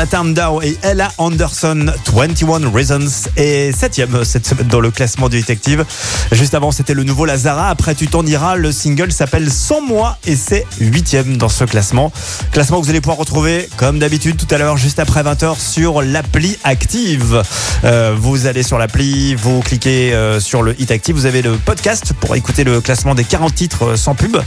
Nathan 0.00 0.24
Dow 0.24 0.62
et 0.62 0.78
Ella 0.82 1.12
Anderson, 1.18 1.92
21 2.10 2.70
Reasons, 2.70 3.28
et 3.36 3.70
7 3.70 4.00
cette 4.24 4.46
semaine 4.46 4.66
dans 4.68 4.80
le 4.80 4.90
classement 4.90 5.28
du 5.28 5.38
Hit 5.38 5.50
Active. 5.50 5.84
Juste 6.32 6.54
avant, 6.54 6.70
c'était 6.70 6.94
le 6.94 7.04
nouveau 7.04 7.26
Lazara. 7.26 7.68
Après, 7.68 7.94
tu 7.94 8.08
t'en 8.08 8.22
diras. 8.22 8.56
Le 8.56 8.72
single 8.72 9.12
s'appelle 9.12 9.52
Sans 9.52 9.82
moi 9.82 10.16
et 10.26 10.36
c'est 10.36 10.64
8 10.80 11.36
dans 11.36 11.50
ce 11.50 11.64
classement. 11.64 12.12
Classement 12.50 12.80
que 12.80 12.84
vous 12.84 12.90
allez 12.90 13.02
pouvoir 13.02 13.18
retrouver, 13.18 13.68
comme 13.76 13.98
d'habitude, 13.98 14.38
tout 14.38 14.46
à 14.54 14.56
l'heure, 14.56 14.78
juste 14.78 15.00
après 15.00 15.22
20h, 15.22 15.58
sur 15.58 16.00
l'appli 16.00 16.56
Active. 16.64 17.42
Euh, 17.84 18.14
vous 18.18 18.46
allez 18.46 18.62
sur 18.62 18.78
l'appli, 18.78 19.34
vous 19.34 19.60
cliquez 19.60 20.14
euh, 20.14 20.40
sur 20.40 20.62
le 20.62 20.80
Hit 20.80 20.92
Active. 20.92 21.14
Vous 21.14 21.26
avez 21.26 21.42
le 21.42 21.58
podcast 21.58 22.14
pour 22.20 22.34
écouter 22.36 22.64
le 22.64 22.80
classement 22.80 23.14
des 23.14 23.24
40 23.24 23.54
titres 23.54 23.84
euh, 23.84 23.96
sans 23.96 24.14
pub 24.14 24.38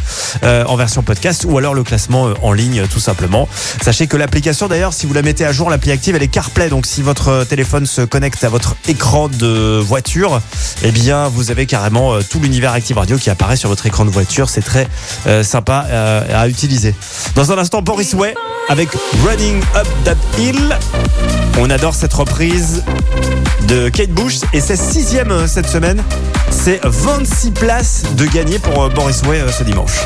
en 0.43 0.75
version 0.75 1.03
podcast 1.03 1.45
ou 1.47 1.57
alors 1.57 1.73
le 1.73 1.83
classement 1.83 2.33
en 2.41 2.53
ligne, 2.53 2.87
tout 2.91 2.99
simplement. 2.99 3.47
Sachez 3.81 4.07
que 4.07 4.17
l'application, 4.17 4.67
d'ailleurs, 4.67 4.93
si 4.93 5.05
vous 5.05 5.13
la 5.13 5.21
mettez 5.21 5.42
à 5.45 5.51
jour, 5.51 5.69
l'appli 5.69 5.91
active, 5.91 6.15
elle 6.15 6.23
est 6.23 6.27
CarPlay. 6.27 6.69
Donc, 6.69 6.85
si 6.85 7.01
votre 7.01 7.29
euh, 7.29 7.45
téléphone 7.45 7.85
se 7.85 8.01
connecte 8.01 8.43
à 8.43 8.49
votre 8.49 8.75
écran 8.87 9.29
de 9.29 9.79
voiture, 9.79 10.41
eh 10.83 10.91
bien, 10.91 11.27
vous 11.27 11.51
avez 11.51 11.65
carrément 11.65 12.13
euh, 12.13 12.21
tout 12.27 12.39
l'univers 12.39 12.73
Active 12.73 12.97
Radio 12.97 13.17
qui 13.17 13.29
apparaît 13.29 13.55
sur 13.55 13.69
votre 13.69 13.85
écran 13.85 14.05
de 14.05 14.09
voiture. 14.09 14.49
C'est 14.49 14.61
très 14.61 14.87
euh, 15.27 15.43
sympa 15.43 15.85
euh, 15.89 16.41
à 16.41 16.47
utiliser. 16.47 16.93
Dans 17.35 17.51
un 17.51 17.57
instant, 17.57 17.81
Boris 17.81 18.13
Way 18.13 18.35
avec 18.69 18.89
Running 19.25 19.61
Up 19.75 19.87
That 20.03 20.15
Hill. 20.39 20.77
On 21.59 21.69
adore 21.69 21.95
cette 21.95 22.13
reprise 22.13 22.83
de 23.67 23.89
Kate 23.89 24.11
Bush 24.11 24.39
et 24.53 24.61
c'est 24.61 24.77
sixième 24.77 25.47
cette 25.47 25.67
semaine. 25.67 26.01
C'est 26.49 26.79
26 26.83 27.51
places 27.51 28.03
de 28.17 28.25
gagner 28.25 28.59
pour 28.59 28.89
Boris 28.89 29.21
Way 29.23 29.41
ce 29.57 29.63
dimanche. 29.63 30.05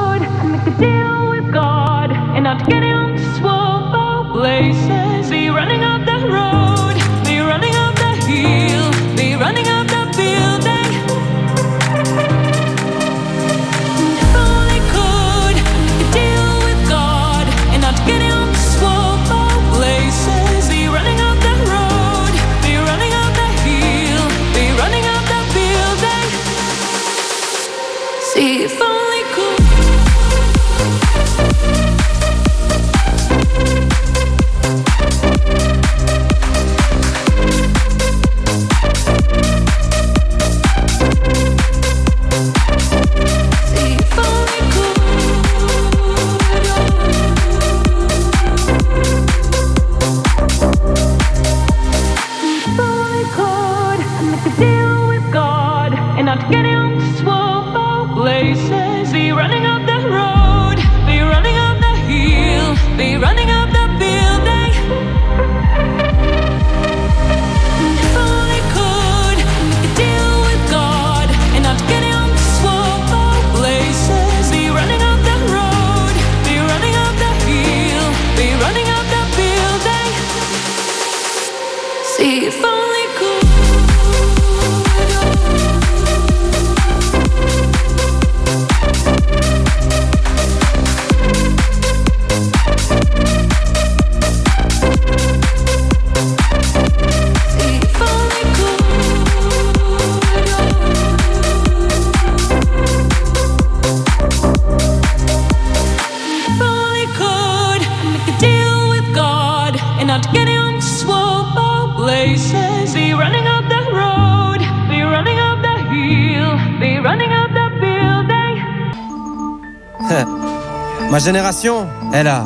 Ma 121.11 121.19
génération, 121.19 121.89
elle 122.13 122.27
a. 122.27 122.45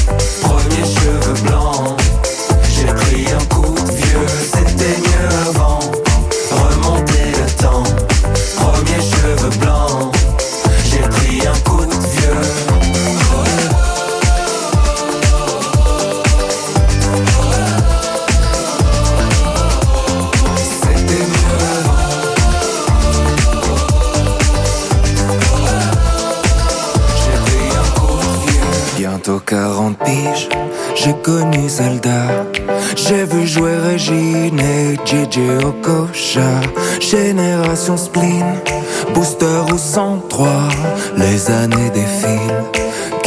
J'ai 31.03 31.13
connu 31.23 31.67
Zelda. 31.67 32.45
J'ai 32.95 33.25
vu 33.25 33.47
jouer 33.47 33.75
Régine 33.75 34.59
et 34.59 34.95
JJ 35.05 35.63
Okocha. 35.63 36.61
Génération 36.99 37.97
spleen, 37.97 38.45
booster 39.13 39.61
ou 39.73 39.77
103. 39.77 40.47
Les 41.17 41.49
années 41.49 41.89
défilent, 41.93 42.63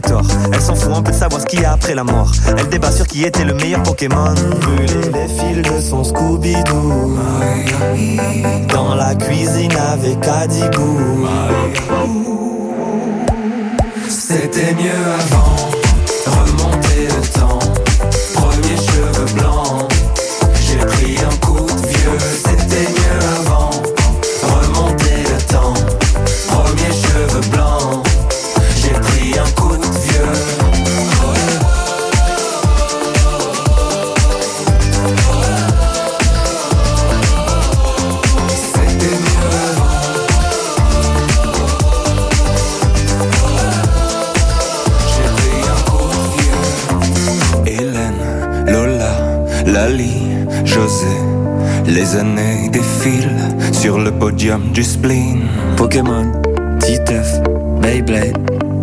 tort. 0.00 0.22
Elle 0.52 0.60
s'en 0.60 0.74
fout 0.74 0.92
un 0.94 1.02
peu 1.02 1.12
de 1.12 1.16
savoir 1.16 1.40
ce 1.40 1.46
qu'il 1.46 1.60
y 1.60 1.64
a 1.64 1.72
après 1.72 1.94
la 1.94 2.04
mort. 2.04 2.30
Elle 2.56 2.68
débat 2.68 2.90
sur 2.90 3.06
qui 3.06 3.24
était 3.24 3.44
le 3.44 3.54
meilleur 3.54 3.82
Pokémon. 3.82 4.34
Brûler 4.60 5.10
les 5.12 5.28
fils 5.28 5.62
de 5.62 5.80
son 5.80 6.02
Scooby-Doo. 6.02 7.18
Dans 8.68 8.94
la 8.94 9.14
cuisine 9.14 9.72
avec 9.92 10.26
Adibou. 10.26 11.26
C'était 14.08 14.74
mieux 14.74 14.90
avant, 15.18 15.53
Les 52.04 52.16
années 52.16 52.68
défilent 52.68 53.30
sur 53.72 53.98
le 53.98 54.10
podium 54.10 54.72
du 54.72 54.84
spleen. 54.84 55.40
Pokémon, 55.78 56.30
Titeuf, 56.78 57.40
Beyblade, 57.80 58.36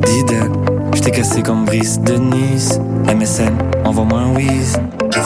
Diddle. 0.08 0.50
J't'ai 0.96 1.12
cassé 1.12 1.44
comme 1.44 1.66
Brice 1.66 2.00
de 2.00 2.16
Nice. 2.16 2.80
MSN, 3.06 3.54
envoie-moi 3.86 4.22
un 4.22 4.34
whiz. 4.34 4.76
Je 5.14 5.20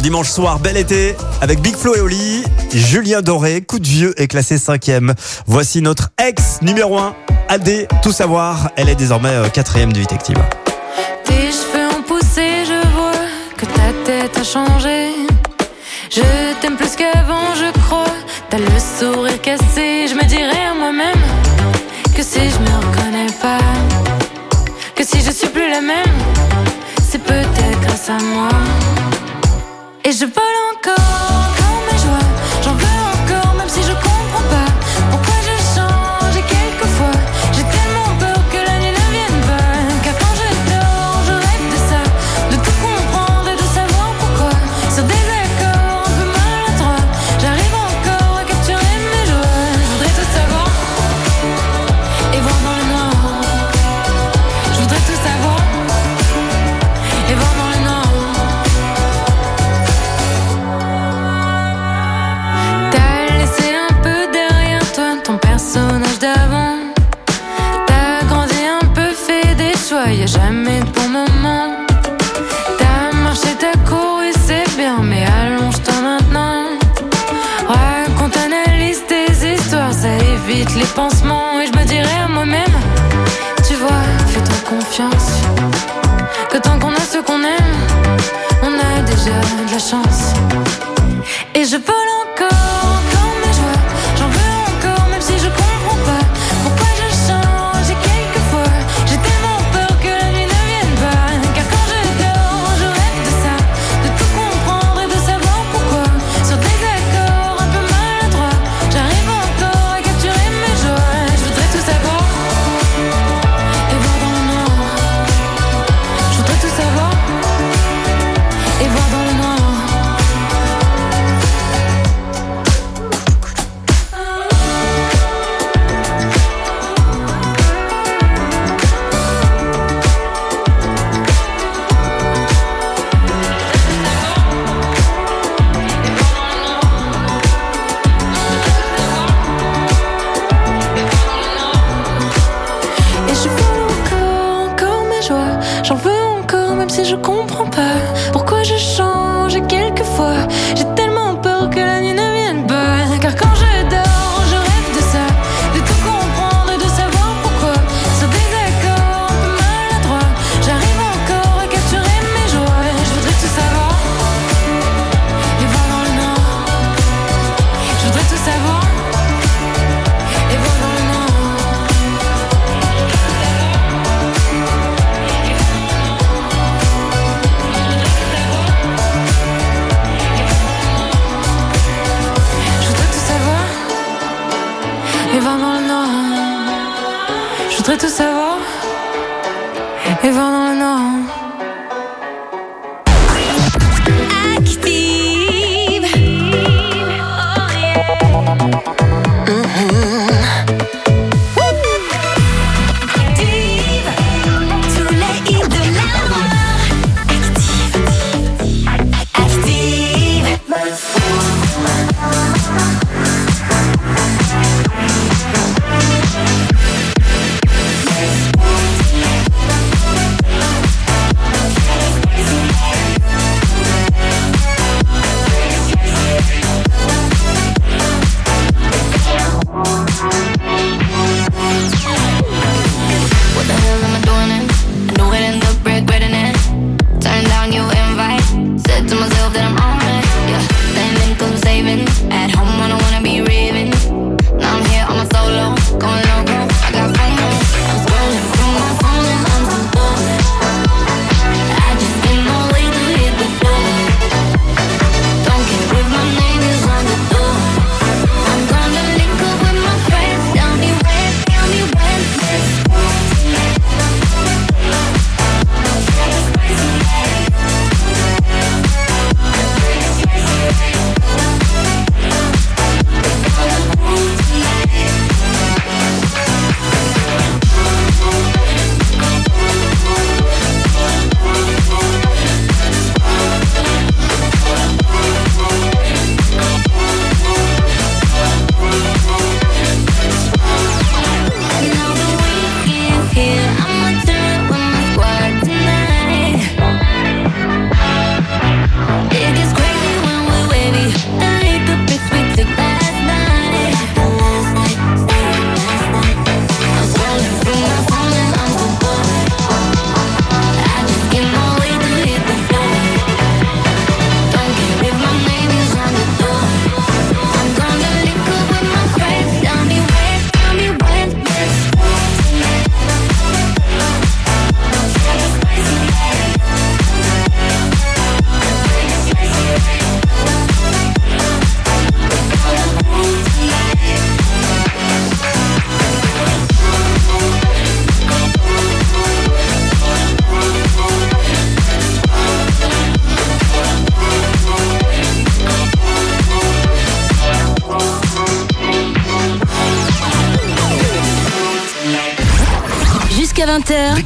Bon 0.00 0.04
dimanche 0.04 0.30
soir, 0.30 0.58
bel 0.60 0.78
été, 0.78 1.14
avec 1.42 1.60
Big 1.60 1.76
Flo 1.76 1.94
et 1.94 2.00
Oli. 2.00 2.42
Julien 2.72 3.20
Doré, 3.20 3.60
coup 3.60 3.78
de 3.78 3.86
vieux, 3.86 4.18
est 4.18 4.28
classé 4.28 4.56
cinquième. 4.56 5.12
Voici 5.46 5.82
notre 5.82 6.08
ex 6.16 6.62
numéro 6.62 6.96
1, 6.96 7.14
AD, 7.50 7.86
tout 8.02 8.10
savoir. 8.10 8.70
Elle 8.76 8.88
est 8.88 8.94
désormais 8.94 9.28
euh, 9.28 9.50
quatrième 9.50 9.92
du 9.92 10.00
Hit. 10.00 10.08
Tes 10.08 11.50
cheveux 11.52 11.86
ont 11.98 12.02
poussé, 12.02 12.64
je 12.64 12.88
vois 12.94 13.12
que 13.58 13.66
ta 13.66 13.92
tête 14.06 14.38
a 14.38 14.42
changé. 14.42 15.10
Je 16.10 16.22
t'aime 16.62 16.78
plus 16.78 16.96
qu'avant, 16.96 17.54
je 17.54 17.70
crois. 17.82 18.06
T'as 18.48 18.56
le 18.56 18.64
sourire 18.98 19.38
cassé, 19.42 20.06
je 20.08 20.14
me 20.14 20.24
dirais 20.24 20.64
à 20.64 20.74
moi-même 20.74 21.20
que 22.16 22.22
si 22.22 22.40
je 22.40 22.58
me 22.58 22.74
reconnais 22.86 23.32
pas, 23.42 23.58
que 24.96 25.04
si 25.04 25.20
je 25.20 25.30
suis 25.30 25.48
plus 25.48 25.68
la 25.68 25.82
même, 25.82 26.18
c'est 27.06 27.22
peut-être 27.22 27.80
grâce 27.82 28.08
à 28.08 28.16
moi. 28.18 28.48
Et 30.04 30.12
je 30.12 30.24
vole 30.24 30.69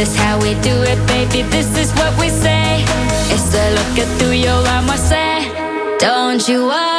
this 0.00 0.16
how 0.16 0.38
we 0.40 0.54
do 0.62 0.74
it, 0.92 0.98
baby? 1.06 1.42
This 1.50 1.68
is 1.76 1.92
what 1.92 2.12
we 2.18 2.30
say. 2.30 2.82
It's 3.32 3.46
the 3.52 3.64
tú 4.18 4.30
y 4.30 4.44
your 4.46 4.66
arm, 4.74 4.88
I 4.88 4.96
say. 4.96 5.34
Don't 5.98 6.48
you 6.48 6.68
worry. 6.68 6.89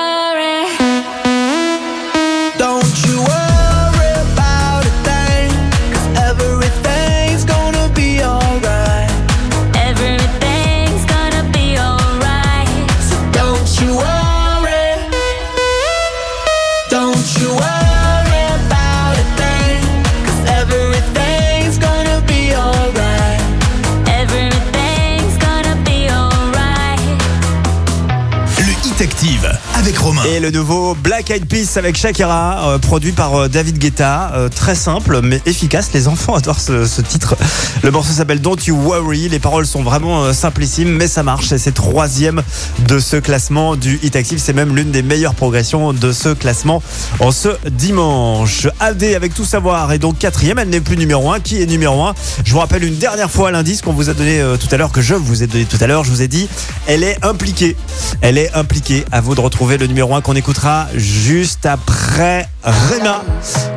le 30.41 30.49
nouveau 30.49 30.95
Black 30.95 31.29
Eyed 31.29 31.45
Peas 31.45 31.77
avec 31.77 31.95
Shakira, 31.95 32.71
euh, 32.71 32.79
produit 32.79 33.11
par 33.11 33.35
euh, 33.35 33.47
David 33.47 33.77
Guetta. 33.77 34.31
Euh, 34.33 34.49
très 34.49 34.73
simple 34.73 35.21
mais 35.21 35.39
efficace. 35.45 35.91
Les 35.93 36.07
enfants 36.07 36.33
adorent 36.33 36.59
ce, 36.59 37.01
titre. 37.01 37.37
Le 37.83 37.91
morceau 37.91 38.11
s'appelle 38.11 38.41
Don't 38.41 38.57
You 38.65 38.75
Worry. 38.75 39.29
Les 39.29 39.37
paroles 39.37 39.67
sont 39.67 39.83
vraiment 39.83 40.33
simplissimes, 40.33 40.89
mais 40.89 41.07
ça 41.07 41.21
marche. 41.21 41.55
C'est 41.55 41.73
troisième 41.73 42.41
de 42.87 42.97
ce 42.97 43.17
classement 43.17 43.75
du 43.75 43.99
Hit 44.01 44.17
C'est 44.37 44.53
même 44.53 44.75
l'une 44.75 44.89
des 44.89 45.03
meilleures 45.03 45.35
progressions 45.35 45.93
de 45.93 46.11
ce 46.11 46.29
classement 46.29 46.81
en 47.19 47.31
ce 47.31 47.49
dimanche. 47.69 48.67
AD 48.79 49.03
avec 49.03 49.35
tout 49.35 49.45
savoir 49.45 49.91
et 49.91 49.99
donc 49.99 50.17
quatrième. 50.17 50.57
Elle 50.57 50.69
n'est 50.69 50.81
plus 50.81 50.97
numéro 50.97 51.31
un. 51.31 51.39
Qui 51.39 51.61
est 51.61 51.67
numéro 51.67 52.03
un? 52.03 52.15
Je 52.45 52.51
vous 52.51 52.59
rappelle 52.59 52.83
une 52.83 52.97
dernière 52.97 53.29
fois 53.29 53.51
l'indice 53.51 53.81
qu'on 53.81 53.93
vous 53.93 54.09
a 54.09 54.15
donné 54.15 54.41
tout 54.59 54.73
à 54.73 54.77
l'heure, 54.77 54.91
que 54.91 55.01
je 55.01 55.13
vous 55.13 55.43
ai 55.43 55.47
donné 55.47 55.65
tout 55.65 55.77
à 55.81 55.85
l'heure. 55.85 56.03
Je 56.03 56.09
vous 56.09 56.23
ai 56.23 56.27
dit, 56.27 56.49
elle 56.87 57.03
est 57.03 57.23
impliquée. 57.23 57.75
Elle 58.21 58.37
est 58.37 58.53
impliquée. 58.53 59.03
À 59.11 59.19
vous 59.19 59.35
de 59.35 59.41
retrouver 59.41 59.77
le 59.77 59.87
numéro 59.87 60.15
1 60.15 60.21
qu'on 60.21 60.35
écoutera 60.35 60.87
juste 60.93 61.65
après 61.65 62.47
Rema. 62.63 63.23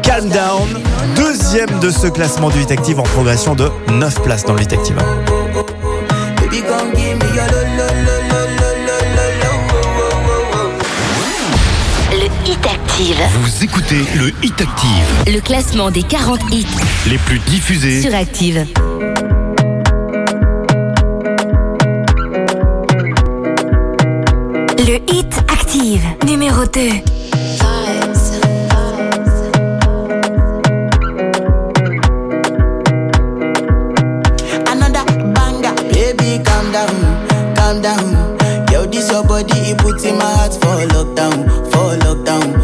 Calm 0.02 0.28
down, 0.28 0.82
deuxième 1.16 1.78
de 1.80 1.90
ce 1.90 2.06
classement 2.06 2.50
du 2.50 2.60
Hit 2.60 2.70
Active 2.70 3.00
en 3.00 3.04
progression 3.04 3.54
de 3.54 3.70
9 3.90 4.22
places 4.22 4.44
dans 4.44 4.52
le 4.52 4.62
Hit 4.62 4.72
Active. 4.74 4.96
Le 12.12 12.50
Hit 12.50 12.66
Active. 12.66 13.16
Vous 13.40 13.64
écoutez 13.64 14.04
le 14.14 14.28
Hit 14.42 14.60
Active. 14.60 14.88
Le 15.26 15.40
classement 15.40 15.90
des 15.90 16.02
40 16.02 16.40
hits 16.52 16.66
les 17.08 17.18
plus 17.18 17.38
diffusés 17.40 18.02
sur 18.02 18.14
Active. 18.14 18.66
Le 24.86 24.96
hit 25.10 25.30
active, 25.48 26.02
numéro 26.26 26.66
2. 26.66 26.80
Another 34.70 35.04
banger, 35.32 35.74
baby, 35.90 36.42
calm 36.44 36.70
down, 36.70 36.88
calm 37.54 37.80
down. 37.80 38.36
Yo, 38.70 38.84
this 38.84 39.10
your 39.10 39.24
body, 39.24 39.70
it 39.70 39.78
puts 39.78 40.04
in 40.04 40.18
my 40.18 40.24
heart 40.24 40.52
for 40.52 40.86
lockdown, 40.92 41.46
for 41.72 41.96
lockdown. 42.04 42.63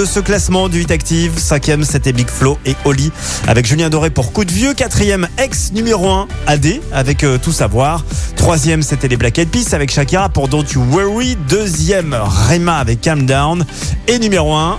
de 0.00 0.06
ce 0.06 0.18
classement 0.18 0.70
du 0.70 0.78
8 0.78 0.92
Active. 0.92 1.32
Cinquième, 1.36 1.84
c'était 1.84 2.14
Big 2.14 2.26
Flo 2.26 2.56
et 2.64 2.74
Oli 2.86 3.12
avec 3.46 3.66
Julien 3.66 3.90
Doré 3.90 4.08
pour 4.08 4.32
Coup 4.32 4.46
de 4.46 4.50
Vieux. 4.50 4.72
Quatrième, 4.72 5.28
ex 5.36 5.72
numéro 5.72 6.08
1, 6.08 6.26
AD 6.46 6.80
avec 6.90 7.22
euh, 7.22 7.36
Tout 7.36 7.52
Savoir. 7.52 8.02
Troisième, 8.34 8.82
c'était 8.82 9.08
les 9.08 9.18
Black 9.18 9.38
Eyed 9.38 9.50
Peas 9.50 9.74
avec 9.74 9.90
Shakira 9.90 10.30
pour 10.30 10.48
Don't 10.48 10.64
You 10.74 10.82
Worry. 10.90 11.36
Deuxième, 11.50 12.16
Rema 12.18 12.78
avec 12.78 13.02
Calm 13.02 13.26
Down. 13.26 13.66
Et 14.08 14.18
numéro 14.18 14.54
1, 14.54 14.78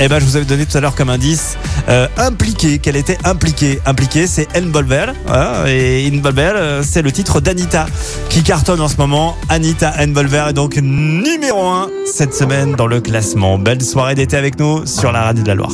eh 0.00 0.08
ben, 0.08 0.18
je 0.18 0.24
vous 0.24 0.36
avais 0.36 0.46
donné 0.46 0.64
tout 0.64 0.78
à 0.78 0.80
l'heure 0.80 0.94
comme 0.94 1.10
indice 1.10 1.58
euh, 1.90 2.08
impliqué, 2.16 2.78
qu'elle 2.78 2.96
était 2.96 3.18
impliquée. 3.24 3.78
Impliquée, 3.84 4.26
c'est 4.26 4.48
Enbolver. 4.56 5.12
Hein, 5.28 5.66
et 5.66 6.10
Enbolver, 6.14 6.52
euh, 6.56 6.82
c'est 6.82 7.02
le 7.02 7.12
titre 7.12 7.42
d'Anita 7.42 7.86
qui 8.30 8.42
cartonne 8.42 8.80
en 8.80 8.88
ce 8.88 8.96
moment. 8.96 9.36
Anita 9.50 9.92
Enbolver 10.00 10.46
est 10.48 10.54
donc 10.54 10.76
numéro 10.76 11.66
1 11.66 11.88
cette 12.04 12.34
semaine 12.34 12.74
dans 12.74 12.86
le 12.86 13.00
classement. 13.00 13.58
Belle 13.58 13.82
soirée 13.82 14.14
d'été 14.14 14.36
avec 14.36 14.58
nous 14.58 14.86
sur 14.86 15.12
la 15.12 15.22
radio 15.22 15.42
de 15.42 15.48
la 15.48 15.54
Loire. 15.54 15.72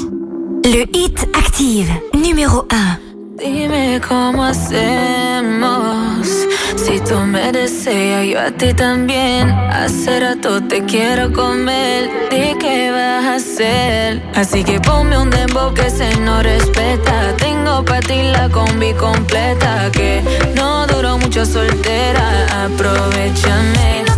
Le 0.65 0.84
hit 0.97 1.26
active 1.34 1.90
numéro 2.15 2.66
1. 2.70 2.98
Dime 3.39 4.00
cómo 4.00 4.42
hacemos. 4.42 6.26
Si 6.76 7.00
tú 7.00 7.18
me 7.20 7.52
deseas, 7.52 8.26
yo 8.26 8.40
a 8.40 8.50
ti 8.50 8.74
también. 8.74 9.48
Hace 9.50 10.20
rato 10.20 10.60
te 10.60 10.84
quiero 10.84 11.32
comer. 11.32 12.10
¿De 12.31 12.57
qué 12.58 12.90
vas 12.90 13.24
a 13.24 13.34
hacer? 13.36 14.23
Así 14.34 14.65
que 14.65 14.81
ponme 14.81 15.16
un 15.16 15.31
dembow 15.31 15.73
que 15.73 15.89
se 15.89 16.16
no 16.20 16.42
respeta. 16.42 17.36
Tengo 17.36 17.84
para 17.84 18.00
ti 18.00 18.23
la 18.32 18.48
combi 18.48 18.92
completa. 18.94 19.90
Que 19.92 20.23
no 20.57 20.86
duró 20.89 21.18
mucho 21.18 21.47
soltera. 21.47 22.65
Aprovechame. 22.65 24.17